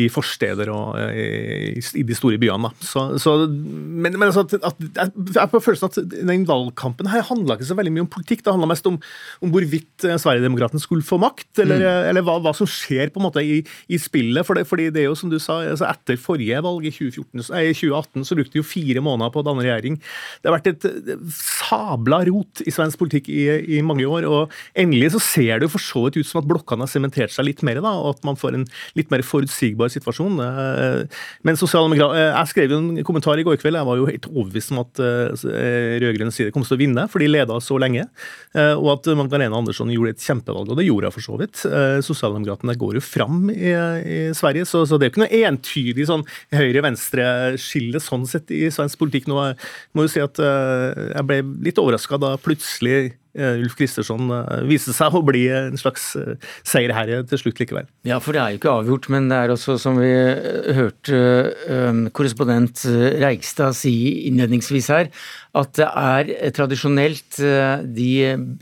i 0.00 0.08
forsteder 0.12 0.70
og 0.72 0.96
i 1.12 1.73
i, 1.74 2.04
de 2.06 2.16
store 2.16 2.38
byene. 2.40 2.70
Så, 2.84 3.06
så, 3.22 3.36
men, 3.48 4.16
men 4.16 4.28
altså, 4.28 4.44
at, 4.58 4.74
at, 5.00 5.18
jeg 5.34 5.52
får 5.52 5.64
følelsen 5.64 5.90
at 5.90 6.14
den 6.14 6.46
valgkampen 6.48 7.10
her 7.12 7.24
handla 7.28 7.58
ikke 7.58 7.68
så 7.70 7.78
veldig 7.78 7.94
mye 7.94 8.04
om 8.06 8.10
politikk. 8.12 8.44
Det 8.44 8.54
handla 8.54 8.70
mest 8.70 8.88
om, 8.90 8.98
om 9.44 9.52
hvorvidt 9.54 10.06
Sverigedemokraten 10.06 10.82
skulle 10.82 11.06
få 11.06 11.18
makt, 11.22 11.50
eller, 11.64 11.82
mm. 11.82 12.10
eller 12.10 12.26
hva, 12.26 12.38
hva, 12.44 12.54
som 12.56 12.68
skjer 12.70 13.12
på 13.14 13.20
en 13.20 13.28
måte 13.28 13.44
i, 13.44 13.60
i 13.88 14.00
spillet. 14.00 14.46
For 14.46 14.58
det, 14.58 14.66
fordi 14.70 14.90
det 14.94 15.04
er 15.04 15.10
jo 15.10 15.18
som 15.18 15.32
du 15.32 15.40
sa, 15.42 15.60
altså 15.64 15.88
Etter 15.90 16.18
forrige 16.20 16.62
valg 16.64 16.86
i 16.88 16.92
2014, 16.92 17.44
nei, 17.54 17.64
2018 17.76 18.26
så 18.26 18.38
brukte 18.38 18.56
de 18.56 18.62
jo 18.62 18.66
fire 18.66 19.02
måneder 19.04 19.32
på 19.34 19.42
å 19.42 19.46
danne 19.46 19.64
regjering. 19.64 19.98
Det 20.42 20.50
har 20.50 20.56
vært 20.56 20.72
et 20.72 20.88
sabla 21.34 22.22
rot 22.28 22.62
i 22.64 22.72
svensk 22.74 23.00
politikk 23.00 23.30
i, 23.32 23.44
i 23.78 23.82
mange 23.86 24.06
år. 24.08 24.26
og 24.28 24.52
Endelig 24.78 25.14
så 25.14 25.22
ser 25.22 25.60
det 25.60 25.68
jo 25.68 25.74
for 25.74 25.84
så 25.84 26.04
vidt 26.06 26.20
ut 26.20 26.28
som 26.28 26.42
at 26.42 26.48
blokkene 26.50 26.86
har 26.86 26.92
sementert 26.92 27.34
seg 27.34 27.48
litt 27.48 27.64
mer, 27.66 27.80
da, 27.84 27.94
og 28.00 28.16
at 28.16 28.26
man 28.26 28.38
får 28.38 28.58
en 28.58 28.66
litt 28.98 29.12
mer 29.12 29.24
forutsigbar 29.26 29.92
situasjon. 29.92 30.40
Eh, 30.44 31.20
men 31.46 31.60
sosialdemokrat... 31.60 31.63
Eh, 31.64 31.98
jeg 31.98 32.50
skrev 32.50 32.72
jo 32.74 32.78
en 32.80 33.04
kommentar 33.06 33.40
i 33.40 33.44
går 33.46 33.58
kveld. 33.60 33.78
Jeg 33.78 33.88
var 33.88 34.00
jo 34.00 34.08
helt 34.08 34.28
overbevist 34.30 34.72
om 34.74 34.82
at 34.82 35.00
uh, 35.02 35.46
rød-grønn 36.02 36.32
side 36.34 36.52
kom 36.54 36.66
til 36.66 36.76
å 36.76 36.80
vinne, 36.80 37.06
for 37.10 37.22
de 37.22 37.30
leda 37.30 37.56
så 37.64 37.78
lenge. 37.80 38.06
Uh, 38.56 38.74
og 38.74 38.90
at 38.96 39.10
Magdalena 39.18 39.58
Andersson 39.58 39.92
gjorde 39.92 40.14
et 40.14 40.24
kjempevalg, 40.24 40.70
og 40.70 40.80
det 40.80 40.86
gjorde 40.88 41.10
hun 41.10 41.16
for 41.16 41.26
så 41.26 41.40
vidt. 41.40 41.64
Sosialdemokratene 42.04 42.76
går 42.78 42.98
jo 42.98 43.04
fram 43.04 43.48
i, 43.52 43.72
i 43.72 44.20
Sverige, 44.36 44.68
så, 44.68 44.84
så, 44.88 44.98
det 44.98 45.08
er 45.08 45.10
jo 45.10 45.14
ikke 45.14 45.24
noe 45.24 45.42
entydig 45.50 46.08
sånn 46.10 46.24
høyre-venstre-skille 46.54 48.02
sånn 48.02 48.28
sett 48.30 48.52
i 48.54 48.66
svensk 48.74 49.00
politikk 49.00 49.28
nå. 49.30 49.40
Jeg 49.50 49.58
må 49.96 50.06
jo 50.06 50.14
si 50.14 50.24
at 50.24 50.40
jeg 50.40 51.28
ble 51.28 51.42
litt 51.66 51.80
overraska 51.80 52.20
da 52.20 52.34
plutselig 52.40 53.14
Eh, 53.14 53.23
Ulf 53.34 53.74
Kristersson 53.78 54.30
eh, 54.30 54.64
viste 54.68 54.94
seg 54.94 55.14
å 55.14 55.22
bli 55.26 55.44
en 55.50 55.78
slags 55.80 56.12
eh, 56.18 56.36
seierherre 56.66 57.22
til 57.28 57.40
slutt 57.40 57.62
likevel. 57.62 57.88
Ja, 58.06 58.20
for 58.22 58.36
det 58.36 58.42
er 58.42 58.54
jo 58.54 58.60
ikke 58.60 58.74
avgjort, 58.78 59.08
men 59.14 59.26
det 59.30 59.40
er 59.40 59.54
også, 59.54 59.76
som 59.80 59.98
vi 59.98 60.12
hørte 60.76 61.20
korrespondent 62.14 62.84
Reigstad 63.20 63.74
si 63.76 63.94
innledningsvis 64.28 64.90
her, 64.92 65.10
at 65.58 65.72
det 65.78 65.88
er 65.88 66.32
tradisjonelt 66.54 67.38
de, 67.96 68.10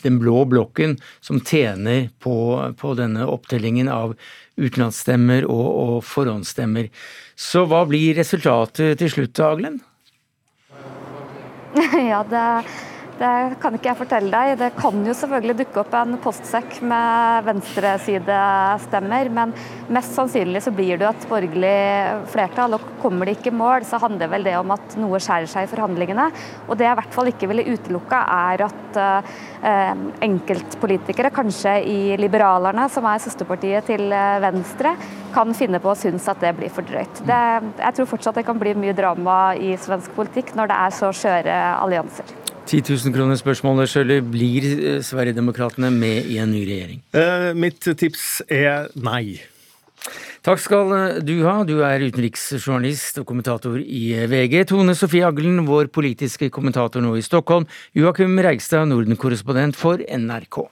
den 0.03 0.21
blå 0.21 0.45
blokken 0.49 0.97
som 1.25 1.41
tjener 1.45 2.09
på, 2.23 2.37
på 2.79 2.95
denne 2.99 3.27
opptellingen 3.29 3.91
av 3.93 4.15
utenlandsstemmer 4.61 5.47
og, 5.49 5.67
og 5.85 5.95
forhåndsstemmer. 6.07 6.89
Så 7.39 7.65
hva 7.69 7.85
blir 7.89 8.17
resultatet 8.21 9.01
til 9.01 9.13
slutt, 9.17 9.45
Aglen? 9.45 9.81
Ja, 12.13 12.21
det 12.29 12.41
det 13.23 13.59
kan 13.63 13.77
ikke 13.77 13.91
jeg 13.91 13.99
fortelle 14.01 14.33
deg. 14.33 14.57
Det 14.59 14.71
kan 14.79 15.05
jo 15.07 15.15
selvfølgelig 15.15 15.59
dukke 15.63 15.83
opp 15.83 15.95
en 15.97 16.17
postsekk 16.23 16.81
med 16.89 17.47
venstresidestemmer, 17.47 19.31
men 19.37 19.55
mest 19.93 20.17
sannsynlig 20.17 20.65
så 20.65 20.73
blir 20.75 20.99
det 20.99 21.07
jo 21.07 21.13
et 21.13 21.29
borgerlig 21.31 21.77
flertall. 22.33 22.77
Og 22.79 22.89
kommer 23.03 23.29
det 23.29 23.37
ikke 23.39 23.53
i 23.53 23.61
mål, 23.61 23.87
så 23.87 24.01
handler 24.03 24.33
vel 24.33 24.49
det 24.49 24.57
om 24.59 24.75
at 24.75 24.99
noe 25.01 25.23
skjærer 25.23 25.51
seg 25.51 25.69
i 25.69 25.71
forhandlingene. 25.71 26.29
Og 26.67 26.77
det 26.79 26.89
jeg 26.89 26.97
i 26.97 27.01
hvert 27.03 27.17
fall 27.17 27.31
ikke 27.31 27.51
ville 27.53 27.67
utelukka, 27.71 28.25
er 28.51 28.67
at 28.67 29.01
eh, 29.03 30.05
enkeltpolitikere, 30.27 31.33
kanskje 31.35 31.79
i 31.87 31.99
Liberalerne, 32.21 32.89
som 32.93 33.07
er 33.11 33.23
søsterpartiet 33.23 33.91
til 33.93 34.09
eh, 34.11 34.39
Venstre, 34.43 34.97
kan 35.33 35.55
finne 35.57 35.81
på 35.81 35.93
å 35.93 35.97
synes 35.97 36.27
at 36.29 36.43
det 36.43 36.53
blir 36.59 36.73
for 36.75 36.85
drøyt. 36.87 37.23
Det, 37.29 37.43
jeg 37.79 37.97
tror 37.97 38.11
fortsatt 38.17 38.43
det 38.43 38.49
kan 38.49 38.61
bli 38.61 38.75
mye 38.77 38.97
drama 38.97 39.41
i 39.57 39.77
svensk 39.81 40.13
politikk 40.19 40.57
når 40.59 40.73
det 40.73 40.85
er 40.85 40.97
så 40.99 41.13
skjøre 41.17 41.61
allianser. 41.79 42.42
10 42.73 42.89
000 42.89 43.13
kroner 43.13 43.37
spørsmålet, 43.37 43.91
Sjøli. 43.93 44.19
Blir 44.25 44.67
eh, 44.73 45.01
Sverigedemokraterna 45.05 45.91
med 45.93 46.31
i 46.33 46.39
en 46.41 46.55
ny 46.55 46.63
regjering? 46.65 47.03
Uh, 47.13 47.51
mitt 47.53 47.85
tips 47.85 48.41
er 48.49 48.89
nei. 48.97 49.43
Takk 50.43 50.59
skal 50.59 50.95
du 51.21 51.35
ha. 51.45 51.59
Du 51.69 51.77
er 51.85 52.03
utenriksjournalist 52.09 53.21
og 53.21 53.29
kommentator 53.29 53.77
i 53.77 54.03
VG. 54.25 54.63
Tone 54.73 54.97
Sofie 54.97 55.29
Aglen, 55.29 55.61
vår 55.69 55.93
politiske 55.93 56.49
kommentator 56.51 57.05
nå 57.05 57.13
i 57.21 57.23
Stockholm. 57.23 57.69
Joakim 57.95 58.41
Reigstad, 58.41 58.89
Norden-korrespondent 58.89 59.77
for 59.77 60.01
NRK. 60.01 60.65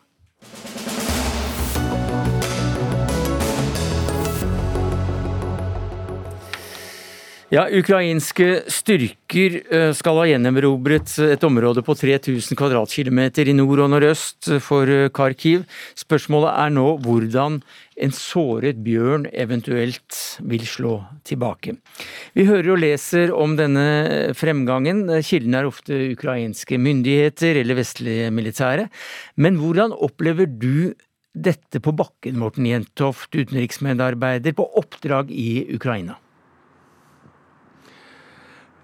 Ja, 7.51 7.65
Ukrainske 7.67 8.61
styrker 8.71 9.57
eh, 9.75 9.89
skal 9.99 10.21
ha 10.21 10.27
gjenerobret 10.29 11.17
et 11.25 11.43
område 11.43 11.83
på 11.83 11.97
3000 11.99 12.55
kvadratkilometer 12.55 13.51
i 13.51 13.55
nord 13.59 13.83
og 13.83 13.91
nordøst 13.91 14.53
for 14.63 14.87
eh, 14.87 15.09
Kharkiv. 15.11 15.65
Spørsmålet 15.99 16.53
er 16.53 16.71
nå 16.77 16.85
hvordan 17.03 17.57
en 18.07 18.15
såret 18.15 18.79
bjørn 18.87 19.27
eventuelt 19.35 20.21
vil 20.47 20.63
slå 20.63 20.95
tilbake. 21.27 21.75
Vi 22.39 22.47
hører 22.47 22.71
og 22.77 22.81
leser 22.87 23.35
om 23.35 23.59
denne 23.59 24.31
fremgangen. 24.39 25.09
Kildene 25.19 25.65
er 25.65 25.73
ofte 25.73 25.99
ukrainske 26.15 26.79
myndigheter 26.79 27.59
eller 27.65 27.83
vestlige 27.83 28.31
militære. 28.31 28.87
Men 29.43 29.59
hvordan 29.59 29.99
opplever 29.99 30.47
du 30.47 30.95
dette 31.35 31.83
på 31.83 31.99
bakken, 31.99 32.39
Morten 32.39 32.71
Jentoft, 32.71 33.35
utenriksmedarbeider 33.35 34.55
på 34.55 34.71
oppdrag 34.79 35.35
i 35.35 35.65
Ukraina? 35.75 36.21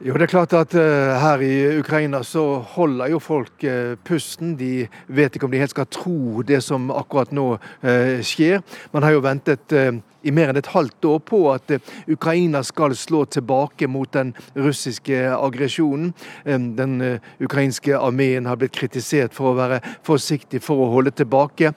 Jo, 0.04 0.12
det 0.12 0.26
er 0.26 0.28
klart 0.28 0.52
at 0.52 0.74
uh, 0.76 1.16
Her 1.16 1.40
i 1.40 1.78
Ukraina 1.80 2.18
så 2.20 2.58
holder 2.74 3.14
jo 3.14 3.18
folk 3.18 3.62
uh, 3.64 3.94
pusten. 4.04 4.50
De 4.60 4.84
vet 5.08 5.32
ikke 5.32 5.48
om 5.48 5.54
de 5.54 5.60
helt 5.62 5.72
skal 5.72 5.88
tro 5.88 6.42
det 6.44 6.58
som 6.66 6.90
akkurat 6.92 7.32
nå 7.32 7.46
uh, 7.56 8.18
skjer. 8.20 8.60
Man 8.92 9.06
har 9.06 9.14
jo 9.14 9.22
ventet 9.24 9.72
i 9.72 10.34
mer 10.36 10.52
enn 10.52 10.60
et 10.60 10.68
halvt 10.68 11.08
år 11.08 11.22
på 11.24 11.40
at 11.48 11.72
Ukraina 12.12 12.60
skal 12.66 12.92
slå 12.98 13.22
tilbake 13.24 13.88
mot 13.88 14.10
den 14.12 14.34
russiske 14.52 15.16
aggresjonen. 15.32 16.10
Den 16.44 17.20
ukrainske 17.40 17.96
armeen 17.96 18.48
har 18.50 18.58
blitt 18.60 18.74
kritisert 18.76 19.36
for 19.36 19.52
å 19.52 19.58
være 19.60 19.80
forsiktig 20.04 20.60
for 20.66 20.82
å 20.82 20.90
holde 20.92 21.14
tilbake. 21.14 21.72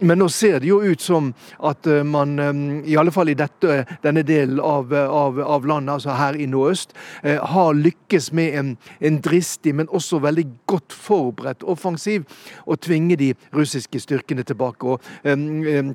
Men 0.00 0.18
nå 0.18 0.28
ser 0.28 0.60
det 0.60 0.68
jo 0.70 0.78
ut 0.82 1.02
som 1.02 1.32
at 1.64 1.86
eh, 1.86 2.04
man, 2.06 2.38
eh, 2.38 2.90
i 2.92 2.96
alle 2.96 3.12
fall 3.14 3.32
i 3.32 3.36
dette, 3.38 3.82
denne 4.02 4.22
delen 4.26 4.60
av, 4.62 4.94
av, 4.94 5.40
av 5.40 5.66
landet, 5.66 5.94
altså 5.98 6.16
her 6.18 6.38
i 6.38 6.46
nordøst, 6.46 6.94
eh, 7.22 7.38
har 7.42 7.74
lykkes 7.74 8.32
med 8.32 8.58
en, 8.58 8.74
en, 9.00 9.20
dristig, 9.22 9.74
men 9.74 9.90
også 9.90 10.22
veldig 10.22 10.46
godt 10.70 10.94
forberedt 10.94 11.66
offensiv, 11.66 12.26
å 12.66 12.78
tvinge 12.78 13.18
de 13.18 13.32
russiske 13.54 14.00
styrkene 14.02 14.46
tilbake. 14.46 14.86
og 14.86 15.02
um, 15.24 15.94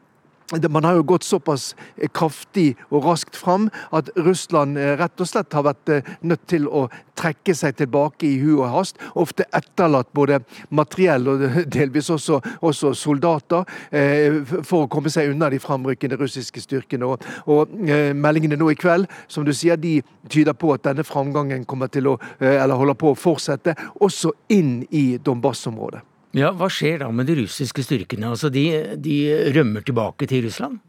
man 0.69 0.83
har 0.83 0.93
jo 0.93 1.03
gått 1.03 1.23
såpass 1.23 1.75
kraftig 2.13 2.75
og 2.91 3.05
raskt 3.05 3.37
fram 3.39 3.69
at 3.95 4.09
Russland 4.15 4.77
eh, 4.77 4.93
rett 4.99 5.21
og 5.21 5.29
slett 5.29 5.53
har 5.53 5.65
vært 5.65 5.89
eh, 5.89 6.11
nødt 6.21 6.45
til 6.51 6.67
å 6.67 6.85
trekke 7.17 7.55
seg 7.55 7.77
tilbake 7.77 8.27
i 8.27 8.37
hu 8.41 8.59
og 8.59 8.69
hast. 8.73 8.99
Ofte 9.19 9.47
etterlatt 9.53 10.11
både 10.13 10.41
materiell 10.69 11.27
og 11.31 11.45
delvis 11.77 12.11
også, 12.13 12.41
også 12.61 12.93
soldater 12.97 13.65
eh, 13.91 14.41
for 14.61 14.83
å 14.83 14.91
komme 14.91 15.11
seg 15.13 15.33
unna 15.33 15.49
de 15.53 15.61
framrykkende 15.63 16.19
russiske 16.19 16.63
styrkene. 16.63 17.07
Og, 17.07 17.27
og 17.49 17.73
meldingene 17.73 18.59
nå 18.59 18.71
i 18.73 18.79
kveld 18.79 19.09
som 19.27 19.47
du 19.47 19.53
sier, 19.55 19.79
de 19.79 19.99
tyder 20.29 20.57
på 20.57 20.73
at 20.75 20.85
denne 20.85 21.05
framgangen 21.07 21.67
kommer 21.69 21.91
til 21.91 22.13
å, 22.13 22.17
eller 22.39 22.79
holder 22.79 22.99
på 22.99 23.13
å 23.13 23.19
fortsette, 23.19 23.75
også 24.03 24.33
inn 24.53 24.81
i 24.91 25.13
Donbas-området. 25.23 26.12
Ja, 26.33 26.49
Hva 26.57 26.69
skjer 26.71 27.03
da 27.03 27.11
med 27.13 27.27
de 27.29 27.35
russiske 27.43 27.83
styrkene? 27.85 28.31
Altså, 28.33 28.49
de, 28.53 28.65
de 28.97 29.17
rømmer 29.53 29.85
tilbake 29.85 30.25
til 30.29 30.47
Russland? 30.47 30.79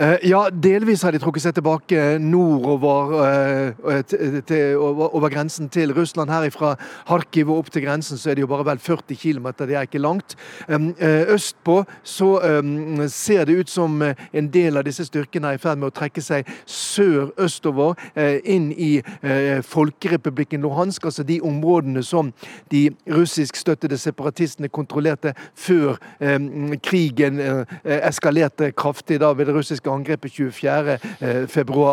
Eh, 0.00 0.28
ja, 0.30 0.44
delvis 0.54 1.00
har 1.02 1.10
de 1.10 1.18
trukket 1.18 1.42
seg 1.42 1.56
tilbake 1.56 2.02
nordover 2.22 3.14
uh, 3.18 3.96
til, 4.06 4.76
over, 4.78 5.08
over, 5.10 5.32
grensen 5.32 5.66
til 5.74 5.90
Russland. 5.96 6.30
Her 6.30 6.46
fra 6.54 6.76
Harkiv 7.08 7.50
og 7.50 7.64
opp 7.64 7.72
til 7.74 7.82
grensen 7.82 8.20
så 8.20 8.30
er 8.30 8.38
det 8.38 8.44
jo 8.44 8.50
bare 8.52 8.66
vel 8.68 8.78
40 8.78 9.18
km, 9.18 9.48
det 9.58 9.74
er 9.74 9.88
ikke 9.88 9.98
langt. 9.98 10.36
Østpå 11.34 11.80
så 12.06 12.28
ser 13.10 13.48
det 13.48 13.56
ut 13.58 13.70
som 13.70 13.96
en 14.02 14.50
del 14.54 14.78
av 14.78 14.86
disse 14.86 15.08
styrkene 15.08 15.50
er 15.50 15.58
i 15.58 15.62
ferd 15.62 15.80
med 15.80 15.90
å 15.90 15.96
trekke 15.96 16.22
seg 16.22 16.46
sør-østover, 16.68 17.98
inn 18.46 18.70
i 18.72 19.00
Folkerepublikken 19.66 20.62
Luhansk, 20.62 21.08
altså 21.10 21.26
de 21.26 21.40
områdene 21.42 22.04
som 22.06 22.30
de 22.70 22.84
russiskstøttede 23.10 23.98
separatistene 23.98 24.70
kontrollerte 24.70 25.34
før 25.58 25.98
krigen 26.86 27.42
eskalerte 27.82 28.70
kraftig 28.78 29.20
da 29.24 29.32
ved 29.34 29.50
det 29.50 29.58
russiske 29.58 29.87
angrepet 29.90 30.32
24.2. 30.32 31.88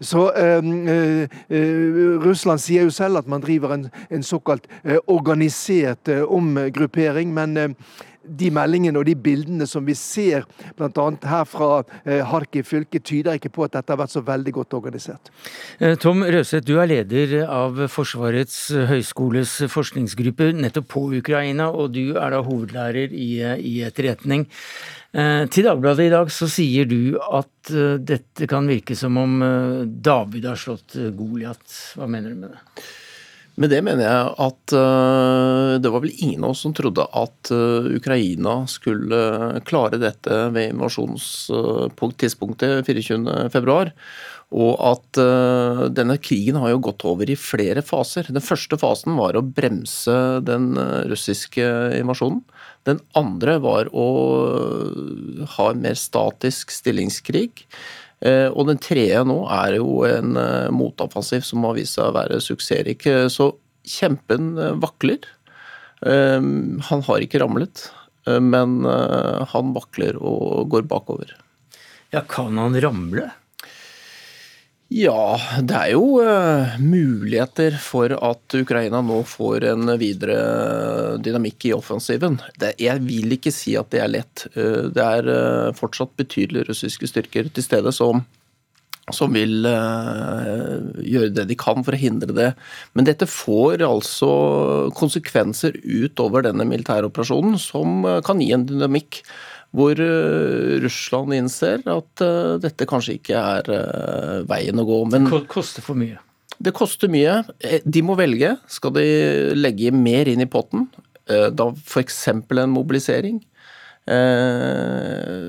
Så 0.00 0.26
ehm, 0.36 0.72
eh, 0.88 1.38
eh, 1.48 2.18
Russland 2.24 2.62
sier 2.62 2.86
jo 2.86 2.94
selv 2.94 3.22
at 3.22 3.30
man 3.30 3.44
driver 3.44 3.76
en, 3.76 3.88
en 4.10 4.26
såkalt 4.26 4.68
eh, 4.84 4.98
organisert 5.06 6.08
omgruppering. 6.08 7.34
men 7.34 7.76
de 8.26 8.48
meldingene 8.50 8.98
og 8.98 9.04
de 9.06 9.12
bildene 9.14 9.68
som 9.70 9.84
vi 9.86 9.94
ser 9.94 10.42
bl.a. 10.74 11.04
her 11.30 11.44
fra 11.46 11.84
Harkiv 12.26 12.64
fylke, 12.66 12.98
tyder 12.98 13.38
ikke 13.38 13.52
på 13.54 13.62
at 13.62 13.76
dette 13.76 13.92
har 13.92 14.00
vært 14.00 14.10
så 14.10 14.22
veldig 14.26 14.52
godt 14.56 14.74
organisert. 14.74 15.30
Tom 16.02 16.24
Røseth, 16.26 16.66
du 16.66 16.80
er 16.82 16.90
leder 16.90 17.36
av 17.46 17.84
Forsvarets 17.86 18.58
høgskoles 18.90 19.54
forskningsgruppe 19.70 20.50
nettopp 20.58 20.88
på 20.90 21.04
Ukraina, 21.20 21.70
og 21.70 21.94
du 21.94 22.16
er 22.18 22.34
da 22.34 22.42
hovedlærer 22.42 23.14
i, 23.14 23.30
i 23.62 23.76
etterretning. 23.86 24.48
Eh, 25.16 25.46
til 25.48 25.64
Dagbladet 25.64 26.10
i 26.10 26.12
dag 26.12 26.28
så 26.32 26.44
sier 26.50 26.84
du 26.90 27.16
at 27.16 27.70
eh, 27.72 27.96
dette 28.04 28.46
kan 28.50 28.66
virke 28.68 28.96
som 28.98 29.16
om 29.16 29.40
eh, 29.40 29.86
David 29.88 30.44
har 30.50 30.56
slått 30.60 30.92
Goliat. 31.16 31.94
Hva 31.96 32.06
mener 32.10 32.34
du 32.34 32.40
med 32.42 32.50
det? 32.52 32.60
Med 33.56 33.72
det 33.72 33.80
mener 33.80 34.04
jeg 34.04 34.34
at 34.44 34.68
det 35.80 35.88
var 35.88 36.04
vel 36.04 36.12
ingen 36.12 36.44
av 36.44 36.52
oss 36.52 36.60
som 36.66 36.74
trodde 36.76 37.00
at 37.16 37.48
Ukraina 37.48 38.68
skulle 38.68 39.16
klare 39.64 39.96
dette 39.96 40.52
ved 40.52 40.74
invasjonstidspunktet 40.74 42.84
24.2. 42.84 43.96
Og 44.60 44.76
at 44.90 45.08
denne 45.96 46.20
krigen 46.20 46.60
har 46.60 46.68
jo 46.74 46.84
gått 46.84 47.00
over 47.08 47.24
i 47.32 47.38
flere 47.40 47.80
faser. 47.80 48.28
Den 48.28 48.44
første 48.44 48.76
fasen 48.76 49.16
var 49.16 49.40
å 49.40 49.42
bremse 49.56 50.44
den 50.44 50.76
russiske 51.08 51.64
invasjonen. 51.96 52.44
Den 52.86 53.00
andre 53.18 53.58
var 53.62 53.90
å 53.90 54.06
ha 55.56 55.70
en 55.72 55.82
mer 55.82 55.98
statisk 55.98 56.70
stillingskrig. 56.74 57.66
Eh, 58.24 58.48
og 58.48 58.70
den 58.70 58.80
tredje 58.80 59.20
nå 59.28 59.42
er 59.52 59.76
jo 59.76 60.00
en 60.08 60.38
eh, 60.40 60.72
motoffensiv 60.72 61.44
som 61.44 61.66
har 61.66 61.76
vist 61.76 61.98
seg 61.98 62.08
å 62.08 62.16
være 62.16 62.40
suksessrik. 62.42 63.04
Så 63.32 63.50
kjempen 63.86 64.54
eh, 64.58 64.76
vakler. 64.82 65.32
Han 66.06 67.02
har 67.06 67.22
ikke 67.24 67.38
ramlet, 67.40 67.86
men 68.28 68.74
han 68.84 69.70
vakler 69.72 70.18
og 70.20 70.68
går 70.74 70.84
bakover. 70.90 71.30
Ja, 72.12 72.20
kan 72.28 72.60
han 72.60 72.76
ramle? 72.84 73.30
Ja, 74.86 75.34
det 75.66 75.74
er 75.74 75.88
jo 75.96 76.20
uh, 76.22 76.76
muligheter 76.78 77.74
for 77.82 78.12
at 78.14 78.54
Ukraina 78.54 79.00
nå 79.02 79.18
får 79.26 79.64
en 79.72 79.90
videre 79.98 81.16
dynamikk 81.18 81.66
i 81.66 81.72
offensiven. 81.74 82.38
Det, 82.54 82.76
jeg 82.78 83.02
vil 83.02 83.34
ikke 83.34 83.50
si 83.50 83.74
at 83.74 83.90
det 83.90 84.04
er 84.04 84.12
lett. 84.12 84.44
Uh, 84.54 84.86
det 84.94 85.02
er 85.02 85.26
uh, 85.26 85.74
fortsatt 85.74 86.14
betydelige 86.14 86.68
russiske 86.70 87.10
styrker 87.10 87.50
til 87.50 87.66
stede 87.66 87.90
som, 87.90 88.22
som 89.10 89.34
vil 89.34 89.66
gjøre 89.66 91.34
det 91.34 91.48
de 91.50 91.58
kan 91.58 91.82
for 91.82 91.98
å 91.98 92.02
hindre 92.04 92.38
det. 92.38 92.52
Men 92.94 93.10
dette 93.10 93.26
får 93.26 93.82
altså 93.88 94.30
konsekvenser 94.94 95.82
utover 95.82 96.46
denne 96.46 96.66
militæroperasjonen 96.70 97.58
som 97.58 98.06
kan 98.26 98.38
gi 98.42 98.52
en 98.54 98.70
dynamikk 98.70 99.24
hvor 99.76 100.00
eh, 100.00 100.76
Russland 100.82 101.34
innser 101.36 101.82
at 101.92 102.22
eh, 102.24 102.54
dette 102.62 102.88
kanskje 102.88 103.18
ikke 103.18 103.40
er 103.40 103.72
eh, 103.74 104.38
veien 104.48 104.80
å 104.80 104.86
gå. 104.88 105.02
Men 105.12 105.28
det 105.28 105.42
koster 105.52 105.84
for 105.84 105.98
mye? 105.98 106.22
Det 106.56 106.72
koster 106.72 107.10
mye. 107.12 107.42
De 107.84 108.02
må 108.06 108.16
velge. 108.16 108.54
Skal 108.72 108.94
de 108.96 109.04
legge 109.58 109.92
mer 109.92 110.30
inn 110.32 110.40
i 110.40 110.48
potten? 110.48 110.86
Da 111.26 111.66
f.eks. 111.74 112.22
en 112.30 112.72
mobilisering? 112.72 113.42
Eh, 114.06 115.46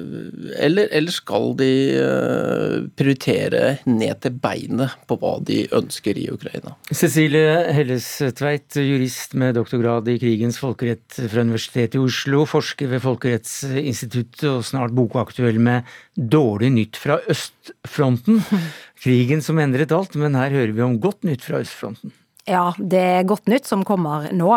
eller, 0.65 0.87
eller, 0.89 1.13
skal 1.13 1.51
de 1.59 1.69
eh, 1.93 2.87
prioritere 2.97 3.75
ned 3.85 4.17
til 4.23 4.39
beinet 4.41 4.95
på 5.05 5.17
hva 5.21 5.35
de 5.45 5.59
ønsker 5.77 6.17
i 6.17 6.25
Ukraina? 6.33 6.73
Cecilie 6.89 7.69
Hellestveit, 7.77 8.79
jurist 8.81 9.37
med 9.37 9.59
doktorgrad 9.59 10.09
i 10.09 10.17
krigens 10.17 10.57
folkerett 10.61 11.19
fra 11.19 11.45
Universitetet 11.45 11.99
i 11.99 12.01
Oslo, 12.01 12.47
forsker 12.49 12.89
ved 12.95 13.05
Folkerettsinstituttet 13.05 14.49
og 14.49 14.65
snart 14.65 14.95
bokaktuell 14.97 15.61
med 15.61 15.85
Dårlig 16.17 16.71
nytt 16.73 16.97
fra 16.97 17.19
østfronten. 17.29 18.41
Krigen 19.03 19.45
som 19.45 19.61
endret 19.61 19.93
alt, 19.93 20.17
men 20.17 20.33
her 20.33 20.49
hører 20.49 20.73
vi 20.73 20.81
om 20.81 20.97
godt 21.03 21.29
nytt 21.29 21.45
fra 21.45 21.61
østfronten. 21.61 22.09
Ja, 22.47 22.69
det 22.79 22.99
er 23.03 23.25
godt 23.27 23.49
nytt 23.51 23.65
som 23.67 23.81
kommer 23.83 24.29
nå. 24.31 24.53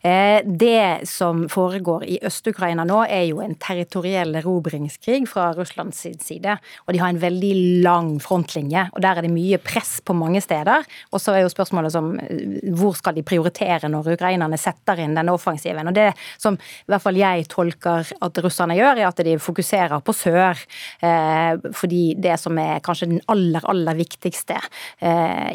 Eh, 0.00 0.40
det 0.48 1.04
som 1.10 1.42
foregår 1.52 2.06
i 2.08 2.14
Øst-Ukraina 2.24 2.86
nå, 2.88 3.02
er 3.04 3.26
jo 3.28 3.42
en 3.44 3.52
territoriell 3.60 4.38
erobringskrig 4.40 5.26
fra 5.28 5.50
Russlands 5.52 6.00
side. 6.24 6.54
Og 6.86 6.96
de 6.96 7.02
har 7.02 7.12
en 7.12 7.20
veldig 7.20 7.82
lang 7.84 8.08
frontlinje, 8.24 8.86
og 8.94 9.04
der 9.04 9.20
er 9.20 9.26
det 9.26 9.32
mye 9.34 9.58
press 9.60 9.98
på 10.00 10.16
mange 10.16 10.40
steder. 10.40 10.88
Og 11.12 11.20
så 11.20 11.34
er 11.34 11.42
jo 11.44 11.50
spørsmålet 11.52 11.92
som 11.92 12.14
eh, 12.22 12.70
hvor 12.72 12.96
skal 12.96 13.18
de 13.18 13.26
prioritere 13.28 13.92
når 13.92 14.14
ukrainerne 14.14 14.60
setter 14.60 15.04
inn 15.04 15.12
denne 15.12 15.36
offensiven. 15.36 15.92
Og 15.92 15.98
det 16.00 16.14
som 16.40 16.56
i 16.56 16.88
hvert 16.94 17.04
fall 17.04 17.20
jeg 17.20 17.44
tolker 17.52 18.14
at 18.24 18.42
russerne 18.46 18.78
gjør, 18.80 19.02
er 19.02 19.10
at 19.10 19.22
de 19.28 19.36
fokuserer 19.36 20.00
på 20.00 20.16
sør. 20.16 20.64
Eh, 21.04 21.60
fordi 21.76 22.02
det 22.16 22.40
som 22.40 22.56
er 22.64 22.80
kanskje 22.80 23.10
den 23.12 23.22
aller, 23.28 23.68
aller 23.68 24.00
viktigste 24.00 24.56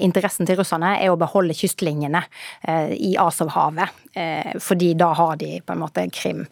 interessen 0.03 0.45
til 0.45 0.59
russerne, 0.59 0.91
er 1.01 1.09
å 1.09 1.17
beholde 1.17 1.55
kysten 1.57 1.78
kystlinjene 1.79 2.23
eh, 2.61 2.91
i 2.91 3.15
Asovhavet, 3.17 3.89
eh, 4.13 4.57
fordi 4.59 4.93
da 4.93 5.13
har 5.13 5.35
de 5.37 5.61
på 5.65 5.73
en 5.73 5.79
måte 5.79 6.09
Krim. 6.11 6.45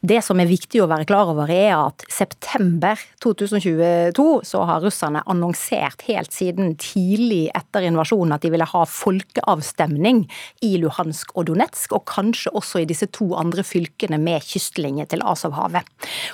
Det 0.00 0.22
som 0.24 0.40
er 0.40 0.46
viktig 0.46 0.82
å 0.82 0.88
være 0.88 1.06
klar 1.06 1.30
over, 1.30 1.50
er 1.50 1.74
at 1.76 2.04
september 2.12 2.98
2022 3.22 4.42
så 4.44 4.64
har 4.66 4.82
russerne 4.84 5.22
annonsert 5.26 6.02
helt 6.08 6.32
siden 6.32 6.74
tidlig 6.76 7.50
etter 7.54 7.86
invasjonen 7.86 8.36
at 8.36 8.42
de 8.42 8.50
ville 8.50 8.66
ha 8.66 8.84
folkeavstemning 8.84 10.24
i 10.62 10.76
Luhansk 10.82 11.32
og 11.36 11.48
Donetsk, 11.50 11.92
og 11.96 12.06
kanskje 12.06 12.52
også 12.52 12.82
i 12.82 12.88
disse 12.88 13.08
to 13.12 13.32
andre 13.36 13.64
fylkene 13.66 14.18
med 14.20 14.44
kystlinje 14.44 15.06
til 15.12 15.24
Asovhavet. 15.24 15.86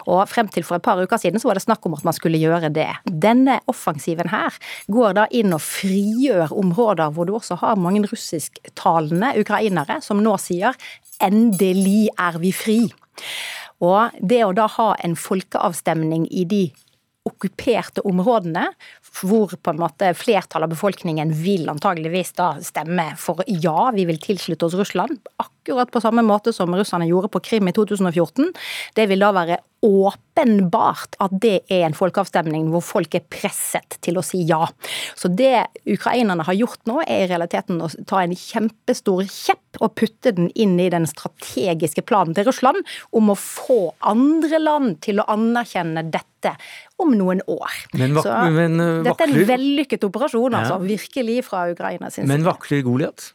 Og 0.06 0.24
frem 0.30 0.48
til 0.52 0.66
for 0.66 0.78
et 0.78 0.86
par 0.86 1.00
uker 1.00 1.20
siden 1.20 1.40
så 1.40 1.50
var 1.50 1.58
det 1.58 1.66
snakk 1.66 1.84
om 1.86 1.96
at 1.98 2.06
man 2.06 2.16
skulle 2.16 2.40
gjøre 2.40 2.72
det. 2.72 2.90
Denne 3.06 3.60
offensiven 3.70 4.30
her 4.32 4.54
går 4.92 5.18
da 5.18 5.28
inn 5.30 5.54
og 5.54 5.62
frigjør 5.62 6.54
områder 6.56 7.12
hvor 7.14 7.28
du 7.28 7.34
også 7.36 7.58
har 7.60 7.78
mange 7.80 8.02
russere 8.08 8.31
russisktalende 8.32 9.34
ukrainere 9.40 10.00
som 10.02 10.22
nå 10.22 10.36
sier 10.40 10.74
'endelig 11.20 12.08
er 12.18 12.38
vi 12.38 12.52
fri'. 12.52 12.92
Og 13.80 14.10
det 14.20 14.44
å 14.44 14.54
da 14.54 14.66
ha 14.66 14.94
en 15.02 15.14
folkeavstemning 15.16 16.26
i 16.30 16.44
de 16.44 16.72
okkuperte 17.24 18.02
områdene, 18.02 18.72
hvor 19.20 19.52
på 19.54 19.70
en 19.70 19.78
måte 19.78 20.08
flertallet 20.18 20.66
av 20.66 20.72
befolkningen 20.74 21.30
vil 21.30 21.68
antageligvis 21.70 22.32
da 22.38 22.56
stemme 22.64 23.12
for 23.20 23.44
ja, 23.46 23.90
vi 23.94 24.06
vil 24.08 24.18
tilslutte 24.18 24.66
oss 24.66 24.74
Russland, 24.74 25.20
akkurat 25.38 25.90
på 25.90 26.02
samme 26.02 26.22
måte 26.26 26.52
som 26.52 26.74
russerne 26.74 27.06
gjorde 27.06 27.30
på 27.30 27.42
Krim 27.44 27.68
i 27.68 27.72
2014. 27.72 28.50
Det 28.94 29.06
vil 29.10 29.22
da 29.22 29.30
være 29.32 29.60
åpenbart 29.82 31.16
at 31.22 31.32
det 31.42 31.56
er 31.66 31.88
en 31.88 31.96
folkeavstemning 31.96 32.68
hvor 32.70 32.84
folk 32.86 33.16
er 33.18 33.24
presset 33.26 33.96
til 34.04 34.18
å 34.18 34.22
si 34.24 34.44
ja. 34.46 34.62
Så 35.18 35.30
det 35.32 35.66
ukrainerne 35.90 36.46
har 36.46 36.56
gjort 36.56 36.86
nå, 36.86 37.00
er 37.02 37.24
i 37.24 37.30
realiteten 37.32 37.82
å 37.82 37.90
ta 38.08 38.22
en 38.22 38.34
kjempestor 38.38 39.26
kjepp 39.26 39.80
og 39.82 39.94
putte 39.98 40.34
den 40.36 40.52
inn 40.54 40.78
i 40.80 40.90
den 40.92 41.08
strategiske 41.10 42.04
planen 42.06 42.36
til 42.36 42.46
Russland 42.46 42.86
om 43.10 43.32
å 43.32 43.38
få 43.38 43.80
andre 44.12 44.62
land 44.62 45.00
til 45.04 45.22
å 45.22 45.26
anerkjenne 45.32 46.06
dette 46.12 46.54
om 47.02 47.14
noen 47.18 47.42
år. 47.50 47.82
Men, 47.98 48.14
vak 48.18 48.26
Så, 48.26 48.38
men 48.54 48.78
vakler, 48.78 49.04
Dette 49.08 49.26
er 49.26 49.34
en 49.34 49.50
vellykket 49.50 50.06
operasjon, 50.06 50.58
altså. 50.58 50.78
Ja. 50.78 50.90
Virkelig 50.94 51.42
fra 51.48 51.66
Ukrainas 51.72 52.18
side. 52.18 52.28
Men 52.30 52.46
vakler 52.46 52.84
Goliat? 52.86 53.32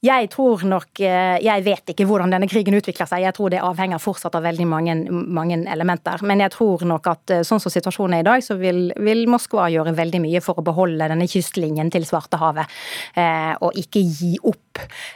Jeg 0.00 0.30
tror 0.32 0.62
nok 0.64 1.00
eh, 1.04 1.36
Jeg 1.44 1.60
vet 1.66 1.90
ikke 1.92 2.06
hvordan 2.08 2.32
denne 2.32 2.48
krigen 2.48 2.76
utvikler 2.78 3.08
seg. 3.08 3.20
Jeg 3.20 3.36
tror 3.36 3.52
det 3.52 3.60
avhenger 3.60 4.00
fortsatt 4.00 4.36
av 4.38 4.46
veldig 4.46 4.66
mange, 4.68 4.94
mange 5.10 5.58
elementer. 5.68 6.22
Men 6.24 6.40
jeg 6.40 6.54
tror 6.54 6.86
nok 6.88 7.10
at 7.12 7.34
eh, 7.36 7.42
sånn 7.44 7.60
som 7.60 7.72
situasjonen 7.72 8.16
er 8.16 8.24
i 8.24 8.28
dag, 8.30 8.44
så 8.44 8.56
vil, 8.56 8.86
vil 8.96 9.26
Moskva 9.28 9.68
gjøre 9.68 9.92
veldig 9.98 10.22
mye 10.24 10.40
for 10.44 10.56
å 10.56 10.64
beholde 10.64 11.10
denne 11.12 11.28
kystlinjen 11.28 11.92
til 11.92 12.08
Svartehavet. 12.08 12.72
Eh, 13.12 13.52
og 13.60 13.76
ikke 13.76 14.00
gi 14.00 14.38
opp, 14.40 14.69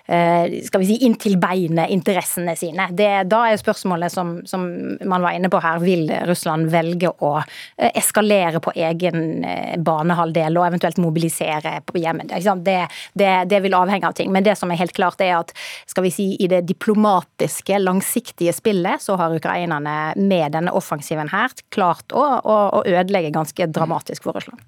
eh, 0.07 0.61
skal 0.67 0.83
vi 0.83 0.89
si, 0.89 0.99
inntil 1.07 1.37
beinet 1.41 1.93
interessene 1.95 2.57
sine. 2.59 2.89
Det, 2.93 3.11
da 3.31 3.45
er 3.49 3.61
spørsmålet 3.61 4.13
som, 4.13 4.37
som, 4.49 4.67
man 5.05 5.25
var 5.25 5.37
inne 5.37 5.51
på 5.53 5.61
her, 5.65 5.81
vil 5.85 6.09
Russland 6.29 6.71
velge 6.73 7.11
å 7.25 7.33
eh, 7.41 7.91
eskalere 7.95 8.63
på 8.65 8.75
egen 8.75 9.45
banehalvdel 9.85 10.59
og 10.59 10.69
eventuelt 10.69 11.01
mobilisere 11.03 11.79
på 11.87 12.01
Jemen? 12.03 12.31
Det, 12.65 12.79
det, 13.15 13.33
det 13.51 13.61
vil 13.65 13.77
avhenge 13.77 14.09
av 14.09 14.17
ting. 14.19 14.33
Men 14.35 14.47
det 14.47 14.57
som 14.61 14.73
er 14.73 14.81
helt 14.81 14.95
klart, 14.97 15.21
er 15.25 15.39
at 15.41 15.55
skal 15.91 16.07
vi 16.07 16.15
si, 16.15 16.29
i 16.41 16.49
det 16.51 16.65
diplomatiske, 16.69 17.79
langsiktige 17.83 18.55
spillet, 18.57 19.03
så 19.03 19.19
har 19.21 19.35
ukrainerne 19.35 20.15
med 20.17 20.55
denne 20.57 20.75
offensiven 20.75 21.31
her 21.33 21.53
klart 21.75 22.15
å, 22.15 22.25
å, 22.43 22.57
å 22.81 22.87
ødelegge 22.87 23.35
ganske 23.35 23.69
dramatisk 23.75 24.27
for 24.27 24.37
Russland. 24.37 24.63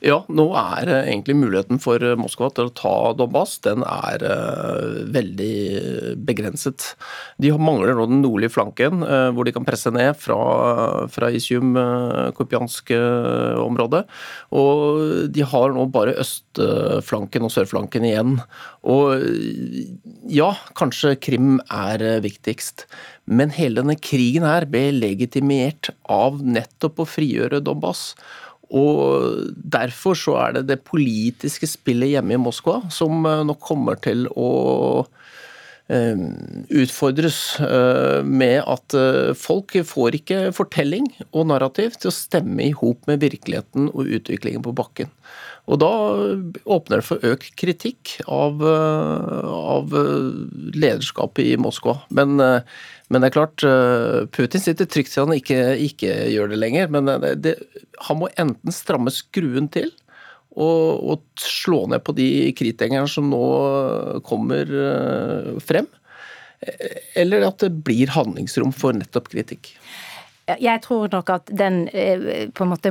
Ja, 0.00 0.22
nå 0.32 0.46
er 0.56 0.88
eh, 0.88 1.08
egentlig 1.12 1.34
muligheten 1.36 1.80
for 1.82 2.00
eh, 2.00 2.16
Moskva 2.16 2.48
til 2.56 2.70
å 2.70 2.72
ta 2.72 2.94
Donbas 3.18 3.58
den 3.66 3.82
er 3.84 4.22
uh, 4.24 5.00
veldig 5.12 6.16
begrenset. 6.24 6.94
De 7.40 7.50
mangler 7.60 7.92
nå 7.98 8.06
den 8.08 8.22
nordlige 8.24 8.54
flanken, 8.54 9.04
hvor 9.34 9.46
de 9.46 9.52
kan 9.54 9.66
presse 9.66 9.90
ned 9.92 10.14
fra, 10.20 10.38
fra 11.12 11.28
Isium, 11.34 11.74
kopiansk 12.36 12.90
Kupiansk-området. 12.90 14.02
Og 14.56 15.30
de 15.34 15.44
har 15.52 15.74
nå 15.74 15.86
bare 15.92 16.16
østflanken 16.22 17.46
og 17.46 17.52
sørflanken 17.54 18.06
igjen. 18.08 18.36
Og 18.88 19.24
ja, 20.32 20.50
kanskje 20.78 21.16
Krim 21.20 21.58
er 21.66 22.04
viktigst. 22.24 22.86
Men 23.30 23.52
hele 23.54 23.82
denne 23.82 23.98
krigen 24.00 24.46
her 24.48 24.66
ble 24.70 24.88
legitimert 24.96 25.92
av 26.10 26.40
nettopp 26.42 27.04
å 27.04 27.08
frigjøre 27.08 27.62
Donbas. 27.64 28.10
Og 28.70 29.50
Derfor 29.54 30.18
så 30.18 30.36
er 30.44 30.58
det 30.58 30.68
det 30.68 30.80
politiske 30.86 31.66
spillet 31.66 32.14
hjemme 32.14 32.36
i 32.36 32.40
Moskva 32.40 32.80
som 32.92 33.24
eh, 33.26 33.42
nok 33.46 33.60
kommer 33.64 33.98
til 34.02 34.26
å 34.30 34.50
utfordres 35.90 37.38
eh, 37.64 38.20
med 38.26 38.60
at 38.62 38.96
folk 39.38 39.74
får 39.86 40.18
ikke 40.20 40.40
fortelling 40.56 41.08
og 41.30 41.48
narrativ 41.50 41.96
til 41.98 42.12
å 42.12 42.14
stemme 42.14 42.68
i 42.68 42.74
hop 42.76 43.08
med 43.10 43.24
virkeligheten 43.24 43.90
og 43.90 44.10
utviklingen 44.18 44.62
på 44.66 44.74
bakken. 44.76 45.10
Og 45.70 45.78
da 45.82 45.90
åpner 46.64 46.98
det 46.98 47.06
for 47.06 47.26
økt 47.26 47.52
kritikk 47.60 48.16
av, 48.26 48.62
av 48.64 49.92
lederskapet 50.74 51.52
i 51.52 51.58
Moskva. 51.60 52.00
Men 52.10 52.40
men 53.10 53.24
det 53.24 53.30
er 53.30 53.34
klart, 53.34 53.64
eh, 53.66 54.26
Putin 54.30 54.62
sitter 54.62 54.86
trygt 54.86 55.10
til 55.10 55.26
han 55.26 55.34
ikke, 55.34 55.58
ikke 55.82 56.12
gjør 56.30 56.52
det 56.52 56.60
lenger. 56.62 56.92
Men 56.94 57.10
det, 57.10 57.32
det, 57.42 57.56
han 58.06 58.20
må 58.20 58.30
enten 58.38 58.74
stramme 58.74 59.10
skruen 59.14 59.66
til 59.74 59.90
og, 60.58 61.04
og 61.12 61.22
slå 61.38 61.84
ned 61.90 62.02
på 62.04 62.14
de 62.16 62.50
kritikerne 62.58 63.06
som 63.10 63.30
nå 63.30 63.42
kommer 64.26 64.66
eh, 64.66 65.50
frem. 65.62 65.88
Eller 67.16 67.46
at 67.46 67.62
det 67.62 67.70
blir 67.86 68.10
handlingsrom 68.12 68.72
for 68.76 68.96
nettopp 68.96 69.30
kritikk. 69.32 69.72
Jeg 70.58 70.82
tror 70.84 71.08
nok 71.12 71.30
at 71.30 71.50
den 71.56 71.82
eh, 71.88 72.48
på 72.54 72.64
en 72.64 72.70
måte 72.72 72.90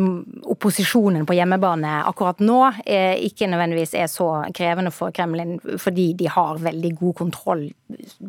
opposisjonen 0.50 1.26
på 1.28 1.36
hjemmebane 1.38 2.00
akkurat 2.08 2.42
nå 2.44 2.60
eh, 2.86 3.18
ikke 3.28 3.50
nødvendigvis 3.52 3.96
er 4.00 4.10
så 4.12 4.28
krevende 4.56 4.92
for 4.94 5.14
Kremlin, 5.16 5.58
fordi 5.82 6.12
de 6.20 6.30
har 6.32 6.62
veldig 6.64 6.92
god 7.00 7.16
kontroll 7.22 7.66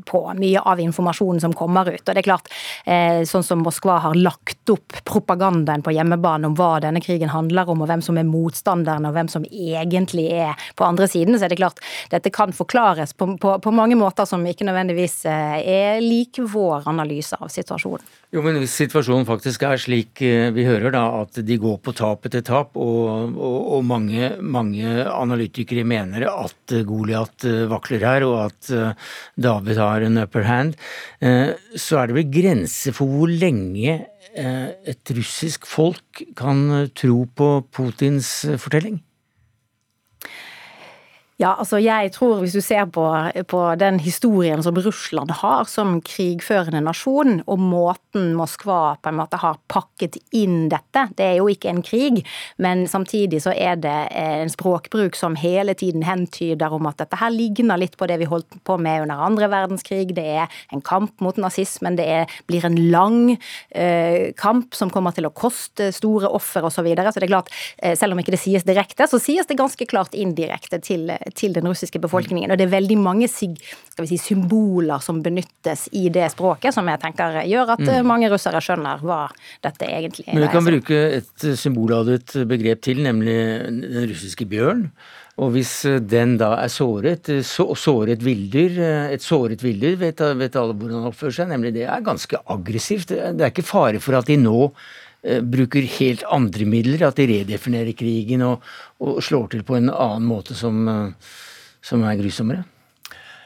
på 0.08 0.20
mye 0.38 0.62
av 0.66 0.80
informasjonen 0.80 1.42
som 1.44 1.54
kommer 1.56 1.90
ut. 1.92 2.02
Og 2.02 2.14
det 2.14 2.22
er 2.22 2.28
klart, 2.28 2.50
eh, 2.84 3.20
sånn 3.28 3.46
som 3.46 3.64
Moskva 3.64 3.98
har 4.06 4.18
lagt 4.18 4.72
opp 4.72 5.00
propagandaen 5.08 5.84
på 5.86 5.94
hjemmebane 5.94 6.48
om 6.48 6.56
hva 6.58 6.72
denne 6.82 7.02
krigen 7.04 7.32
handler 7.32 7.68
om, 7.70 7.84
og 7.84 7.90
hvem 7.90 8.04
som 8.04 8.18
er 8.18 8.28
motstanderne, 8.28 9.10
og 9.10 9.18
hvem 9.18 9.30
som 9.32 9.46
egentlig 9.50 10.30
er 10.32 10.70
på 10.76 10.86
andre 10.86 11.08
siden, 11.10 11.38
så 11.38 11.46
er 11.46 11.54
det 11.54 11.60
klart 11.60 11.82
dette 12.10 12.32
kan 12.34 12.54
forklares 12.56 13.14
på, 13.14 13.34
på, 13.40 13.58
på 13.60 13.74
mange 13.74 13.98
måter 14.00 14.28
som 14.28 14.46
ikke 14.46 14.66
nødvendigvis 14.68 15.22
er 15.30 16.00
lik 16.04 16.40
vår 16.40 16.88
analyse 16.90 17.36
av 17.40 17.52
situasjonen. 17.52 18.19
Jo, 18.30 18.44
men 18.46 18.60
hvis 18.62 18.76
situasjonen 18.78 19.26
faktisk 19.26 19.64
er 19.66 19.80
slik 19.82 20.20
eh, 20.22 20.52
vi 20.54 20.62
hører, 20.62 20.92
da, 20.94 21.02
at 21.24 21.40
de 21.42 21.56
går 21.58 21.80
på 21.82 21.94
tap 21.98 22.28
etter 22.28 22.44
tap, 22.46 22.76
og, 22.78 23.34
og, 23.34 23.56
og 23.74 23.82
mange, 23.88 24.28
mange, 24.38 24.86
analytikere 25.10 25.82
mener 25.82 26.28
at 26.30 26.76
Goliat 26.86 27.48
eh, 27.50 27.64
vakler 27.72 28.06
her, 28.06 28.28
og 28.28 28.36
at 28.44 28.70
eh, 28.70 29.10
David 29.34 29.82
har 29.82 30.06
en 30.06 30.22
upper 30.22 30.46
hand, 30.46 30.78
så 31.20 31.98
er 31.98 32.08
det 32.08 32.16
vel 32.20 32.30
grenser 32.32 32.94
for 32.94 33.10
hvor 33.10 33.30
lenge 33.30 33.98
et 34.30 35.12
russisk 35.16 35.66
folk 35.68 36.22
kan 36.38 36.88
tro 36.96 37.24
på 37.36 37.48
Putins 37.74 38.30
fortelling? 38.62 39.00
Ja, 41.40 41.54
altså 41.56 41.78
jeg 41.80 42.10
tror 42.12 42.42
hvis 42.42 42.52
du 42.52 42.60
ser 42.60 42.84
på, 42.92 43.02
på, 43.48 43.60
den 43.80 43.96
historien 44.04 44.60
som 44.60 44.76
Russland 44.76 45.30
har 45.40 45.64
som 45.72 45.94
krigførende 46.04 46.82
nasjon, 46.84 47.38
og 47.48 47.62
måten 47.64 48.34
Moskva 48.36 48.98
på 49.00 49.08
en 49.08 49.16
måte 49.16 49.38
har 49.40 49.56
pakket 49.70 50.18
inn 50.36 50.68
dette 50.68 51.06
Det 51.16 51.24
er 51.24 51.38
jo 51.38 51.46
ikke 51.48 51.70
en 51.70 51.80
krig, 51.86 52.18
men 52.60 52.84
samtidig 52.90 53.40
så 53.46 53.54
er 53.56 53.78
det 53.80 53.94
en 54.20 54.52
språkbruk 54.52 55.16
som 55.16 55.38
hele 55.40 55.72
tiden 55.72 56.04
hentyder 56.04 56.74
om 56.76 56.90
at 56.90 57.00
dette 57.00 57.16
her 57.16 57.32
ligner 57.32 57.80
litt 57.80 57.96
på 57.96 58.10
det 58.10 58.20
vi 58.20 58.28
holdt 58.28 58.60
på 58.66 58.76
med 58.76 59.06
under 59.06 59.24
andre 59.24 59.48
verdenskrig. 59.48 60.12
Det 60.16 60.26
er 60.42 60.60
en 60.74 60.84
kamp 60.84 61.24
mot 61.24 61.40
nazismen, 61.40 61.96
det 61.96 62.08
er, 62.18 62.36
blir 62.50 62.68
en 62.68 62.76
lang 62.92 63.20
eh, 63.32 64.36
kamp 64.36 64.76
som 64.76 64.92
kommer 64.92 65.16
til 65.16 65.30
å 65.30 65.32
koste 65.32 65.88
store 65.96 66.28
offer 66.28 66.68
osv. 66.68 66.80
Så, 66.80 66.84
videre. 66.84 67.10
så 67.12 67.20
det 67.20 67.26
er 67.28 67.34
klart, 67.34 67.50
eh, 67.80 67.96
selv 67.96 68.14
om 68.14 68.20
ikke 68.20 68.32
det 68.32 68.40
sies 68.40 68.64
direkte, 68.64 69.04
så 69.08 69.20
sies 69.20 69.48
det 69.48 69.58
ganske 69.60 69.84
klart 69.88 70.14
indirekte 70.16 70.80
til 70.80 71.10
til 71.36 71.54
den 71.56 71.68
russiske 71.68 72.00
befolkningen. 72.02 72.50
Og 72.50 72.58
det 72.58 72.66
er 72.66 72.72
veldig 72.74 72.98
mange 73.00 73.28
si, 73.30 73.50
symboler 74.20 75.02
som 75.04 75.22
benyttes 75.24 75.88
i 75.96 76.08
det 76.12 76.30
språket, 76.34 76.74
som 76.76 76.88
jeg 76.90 77.02
tenker 77.02 77.40
gjør 77.48 77.74
at 77.76 77.84
mm. 77.86 78.08
mange 78.08 78.30
russere 78.32 78.62
skjønner 78.64 79.04
hva 79.04 79.22
dette 79.64 79.88
egentlig 79.88 80.26
er. 80.28 80.36
Men 80.36 80.46
vi 80.46 80.52
kan 80.52 80.68
bruke 80.68 81.00
et 81.20 81.48
symbolladet 81.60 82.36
begrep 82.50 82.84
til, 82.86 83.02
nemlig 83.06 83.38
den 83.70 84.06
russiske 84.12 84.48
bjørn. 84.50 84.88
Og 85.40 85.54
hvis 85.54 85.72
den 86.04 86.34
da 86.40 86.50
er 86.60 86.68
såret, 86.68 87.30
så, 87.48 87.64
såret 87.78 88.20
villdyr, 88.24 88.80
et 89.14 89.24
såret 89.24 89.62
villdyr 89.64 89.96
vet, 90.00 90.20
vet 90.36 90.58
alle 90.60 90.74
hvordan 90.76 91.06
oppfører 91.08 91.38
seg, 91.38 91.48
nemlig 91.54 91.72
det 91.78 91.86
er 91.88 92.02
ganske 92.04 92.42
aggressivt. 92.52 93.14
Det 93.14 93.46
er 93.46 93.54
ikke 93.54 93.64
fare 93.64 94.02
for 94.04 94.18
at 94.18 94.28
de 94.28 94.36
nå 94.40 94.66
Eh, 94.68 95.09
bruker 95.22 95.84
helt 95.98 96.24
andre 96.32 96.64
midler, 96.68 97.04
at 97.04 97.20
de 97.20 97.28
redefinerer 97.28 97.96
krigen 97.96 98.44
og, 98.46 98.66
og 99.04 99.22
slår 99.24 99.54
til 99.54 99.64
på 99.66 99.76
en 99.76 99.92
annen 99.92 100.28
måte 100.28 100.56
som, 100.56 100.84
eh, 100.88 101.32
som, 101.84 102.04
er 102.04 102.20
grusommere? 102.20 102.66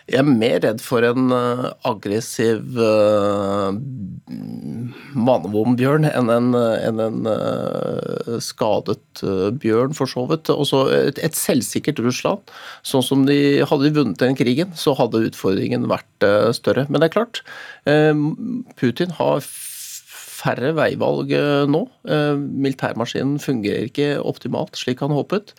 Jeg 0.04 0.20
er 0.20 0.28
mer 0.28 0.58
redd 0.60 0.82
for 0.84 1.00
en 1.08 1.32
uh, 1.32 1.70
aggressiv 1.88 2.76
uh, 2.76 3.72
mannevondbjørn 5.16 6.04
enn 6.10 6.28
en, 6.28 6.50
en, 6.60 7.00
en 7.00 7.30
uh, 7.30 8.34
skadet 8.36 9.24
bjørn, 9.64 9.96
for 9.96 10.10
så 10.10 10.26
vidt. 10.28 10.52
Også 10.52 10.84
et, 10.92 11.22
et, 11.24 11.40
selvsikkert 11.40 12.04
Russland. 12.04 12.52
Sånn 12.84 13.06
som 13.06 13.24
de 13.24 13.64
Hadde 13.64 13.88
de 13.88 13.96
vunnet 13.96 14.20
den 14.20 14.36
krigen, 14.36 14.76
så 14.76 14.92
hadde 14.98 15.24
utfordringen 15.30 15.88
vært 15.88 16.28
større. 16.52 16.84
Men 16.90 17.00
det 17.00 17.08
er 17.08 17.16
klart, 17.16 17.40
Putin 18.76 19.16
har 19.16 19.40
færre 20.44 20.74
veivalg 20.76 21.32
eh, 21.34 21.64
nå. 21.70 21.86
Eh, 22.08 22.36
militærmaskinen 22.36 23.40
fungerer 23.42 23.88
ikke 23.88 24.14
optimalt 24.20 24.78
slik 24.78 25.02
han 25.04 25.14
håpet. 25.14 25.54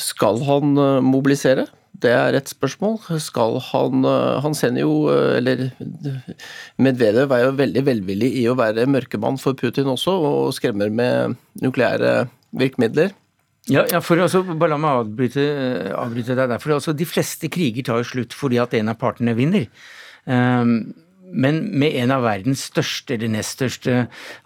Skal 0.00 0.42
han 0.46 0.76
eh, 0.76 1.02
mobilisere? 1.04 1.66
Det 1.96 2.12
er 2.12 2.36
et 2.36 2.50
spørsmål. 2.50 2.98
Skal 3.24 3.54
han 3.70 4.04
Han 4.44 4.52
sender 4.52 4.82
jo 4.82 5.08
Eller 5.08 5.70
Medvedev 6.84 7.32
er 7.32 7.46
jo 7.46 7.54
veldig 7.56 7.82
velvillig 7.86 8.28
i 8.42 8.42
å 8.50 8.56
være 8.58 8.84
mørkemann 8.84 9.40
for 9.40 9.56
Putin 9.56 9.88
også, 9.88 10.12
og 10.12 10.52
skremmer 10.52 10.92
med 10.92 11.38
nukleære 11.64 12.26
virkemidler. 12.52 13.14
Ja, 13.72 13.86
ja 13.88 14.02
for 14.04 14.20
altså, 14.20 14.44
bare 14.44 14.74
la 14.74 14.78
meg 14.82 15.00
avbryte, 15.06 15.46
avbryte 15.96 16.36
deg 16.36 16.52
der. 16.52 16.60
For 16.60 16.76
altså, 16.76 16.92
de 16.92 17.08
fleste 17.08 17.48
kriger 17.48 17.88
tar 17.88 18.04
jo 18.04 18.10
slutt 18.12 18.36
fordi 18.36 18.60
at 18.60 18.76
en 18.76 18.92
av 18.92 19.00
partene 19.00 19.32
vinner. 19.38 19.64
Um, 20.28 20.92
men 21.32 21.58
med 21.78 21.94
en 21.98 22.12
av 22.14 22.22
verdens 22.22 22.62
største 22.68 23.16
eller 23.16 23.30
nest 23.32 23.56
største 23.56 24.04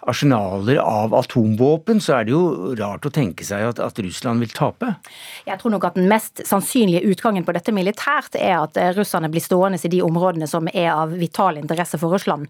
arsenaler 0.09 0.79
av 0.81 1.13
atomvåpen, 1.15 2.01
så 2.01 2.17
er 2.17 2.27
det 2.27 2.33
jo 2.33 2.73
rart 2.79 3.05
å 3.05 3.11
tenke 3.13 3.45
seg 3.45 3.67
at, 3.67 3.81
at, 3.83 4.01
Russland 4.01 4.41
vil 4.41 4.53
tape. 4.55 4.93
Jeg 5.45 5.61
tror 5.61 5.75
nok 5.75 5.85
at 5.91 5.99
den 5.99 6.09
mest 6.11 6.41
sannsynlige 6.47 7.05
utgangen 7.11 7.45
på 7.45 7.53
dette 7.55 7.73
militært 7.75 8.37
er 8.39 8.57
at 8.63 8.79
eh, 8.81 8.93
russerne 8.97 9.29
blir 9.31 9.43
stående 9.45 9.81
i 9.81 9.93
de 9.93 10.01
områdene 10.05 10.49
som 10.49 10.69
er 10.73 10.89
av 10.93 11.13
vital 11.21 11.59
interesse 11.61 11.99
for 12.01 12.13
Russland. 12.15 12.49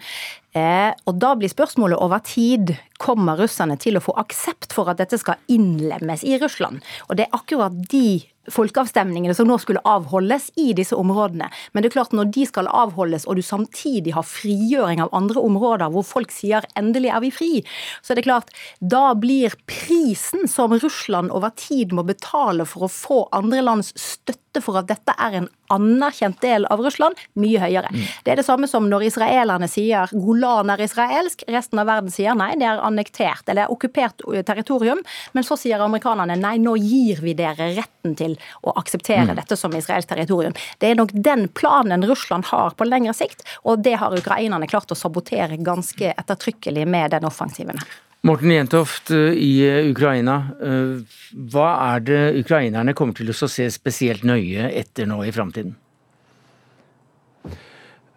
Eh, 0.56 0.92
og 1.08 1.20
da 1.20 1.34
blir 1.40 1.52
spørsmålet 1.52 2.00
over 2.00 2.24
tid 2.28 2.76
kommer 3.02 3.40
russerne 3.40 3.78
til 3.82 3.98
å 3.98 4.04
få 4.04 4.16
aksept 4.22 4.76
for 4.76 4.92
at 4.92 5.02
dette 5.02 5.20
skal 5.20 5.40
innlemmes 5.52 6.24
i 6.28 6.40
Russland. 6.42 6.84
Og 7.10 7.20
det 7.20 7.28
er 7.28 7.40
akkurat 7.40 7.76
de 7.92 8.22
folkeavstemningene 8.50 9.36
som 9.38 9.48
nå 9.50 9.58
skulle 9.62 9.84
avholdes 9.86 10.50
i 10.60 10.72
disse 10.78 10.98
områdene. 10.98 11.50
Men 11.72 11.84
det 11.84 11.92
er 11.92 11.98
klart 12.00 12.16
når 12.18 12.32
de 12.34 12.46
skal 12.50 12.68
avholdes, 12.68 13.28
og 13.30 13.38
du 13.38 13.44
samtidig 13.46 14.16
har 14.16 14.26
frigjøring 14.28 15.04
av 15.04 15.14
andre 15.16 15.44
områder 15.44 15.94
hvor 15.94 16.06
folk 16.08 16.34
sier 16.34 16.66
'endelig 16.76 17.14
er 17.14 17.22
vi 17.22 17.32
fri', 17.32 17.64
så 18.02 18.14
er 18.14 18.16
det 18.16 18.28
klart 18.28 18.50
da 18.82 19.14
blir 19.14 19.54
prisen 19.68 20.48
som 20.48 20.74
Russland 20.74 21.32
over 21.32 21.50
tid 21.56 21.94
må 21.94 22.04
betale 22.04 22.66
for 22.66 22.88
å 22.88 22.92
få 22.92 23.30
andre 23.32 23.62
lands 23.62 23.94
støtte 23.96 24.51
for 24.60 24.76
at 24.82 24.90
dette 24.90 25.14
er 25.16 25.38
en 25.40 25.48
anerkjent 25.72 26.42
del 26.44 26.66
av 26.68 26.82
Russland, 26.84 27.16
mye 27.40 27.62
høyere. 27.62 27.88
Mm. 27.94 28.02
Det 28.26 28.34
er 28.34 28.42
det 28.42 28.46
samme 28.46 28.68
som 28.68 28.90
når 28.92 29.06
israelerne 29.08 29.70
sier 29.72 30.12
Golan 30.12 30.74
er 30.74 30.84
israelsk, 30.84 31.46
resten 31.48 31.80
av 31.80 31.88
verden 31.88 32.12
sier 32.12 32.36
nei, 32.36 32.52
det 32.60 32.68
er 32.68 32.84
annektert 32.84 33.48
eller 33.48 33.72
okkupert 33.72 34.26
territorium. 34.48 35.00
Men 35.32 35.48
så 35.48 35.56
sier 35.60 35.80
amerikanerne 35.80 36.36
nei, 36.42 36.58
nå 36.60 36.76
gir 36.82 37.24
vi 37.24 37.38
dere 37.38 37.72
retten 37.78 38.18
til 38.20 38.36
å 38.68 38.76
akseptere 38.82 39.32
mm. 39.32 39.36
dette 39.40 39.60
som 39.60 39.76
israelsk 39.78 40.12
territorium. 40.12 40.58
Det 40.84 40.92
er 40.92 41.00
nok 41.00 41.16
den 41.16 41.48
planen 41.56 42.04
Russland 42.10 42.52
har 42.52 42.76
på 42.76 42.90
lengre 42.90 43.16
sikt, 43.16 43.46
og 43.64 43.86
det 43.86 43.96
har 44.02 44.18
ukrainerne 44.18 44.68
klart 44.68 44.92
å 44.92 45.00
sabotere 45.00 45.62
ganske 45.62 46.12
ettertrykkelig 46.18 46.88
med 46.90 47.16
den 47.16 47.30
offensiven. 47.30 47.80
Morten 48.24 48.52
Jentoft 48.52 49.10
eh, 49.12 49.34
i 49.34 49.52
eh, 49.66 49.88
Ukraina. 49.90 50.36
Eh, 50.62 50.98
hva 51.50 51.70
er 51.96 52.04
det 52.06 52.20
ukrainerne 52.44 52.94
kommer 52.94 53.18
til 53.18 53.34
å 53.34 53.50
se 53.50 53.66
spesielt 53.74 54.28
nøye 54.28 54.70
etter 54.78 55.10
nå 55.10 55.24
i 55.26 55.34
framtiden? 55.34 55.74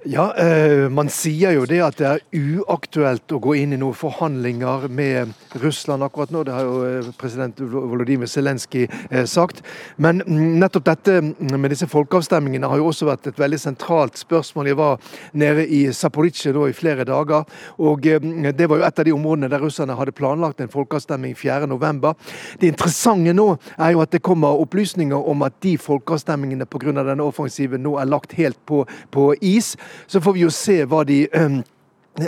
Ja, 0.06 0.34
eh, 0.36 0.90
Man 0.90 1.08
sier 1.08 1.54
jo 1.56 1.62
det 1.64 1.78
at 1.80 1.96
det 1.96 2.04
er 2.04 2.58
uaktuelt 2.60 3.32
å 3.32 3.38
gå 3.40 3.54
inn 3.56 3.72
i 3.72 3.78
noen 3.80 3.96
forhandlinger 3.96 4.82
med 4.92 5.30
Russland 5.62 6.04
akkurat 6.04 6.32
nå. 6.34 6.42
Det 6.44 6.52
har 6.52 6.66
jo 6.66 6.74
eh, 6.84 7.06
president 7.16 7.62
Volodymyr 7.72 8.28
Zelenskyj 8.28 8.84
eh, 8.84 9.24
sagt. 9.24 9.62
Men 9.96 10.20
nettopp 10.60 10.84
dette 10.90 11.22
med 11.22 11.72
disse 11.72 11.88
folkeavstemningene 11.88 12.68
har 12.68 12.82
jo 12.82 12.90
også 12.90 13.08
vært 13.08 13.30
et 13.30 13.40
veldig 13.40 13.60
sentralt 13.62 14.20
spørsmål. 14.20 14.68
Jeg 14.68 14.78
var 14.82 15.00
nede 15.32 15.64
i 15.72 15.86
Zaporizjzja 15.88 16.66
i 16.68 16.76
flere 16.76 17.08
dager, 17.08 17.48
og 17.80 18.04
det 18.04 18.68
var 18.68 18.82
jo 18.82 18.84
et 18.84 19.00
av 19.00 19.08
de 19.08 19.16
områdene 19.16 19.48
der 19.48 19.64
russerne 19.64 19.96
hadde 19.96 20.12
planlagt 20.12 20.60
en 20.60 20.72
folkeavstemning 20.72 21.32
4.11. 21.32 22.12
Det 22.60 22.68
interessante 22.74 23.32
nå 23.32 23.48
er 23.78 23.94
jo 23.96 24.04
at 24.04 24.12
det 24.12 24.20
kommer 24.26 24.60
opplysninger 24.60 25.32
om 25.32 25.48
at 25.48 25.56
de 25.64 25.78
folkeavstemningene 25.80 26.68
pga. 26.68 26.92
denne 27.00 27.24
offensiven 27.24 27.80
nå 27.80 27.96
er 27.96 28.12
lagt 28.12 28.36
helt 28.36 28.60
på, 28.68 28.84
på 29.10 29.32
is. 29.40 29.74
Så 30.06 30.20
får 30.20 30.32
vi 30.32 30.44
jo 30.44 30.50
se 30.50 30.84
hva 30.84 31.04
de 31.08 31.24
ehm, 31.32 31.62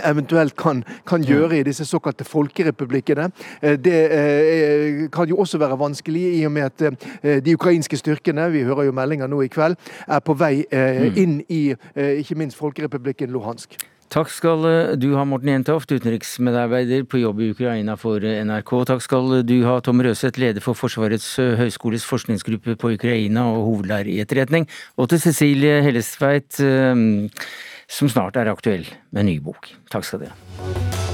eventuelt 0.03 0.55
kan, 0.55 0.83
kan, 1.07 1.23
gjøre 1.23 1.59
i 1.59 1.63
disse 1.63 1.85
såkalte 1.85 2.23
folkerepublikkene. 2.23 3.29
Eh, 3.61 3.77
det 3.79 3.99
eh, 4.11 5.09
kan 5.11 5.29
jo 5.29 5.37
også 5.37 5.57
være 5.57 5.79
vanskelig 5.79 6.39
i 6.39 6.45
og 6.45 6.51
med 6.51 6.61
at 6.61 6.81
eh, 7.23 7.45
de 7.45 7.55
ukrainske 7.55 7.97
styrkene, 7.97 8.51
vi 8.51 8.63
hører 8.63 8.83
jo 8.83 8.91
meldinger 8.91 9.27
nå 9.27 9.41
i 9.41 9.47
kveld, 9.47 9.75
er 10.07 10.19
på 10.19 10.33
vei 10.33 10.65
mm. 10.71 11.13
inn 11.15 11.37
i 11.49 11.61
ikke 11.95 12.35
minst 12.35 12.57
folkerepublikken 12.57 13.31
Luhansk. 13.31 13.77
Takk 14.07 14.29
skal 14.31 14.63
du 14.95 15.09
ha, 15.17 15.25
Morten 15.27 15.51
Jentoft, 15.51 15.91
utenriksmedarbeider 15.91 17.03
på 17.11 17.19
jobb 17.19 17.41
i 17.43 17.49
Ukraina 17.51 17.97
for 17.99 18.23
NRK. 18.23 18.71
Takk 18.87 19.03
skal 19.03 19.41
du 19.43 19.57
ha, 19.67 19.77
Tom 19.83 19.99
Røseth, 20.05 20.39
leder 20.39 20.63
for 20.63 20.79
Forsvarets 20.79 21.27
høgskoles 21.59 22.07
forskningsgruppe 22.07 22.77
på 22.79 22.93
Ukraina 22.95 23.43
og 23.51 23.65
hovedlærer 23.67 24.13
i 24.13 24.21
etterretning. 24.23 24.69
Og 24.95 25.11
til 25.11 25.21
Cecilie 25.25 25.81
Hellestveit, 25.85 26.55
som 26.55 28.13
snart 28.15 28.39
er 28.39 28.53
aktuell 28.53 28.87
med 29.11 29.25
en 29.25 29.29
ny 29.33 29.37
bok. 29.43 29.73
Takk 29.91 30.07
skal 30.07 30.23
dere 30.23 30.37
ha. 30.39 31.06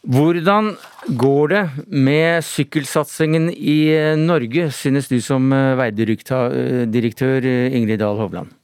Hvordan 0.00 0.76
går 1.20 1.48
det 1.52 1.64
med 1.92 2.44
sykkelsatsingen 2.46 3.50
i 3.52 3.92
Norge, 4.16 4.70
synes 4.72 5.10
du 5.10 5.20
som 5.20 5.50
veidirektør 5.52 7.44
Ingrid 7.44 8.00
Dahl 8.00 8.16
Hovland? 8.16 8.59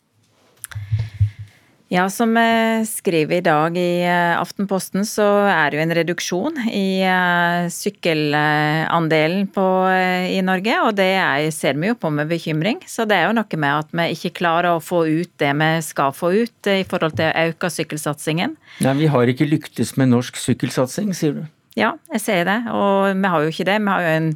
Ja, 1.88 2.10
Som 2.10 2.34
vi 2.34 2.86
skriver 2.86 3.36
i 3.36 3.40
dag 3.40 3.76
i 3.78 4.02
eh, 4.02 4.40
Aftenposten, 4.40 5.04
så 5.06 5.22
er 5.46 5.70
det 5.70 5.78
jo 5.78 5.82
en 5.84 5.94
reduksjon 5.94 6.56
i 6.66 6.98
eh, 7.06 7.68
sykkelandelen 7.70 9.46
på, 9.54 9.66
eh, 9.92 10.32
i 10.34 10.40
Norge. 10.42 10.80
Og 10.82 10.96
det 10.98 11.12
er, 11.14 11.46
ser 11.54 11.78
vi 11.78 11.92
jo 11.92 11.94
på 11.94 12.10
med 12.10 12.26
bekymring. 12.32 12.80
Så 12.90 13.06
det 13.06 13.20
er 13.20 13.28
jo 13.28 13.36
noe 13.38 13.62
med 13.62 13.84
at 13.84 13.94
vi 13.94 14.08
ikke 14.16 14.34
klarer 14.40 14.72
å 14.74 14.82
få 14.82 15.04
ut 15.06 15.30
det 15.38 15.52
vi 15.62 15.70
skal 15.86 16.10
få 16.10 16.32
ut 16.34 16.72
i 16.74 16.82
forhold 16.90 17.20
til 17.20 17.30
å 17.30 17.46
øke 17.52 17.70
sykkelsatsingen. 17.70 18.58
Nei, 18.82 18.98
Vi 19.04 19.12
har 19.14 19.30
ikke 19.30 19.46
lyktes 19.46 19.94
med 19.94 20.10
norsk 20.10 20.42
sykkelsatsing, 20.42 21.14
sier 21.14 21.38
du? 21.38 21.44
Ja, 21.78 21.94
jeg 22.16 22.24
sier 22.24 22.48
det. 22.48 22.64
Og 22.74 23.14
vi 23.14 23.30
har 23.30 23.46
jo 23.46 23.54
ikke 23.54 23.68
det. 23.70 23.78
Vi 23.78 23.94
har 23.94 24.02
jo 24.02 24.14
en 24.24 24.32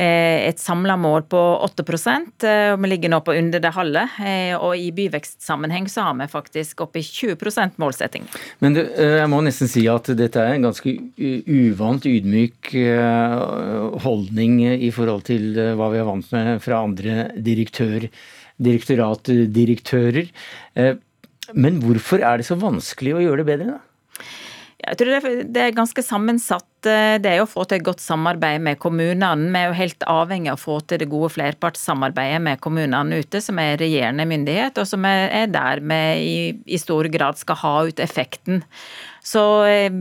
et 0.00 0.60
samla 0.60 0.96
mål 0.96 1.26
på 1.30 1.40
8 1.66 1.84
eh, 2.46 2.72
og 2.72 2.80
vi 2.80 2.90
ligger 2.90 3.12
nå 3.12 3.20
på 3.26 3.34
under 3.36 3.60
det 3.60 3.72
halve. 3.76 4.06
Eh, 4.24 4.54
og 4.56 4.76
i 4.76 4.90
byvekstsammenheng 4.96 5.88
så 5.92 6.06
har 6.06 6.14
vi 6.20 6.28
faktisk 6.30 6.80
oppe 6.86 7.00
i 7.00 7.02
20% 7.02 7.76
målsetting. 7.82 8.24
Men 8.60 8.78
du, 8.78 8.80
jeg 8.80 9.28
må 9.30 9.42
nesten 9.44 9.68
si 9.68 9.84
at 9.90 10.08
dette 10.16 10.40
er 10.40 10.56
en 10.56 10.68
ganske 10.70 10.96
uvant, 11.20 12.06
ydmyk 12.06 12.72
holdning 14.04 14.60
i 14.72 14.90
forhold 14.94 15.26
til 15.28 15.52
hva 15.76 15.90
vi 15.92 16.00
er 16.00 16.08
vant 16.08 16.32
med 16.32 16.64
fra 16.64 16.80
andre 16.86 17.28
direktør, 17.36 18.08
direktoratdirektører. 18.60 20.32
Men 21.54 21.80
hvorfor 21.82 22.22
er 22.22 22.40
det 22.40 22.48
så 22.48 22.58
vanskelig 22.60 23.16
å 23.16 23.22
gjøre 23.24 23.42
det 23.42 23.48
bedre, 23.52 23.76
da? 23.76 23.80
Jeg 24.80 24.96
tror 24.96 25.26
det 25.52 25.60
er 25.60 25.74
ganske 25.76 26.02
sammensatt. 26.04 26.68
Eh, 26.88 27.18
det 27.20 27.34
er 27.34 27.42
å 27.42 27.48
få 27.48 27.66
til 27.68 27.80
et 27.80 27.86
godt 27.86 28.00
samarbeid 28.02 28.62
med 28.64 28.80
kommunene. 28.80 29.50
Vi 29.52 29.60
er 29.60 29.68
jo 29.68 29.76
helt 29.76 30.06
avhengig 30.08 30.52
av 30.52 30.56
å 30.56 30.62
få 30.62 30.78
til 30.88 31.02
det 31.02 31.10
gode 31.12 31.32
flerpartssamarbeidet 31.34 32.40
med 32.46 32.62
kommunene 32.64 33.20
ute, 33.20 33.42
som 33.44 33.60
er 33.60 33.78
regjerende 33.80 34.26
myndighet, 34.30 34.80
og 34.80 34.88
som 34.88 35.04
er 35.08 35.52
der 35.52 35.84
vi 35.84 36.00
i, 36.24 36.40
i 36.64 36.80
stor 36.80 37.10
grad 37.12 37.40
skal 37.40 37.60
ha 37.60 37.76
ut 37.90 38.02
effekten. 38.02 38.64
Så 39.20 39.44
eh, 39.68 39.92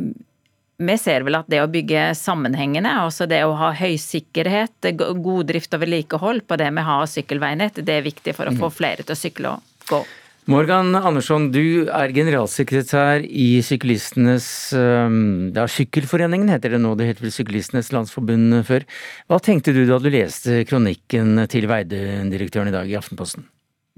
vi 0.80 0.96
ser 0.96 1.26
vel 1.28 1.36
at 1.42 1.50
det 1.52 1.60
å 1.60 1.68
bygge 1.72 2.14
sammenhengende, 2.16 2.94
altså 3.02 3.28
det 3.28 3.42
å 3.44 3.58
ha 3.60 3.74
høy 3.76 3.98
sikkerhet, 4.00 4.94
god 4.96 5.50
drift 5.52 5.76
og 5.76 5.84
vedlikehold 5.84 6.46
på 6.48 6.58
det 6.62 6.70
vi 6.78 6.88
har 6.88 7.12
sykkelveinett, 7.12 7.82
det 7.84 8.00
er 8.00 8.08
viktig 8.08 8.36
for 8.38 8.48
å 8.48 8.56
få 8.56 8.72
mm. 8.72 8.76
flere 8.78 9.04
til 9.04 9.18
å 9.18 9.20
sykle 9.20 9.52
og 9.58 9.88
gå. 9.92 10.04
Morgan 10.48 10.96
Andersson, 10.96 11.50
du 11.52 11.90
er 11.92 12.14
generalsekretær 12.16 13.26
i 13.28 13.60
syklistenes 13.66 14.48
ja, 14.74 15.68
Sykkelforeningen 15.70 16.50
heter 16.50 16.74
det 16.74 16.82
nå, 16.82 16.96
det 16.98 17.12
heter 17.12 17.28
vel 17.28 17.36
Syklistenes 17.36 17.92
Landsforbund 17.94 18.62
før. 18.66 18.88
Hva 19.30 19.42
tenkte 19.44 19.76
du 19.76 19.84
da 19.90 20.00
du 20.02 20.10
leste 20.10 20.64
kronikken 20.70 21.46
til 21.52 21.70
veidirektøren 21.70 22.72
i 22.72 22.76
dag 22.80 22.90
i 22.90 22.98
Aftenposten? 22.98 23.46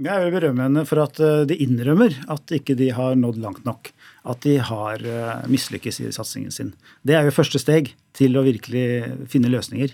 Jeg 0.01 0.23
vil 0.23 0.33
berømme 0.33 0.65
henne 0.65 0.81
for 0.89 1.03
at 1.03 1.19
eh, 1.21 1.43
de 1.45 1.57
innrømmer 1.61 2.15
at 2.31 2.53
ikke 2.55 2.73
de 2.79 2.87
har 2.95 3.17
nådd 3.19 3.37
langt 3.43 3.65
nok. 3.67 3.91
At 4.25 4.41
de 4.45 4.55
har 4.63 5.03
eh, 5.03 5.43
mislykkes 5.51 5.99
i 6.01 6.09
satsingen 6.15 6.53
sin. 6.53 6.71
Det 7.05 7.17
er 7.17 7.27
jo 7.27 7.35
første 7.35 7.61
steg 7.61 7.91
til 8.17 8.37
å 8.37 8.45
virkelig 8.45 9.27
finne 9.29 9.51
løsninger. 9.51 9.93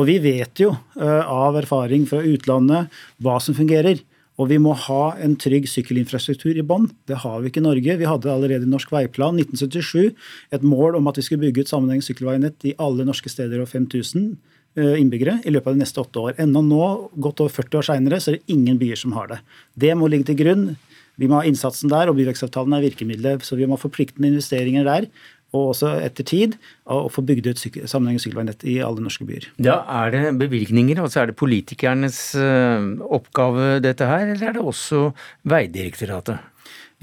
Og 0.00 0.08
vi 0.08 0.16
vet 0.22 0.62
jo 0.62 0.70
eh, 0.96 1.20
av 1.20 1.58
erfaring 1.60 2.06
fra 2.08 2.22
utlandet 2.24 2.94
hva 3.24 3.36
som 3.42 3.56
fungerer. 3.58 4.00
Og 4.40 4.48
vi 4.50 4.58
må 4.58 4.72
ha 4.86 5.02
en 5.22 5.36
trygg 5.38 5.68
sykkelinfrastruktur 5.70 6.56
i 6.58 6.64
bånn. 6.66 6.88
Det 7.06 7.20
har 7.22 7.42
vi 7.42 7.52
ikke 7.52 7.62
i 7.62 7.66
Norge. 7.68 7.98
Vi 8.00 8.08
hadde 8.08 8.32
allerede 8.32 8.66
i 8.66 8.70
Norsk 8.70 8.90
veiplan 8.90 9.38
1977 9.38 10.10
et 10.56 10.66
mål 10.66 10.98
om 10.98 11.10
at 11.10 11.20
vi 11.20 11.26
skulle 11.26 11.44
bygge 11.44 11.62
ut 11.62 11.70
sammenhengende 11.70 12.08
sykkelveinett 12.08 12.66
i 12.66 12.74
alle 12.82 13.06
norske 13.06 13.30
steder 13.30 13.62
og 13.62 13.70
5000 13.70 14.32
eh, 14.80 14.96
innbyggere 14.98 15.38
i 15.46 15.54
løpet 15.54 15.70
av 15.70 15.78
de 15.78 15.84
neste 15.84 16.02
åtte 16.02 16.24
år. 16.24 16.34
Ennå 16.42 16.64
nå, 16.66 16.88
godt 17.14 17.44
over 17.44 17.54
40 17.60 17.78
år 17.78 17.88
seinere, 17.92 18.18
så 18.18 18.32
er 18.32 18.40
det 18.40 18.56
ingen 18.56 18.80
byer 18.80 18.98
som 19.04 19.14
har 19.14 19.30
det. 19.30 19.38
Det 19.78 19.94
må 19.98 20.10
ligge 20.10 20.32
til 20.32 20.40
grunn. 20.42 20.66
Vi 21.14 21.28
må 21.30 21.38
ha 21.38 21.46
innsatsen 21.46 21.92
der, 21.92 22.10
og 22.10 22.18
byvekstavtalen 22.18 22.74
er 22.74 22.82
virkemidlet. 22.88 23.46
Så 23.46 23.54
vi 23.54 23.68
må 23.70 23.78
ha 23.78 23.84
forpliktende 23.84 24.32
investeringer 24.32 24.86
der 24.88 25.06
og 25.54 25.70
også 25.72 25.94
etter 26.02 26.26
tid, 26.26 26.56
å 26.90 27.06
få 27.12 27.22
bygd 27.26 27.52
ut 27.52 27.60
sammenhengende 27.62 28.24
sykkelveinett 28.24 28.64
i 28.68 28.80
alle 28.84 29.04
norske 29.04 29.26
byer. 29.28 29.46
Ja, 29.62 29.82
Er 30.04 30.10
det 30.10 30.24
bevilgninger, 30.42 30.98
altså 31.00 31.22
er 31.22 31.30
det 31.30 31.38
politikernes 31.40 32.18
eh, 32.34 32.90
oppgave 33.06 33.78
dette 33.84 34.08
her, 34.10 34.26
eller 34.34 34.50
er 34.50 34.58
det 34.58 34.66
også 34.66 35.06
Veidirektoratet? 35.48 36.50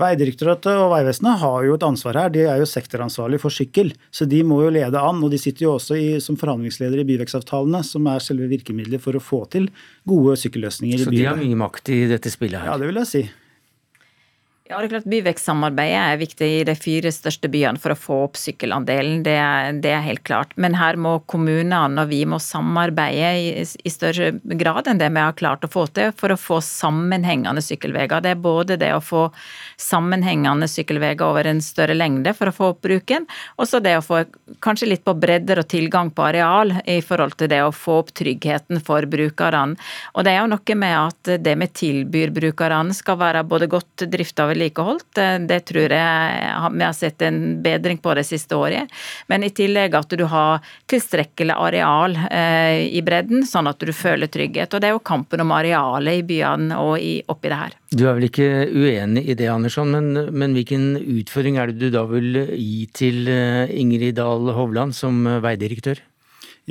Veidirektoratet 0.02 0.72
og 0.80 0.93
Vegvesenet 0.95 1.41
har 1.41 1.66
jo 1.68 1.76
et 1.76 1.84
ansvar 1.86 2.18
her. 2.18 2.32
De 2.34 2.45
er 2.47 2.62
jo 2.62 2.70
sektoransvarlige 2.70 3.43
for 3.43 3.54
sykkel, 3.54 3.91
så 4.10 4.26
de 4.30 4.39
må 4.47 4.62
jo 4.64 4.72
lede 4.74 4.97
an. 4.97 5.20
Og 5.22 5.34
de 5.34 5.39
sitter 5.41 5.68
jo 5.68 5.76
også 5.76 5.97
i, 5.99 6.08
som 6.24 6.39
forhandlingsledere 6.39 7.04
i 7.04 7.10
byvekstavtalene, 7.12 7.84
som 7.86 8.08
er 8.10 8.24
selve 8.24 8.49
virkemidlet 8.52 9.04
for 9.04 9.18
å 9.18 9.22
få 9.24 9.43
til 9.54 9.70
gode 10.10 10.38
sykkelløsninger. 10.41 11.06
Så 11.06 11.14
de 11.14 11.28
har 11.28 11.38
mye 11.38 11.60
makt 11.60 11.93
i 11.93 12.02
dette 12.10 12.34
spillet 12.34 12.64
her? 12.64 12.72
Ja, 12.72 12.80
det 12.82 12.89
vil 12.89 13.02
jeg 13.04 13.12
si. 13.12 13.24
Ja, 14.72 14.78
det 14.80 14.88
er 14.88 14.92
klart 14.94 15.08
Byvekstsamarbeidet 15.12 15.98
er 16.00 16.20
viktig 16.22 16.48
i 16.48 16.60
de 16.64 16.74
fire 16.80 17.12
største 17.12 17.50
byene 17.52 17.80
for 17.82 17.92
å 17.92 18.00
få 18.00 18.18
opp 18.30 18.38
sykkelandelen. 18.40 19.18
Det 19.26 19.34
er, 19.36 19.74
det 19.84 19.90
er 19.92 20.06
helt 20.06 20.22
klart. 20.24 20.54
Men 20.56 20.78
her 20.80 20.96
må 20.96 21.18
kommunene 21.28 22.06
og 22.06 22.08
vi 22.08 22.22
må 22.24 22.38
samarbeide 22.40 23.32
i, 23.36 23.50
i, 23.60 23.92
større 23.92 24.30
grad 24.62 24.88
enn 24.88 25.02
det 25.02 25.10
vi 25.12 25.20
har 25.20 25.36
klart 25.36 25.68
å 25.68 25.70
få 25.74 25.84
til 25.92 26.14
for 26.16 26.32
å 26.32 26.38
få 26.40 26.62
sammenhengende 26.64 27.60
sykkelveier. 27.66 28.24
Det 28.24 28.32
er 28.32 28.40
både 28.46 28.78
det 28.80 28.94
å 28.96 29.02
få 29.04 29.26
sammenhengende 29.76 30.72
sykkelveier 30.72 31.20
over 31.28 31.52
en 31.52 31.60
større 31.60 31.98
lengde 31.98 32.32
for 32.38 32.48
å 32.48 32.56
få 32.56 32.72
opp 32.72 32.82
bruken, 32.88 33.28
og 33.60 33.68
så 33.68 33.84
det 33.84 33.98
å 34.00 34.06
få 34.06 34.22
kanskje 34.64 34.88
litt 34.94 35.04
på 35.04 35.18
bredder 35.20 35.60
og 35.60 35.68
tilgang 35.74 36.14
på 36.16 36.30
areal 36.30 36.78
i 36.88 37.02
forhold 37.04 37.36
til 37.42 37.52
det 37.52 37.60
å 37.66 37.76
få 37.76 38.00
opp 38.06 38.16
tryggheten 38.16 38.80
for 38.80 39.04
brukerne. 39.04 39.76
Og 40.16 40.24
det 40.24 40.38
er 40.38 40.46
jo 40.46 40.54
noe 40.56 40.80
med 40.80 40.98
at 41.02 41.36
det 41.44 41.60
vi 41.60 41.72
tilbyr 41.84 42.32
brukerne 42.40 42.96
skal 42.96 43.20
være 43.20 43.44
både 43.52 43.68
godt 43.76 44.08
drifta 44.08 44.48
og 44.48 44.61
vedlikeholdt. 44.62 45.18
Eh, 45.18 45.39
det 45.47 45.59
tror 45.66 45.91
jeg 45.91 46.72
vi 46.72 46.84
har 46.84 46.93
sett 46.93 47.22
en 47.22 47.62
bedring 47.64 47.97
på 47.97 48.14
det 48.14 48.24
siste 48.24 48.55
året. 48.55 48.89
Men 49.28 49.43
i 49.43 49.49
tillegg 49.49 49.95
at 49.95 50.09
du 50.18 50.26
har 50.26 50.62
tilstrekkelig 50.88 51.55
areal 51.55 52.18
eh, 52.30 52.88
i 52.91 53.01
bredden, 53.01 53.45
sånn 53.45 53.68
at 53.68 53.80
du 53.80 53.93
føler 53.93 54.28
trygghet. 54.28 54.74
Og 54.74 54.82
det 54.82 54.89
er 54.89 54.95
jo 54.95 55.03
kampen 55.03 55.41
om 55.41 55.51
arealet 55.55 56.22
i 56.22 56.26
byene 56.28 56.78
og 56.82 56.99
i, 56.99 57.22
oppi 57.28 57.51
det 57.51 57.59
her. 57.59 57.78
Du 57.91 58.05
er 58.07 58.16
vel 58.16 58.30
ikke 58.30 58.49
uenig 58.72 59.26
i 59.28 59.36
det, 59.36 59.49
Andersson, 59.51 59.91
men, 59.91 60.30
men 60.32 60.55
hvilken 60.55 60.95
utfordring 60.99 61.57
er 61.59 61.72
det 61.72 61.82
du 61.82 61.89
da 61.91 62.05
vil 62.09 62.45
gi 62.55 62.86
til 62.95 63.28
eh, 63.32 63.74
Ingrid 63.82 64.16
Dahl 64.20 64.53
Hovland 64.55 64.95
som 64.95 65.26
veidirektør? 65.43 65.99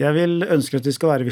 Jeg 0.00 0.16
vil 0.16 0.46
ønske 0.48 0.78
at 0.80 0.86
vi 0.88 0.94
skal 0.96 1.10
være 1.10 1.26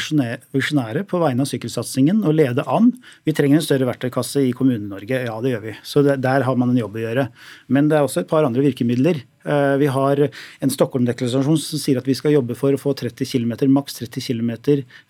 visjonære 0.53 1.07
på 1.09 1.21
vegne 1.23 1.41
av 1.41 1.49
sykkelsatsingen 1.49 2.21
og 2.29 2.35
lede 2.37 2.67
an. 2.69 2.91
Vi 3.25 3.33
trenger 3.33 3.63
en 3.63 3.65
større 3.65 3.89
verktøykasse 3.89 4.43
i 4.45 4.53
Kommune-Norge, 4.57 5.23
ja 5.25 5.37
det 5.41 5.55
gjør 5.55 5.63
vi. 5.65 5.73
Så 5.89 6.03
der 6.05 6.45
har 6.45 6.59
man 6.61 6.75
en 6.75 6.81
jobb 6.83 6.99
å 6.99 7.05
gjøre. 7.07 7.25
Men 7.73 7.89
det 7.89 7.97
er 7.97 8.05
også 8.05 8.27
et 8.27 8.29
par 8.29 8.45
andre 8.45 8.67
virkemidler 8.67 9.23
vi 9.45 9.87
har 9.93 10.21
en 10.27 10.73
Stockholm-deklarasjon 10.73 11.59
som 11.63 11.81
sier 11.81 12.01
at 12.01 12.09
vi 12.09 12.17
skal 12.19 12.35
jobbe 12.35 12.57
for 12.59 12.75
å 12.75 12.81
få 12.81 12.93
30 12.99 13.29
km, 13.29 13.55
maks 13.73 14.01
30 14.01 14.25
km 14.25 14.51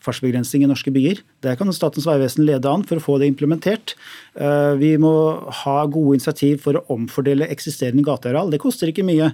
fartsbegrensning 0.05 0.65
i 0.65 0.71
norske 0.71 0.93
byer. 0.95 1.23
Der 1.45 1.59
kan 1.59 1.71
Statens 1.75 2.07
vegvesen 2.09 2.47
lede 2.47 2.71
an 2.71 2.85
for 2.87 2.99
å 2.99 3.05
få 3.05 3.19
det 3.23 3.29
implementert. 3.31 3.95
Eh, 4.39 4.75
vi 4.81 4.93
må 5.01 5.13
ha 5.63 5.77
gode 5.87 6.19
initiativ 6.19 6.63
for 6.65 6.79
å 6.79 6.85
omfordele 6.95 7.49
eksisterende 7.53 8.05
gateareal. 8.07 8.51
Det 8.51 8.61
koster 8.63 8.91
ikke 8.91 9.07
mye, 9.07 9.31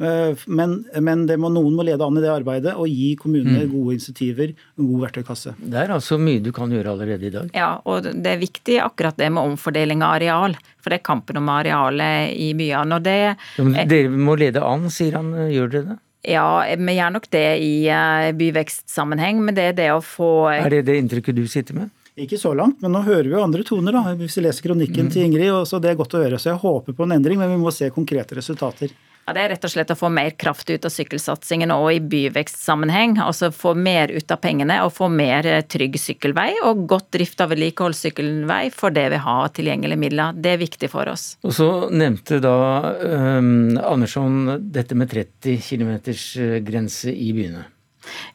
eh, 0.00 0.46
men, 0.46 0.76
men 1.02 1.26
må, 1.40 1.50
noen 1.54 1.76
må 1.78 1.86
lede 1.86 2.06
an 2.06 2.18
i 2.18 2.24
det 2.24 2.32
arbeidet 2.32 2.76
og 2.76 2.90
gi 2.90 3.12
kommunene 3.20 3.66
mm. 3.66 3.72
gode 3.74 3.98
initiativer 3.98 4.54
og 4.54 4.84
en 4.84 4.90
god 4.92 5.04
verktøykasse. 5.06 5.54
Det 5.58 5.82
er 5.82 5.94
altså 5.98 6.20
mye 6.22 6.42
du 6.44 6.52
kan 6.56 6.72
gjøre 6.74 6.94
allerede 6.94 7.30
i 7.30 7.34
dag? 7.34 7.52
Ja, 7.58 7.76
og 7.88 8.08
det 8.08 8.34
er 8.34 8.42
viktig 8.42 8.80
akkurat 8.84 9.18
det 9.18 9.30
med 9.34 9.54
omfordeling 9.54 10.04
av 10.06 10.18
areal. 10.18 10.58
For 10.82 10.92
det 10.92 11.00
er 11.00 11.08
kampen 11.08 11.40
om 11.40 11.48
arealet 11.52 12.34
i 12.38 12.52
byene. 12.58 12.98
og 12.98 13.06
det... 13.06 13.18
Ja, 13.58 13.86
dere 13.88 14.12
må 14.12 14.36
lede 14.38 14.62
an, 14.64 14.88
sier 14.92 15.18
han. 15.18 15.32
Gjør 15.52 15.72
dere 15.74 15.86
det? 15.92 15.98
Ja, 16.28 16.48
vi 16.76 16.96
gjør 16.96 17.14
nok 17.14 17.28
det 17.30 17.46
i 17.62 17.72
eh, 17.94 18.32
byvekstsammenheng, 18.36 19.38
men 19.44 19.56
det 19.56 19.70
er 19.70 19.78
det 19.78 19.92
å 19.94 20.02
få 20.04 20.50
Er 20.50 20.68
det 20.72 20.82
det 20.88 20.98
inntrykket 20.98 21.36
du 21.38 21.46
sitter 21.48 21.78
med? 21.78 21.94
Ikke 22.18 22.38
så 22.40 22.50
langt, 22.58 22.80
men 22.82 22.90
nå 22.90 23.04
hører 23.06 23.28
vi 23.28 23.36
jo 23.36 23.44
andre 23.44 23.62
toner, 23.62 23.94
da. 23.94 24.14
Hvis 24.18 24.40
vi 24.40 24.42
leser 24.48 24.66
kronikken 24.66 25.06
mm. 25.06 25.10
til 25.14 25.22
Ingrid, 25.28 25.52
og 25.54 25.68
så 25.70 25.78
det 25.78 25.92
er 25.92 26.00
godt 26.00 26.16
å 26.18 26.22
høre. 26.24 26.40
Så 26.42 26.50
jeg 26.50 26.58
håper 26.64 26.96
på 26.98 27.06
en 27.06 27.14
endring, 27.14 27.38
men 27.38 27.52
vi 27.52 27.60
må 27.62 27.70
se 27.74 27.92
konkrete 27.94 28.40
resultater. 28.40 28.90
Ja, 29.28 29.34
Det 29.34 29.42
er 29.42 29.50
rett 29.52 29.64
og 29.66 29.72
slett 29.74 29.90
å 29.92 29.96
få 29.98 30.08
mer 30.08 30.30
kraft 30.40 30.70
ut 30.72 30.86
av 30.88 30.92
sykkelsatsingen 30.94 31.68
og 31.74 31.90
i 31.92 31.98
byvekstsammenheng. 32.00 33.18
Altså 33.20 33.50
få 33.52 33.74
mer 33.76 34.08
ut 34.08 34.32
av 34.32 34.40
pengene 34.40 34.78
og 34.86 34.94
få 34.96 35.10
mer 35.12 35.44
eh, 35.44 35.60
trygg 35.68 35.98
sykkelvei 36.00 36.54
og 36.64 36.86
godt 36.88 37.10
drift 37.18 37.42
av 37.44 37.52
vedlikeholdssykkelvei 37.52 38.62
for 38.72 38.96
det 38.96 39.04
vi 39.12 39.20
har 39.26 39.52
tilgjengelige 39.52 40.00
midler. 40.00 40.32
Det 40.32 40.54
er 40.54 40.62
viktig 40.64 40.88
for 40.94 41.12
oss. 41.12 41.34
Og 41.44 41.52
så 41.52 41.68
nevnte 41.92 42.40
da 42.40 42.56
um, 43.04 43.76
Andersson 43.76 44.54
dette 44.72 44.96
med 44.96 45.12
30 45.12 45.60
km 45.60 45.92
eh, 46.08 46.60
grense 46.64 47.12
i 47.12 47.34
byene. 47.36 47.66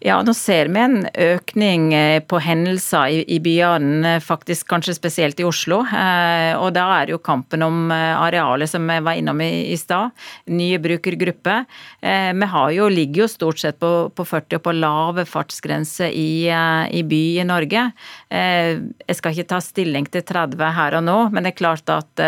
Ja, 0.03 0.17
nå 0.25 0.33
ser 0.35 0.67
vi 0.73 0.81
en 0.81 1.05
økning 1.07 1.93
eh, 1.95 2.19
på 2.27 2.39
hendelser 2.43 3.13
i, 3.13 3.21
i 3.31 3.39
byene, 3.43 4.17
faktisk 4.23 4.67
kanskje 4.67 4.95
spesielt 4.97 5.39
i 5.39 5.45
Oslo. 5.47 5.79
Eh, 5.87 6.51
og 6.59 6.73
da 6.75 6.89
er 6.97 7.13
jo 7.13 7.21
kampen 7.23 7.63
om 7.63 7.87
eh, 7.93 8.11
arealet 8.19 8.71
som 8.71 8.89
jeg 8.91 9.05
var 9.05 9.19
innom 9.19 9.39
i, 9.45 9.71
i 9.71 9.77
stad. 9.79 10.11
Nye 10.51 10.81
brukergrupper. 10.83 11.63
Vi 12.03 12.47
har 12.51 12.71
jo, 12.75 12.89
ligger 12.91 13.23
jo 13.23 13.29
stort 13.31 13.61
sett 13.61 13.79
på, 13.79 13.91
på 14.15 14.25
40 14.27 14.57
og 14.59 14.63
på 14.65 14.73
lave 14.75 15.25
fartsgrense 15.29 16.09
i, 16.11 16.49
i 16.51 17.03
by 17.07 17.21
i 17.39 17.45
Norge. 17.47 17.85
Jeg 18.29 19.17
skal 19.17 19.35
ikke 19.35 19.49
ta 19.53 19.61
stilling 19.63 20.07
til 20.11 20.25
30 20.27 20.75
her 20.77 20.99
og 20.99 21.05
nå, 21.07 21.17
men 21.31 21.45
det 21.45 21.53
er 21.53 21.61
klart 21.61 21.93
at 21.93 22.25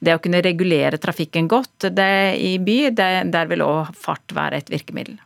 det 0.00 0.16
å 0.16 0.22
kunne 0.22 0.42
regulere 0.44 1.00
trafikken 1.02 1.50
godt 1.50 1.90
i 1.92 2.54
by, 2.64 2.78
det, 2.96 3.10
der 3.34 3.50
vil 3.52 3.66
òg 3.66 3.92
fart 3.98 4.36
være 4.36 4.62
et 4.62 4.72
virkemiddel. 4.72 5.20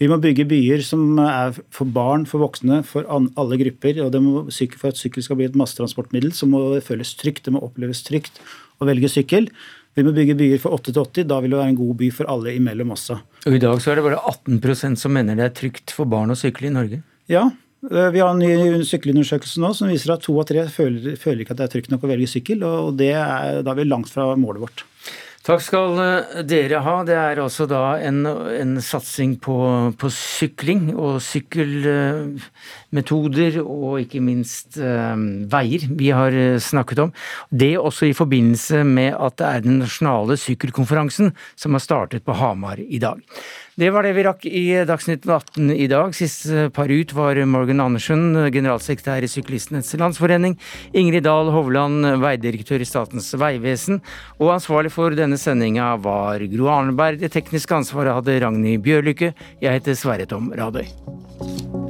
Vi 0.00 0.08
må 0.08 0.16
bygge 0.16 0.46
byer 0.48 0.80
som 0.80 1.18
er 1.20 1.58
for 1.76 1.88
barn, 1.92 2.22
for 2.28 2.40
voksne, 2.40 2.78
for 2.88 3.04
alle 3.10 3.58
grupper. 3.60 4.00
og 4.00 4.16
må, 4.24 4.46
For 4.48 4.88
at 4.88 4.96
sykkel 4.96 5.22
skal 5.22 5.36
bli 5.36 5.44
et 5.50 5.58
massetransportmiddel, 5.60 6.32
så 6.32 6.48
må 6.48 6.62
det 6.74 6.86
føles 6.86 7.12
trygt, 7.20 7.44
det 7.44 7.52
må 7.52 7.60
oppleves 7.60 8.00
trygt 8.02 8.40
å 8.80 8.88
velge 8.88 9.12
sykkel. 9.12 9.50
Vi 9.98 10.04
må 10.06 10.14
bygge 10.16 10.38
byer 10.38 10.60
for 10.62 10.72
8 10.72 10.94
til 10.94 11.02
80, 11.02 11.26
da 11.28 11.40
vil 11.42 11.52
det 11.52 11.58
være 11.60 11.72
en 11.74 11.80
god 11.82 11.96
by 12.00 12.10
for 12.16 12.30
alle 12.32 12.54
imellom 12.56 12.94
også. 12.94 13.18
Og 13.44 13.56
I 13.56 13.60
dag 13.60 13.80
så 13.82 13.92
er 13.92 13.98
det 13.98 14.06
bare 14.06 14.22
18% 14.30 15.02
som 15.02 15.12
mener 15.12 15.36
det 15.36 15.48
er 15.48 15.56
trygt 15.58 15.92
for 15.92 16.08
barn 16.08 16.32
å 16.32 16.38
sykle 16.38 16.70
i 16.70 16.72
Norge? 16.72 17.02
Ja, 17.28 17.50
eh, 17.90 18.10
vi 18.14 18.22
har 18.22 18.30
en 18.30 18.40
ny 18.40 18.80
sykkelundersøkelse 18.86 19.60
nå 19.60 19.74
som 19.76 19.90
viser 19.90 20.14
at 20.14 20.24
to 20.24 20.36
av 20.40 20.46
tre 20.48 20.64
føler, 20.72 21.18
føler 21.20 21.44
ikke 21.44 21.58
at 21.58 21.60
det 21.60 21.66
er 21.66 21.74
trygt 21.74 21.92
nok 21.92 22.06
å 22.06 22.12
velge 22.14 22.30
sykkel. 22.30 22.64
og 22.64 23.02
er, 23.04 23.60
Da 23.60 23.74
er 23.74 23.82
vi 23.82 23.90
langt 23.90 24.08
fra 24.08 24.30
målet 24.32 24.64
vårt. 24.64 24.86
Takk 25.40 25.62
skal 25.64 25.96
eh, 26.04 26.42
dere 26.44 26.82
ha. 26.84 27.00
Det 27.08 27.14
er 27.16 27.38
altså 27.40 27.64
da 27.68 27.96
en, 28.04 28.26
en 28.28 28.80
satsing 28.84 29.40
på, 29.40 29.56
på, 29.96 30.10
sykling 30.12 30.92
og 30.92 31.16
sykkelmetoder 31.24 33.56
og 33.62 34.00
ikke 34.02 34.20
minst 34.20 34.76
um, 34.76 35.48
veier 35.48 35.88
vi 35.96 36.10
har 36.12 36.60
snakket 36.60 36.98
om. 37.06 37.12
Det 37.48 37.78
også 37.80 38.04
i 38.10 38.16
forbindelse 38.16 38.84
med 38.84 39.16
at 39.16 39.36
det 39.40 39.46
er 39.48 39.60
den 39.64 39.78
nasjonale 39.80 40.36
sykkelkonferansen 40.40 41.32
som 41.56 41.72
har 41.72 41.80
startet 41.88 42.24
på 42.26 42.32
Hamar 42.36 42.76
i 42.76 42.98
dag. 43.00 43.16
Det 43.78 43.90
var 43.94 44.02
det 44.02 44.12
vi 44.16 44.24
rakk 44.26 44.44
i 44.46 44.64
Dagsnytt 44.86 45.26
18 45.28 45.70
i 45.70 45.86
dag. 45.90 46.14
Sist 46.16 46.48
par 46.74 46.90
ut 46.90 47.12
var 47.14 47.38
Morgan 47.46 47.80
Andersen, 47.84 48.34
generalsekretær 48.52 49.22
i 49.22 49.30
Syklistenes 49.30 49.92
Landsforening, 50.00 50.56
Ingrid 50.96 51.24
Dahl 51.28 51.52
Hovland, 51.54 52.04
veidirektør 52.22 52.82
i 52.82 52.88
Statens 52.88 53.30
vegvesen, 53.38 54.02
og 54.40 54.56
ansvarlig 54.56 54.92
for 54.94 55.14
denne 55.16 55.38
sendinga 55.40 55.92
var 56.02 56.42
Gro 56.50 56.70
Arneberg. 56.74 57.22
Det 57.22 57.32
tekniske 57.36 57.78
ansvaret 57.78 58.18
hadde 58.18 58.40
Ragnhild 58.42 58.82
Bjørlykke. 58.86 59.32
Jeg 59.62 59.78
heter 59.78 59.98
Sverre 59.98 60.28
Tom 60.30 60.50
Radøy. 60.56 61.89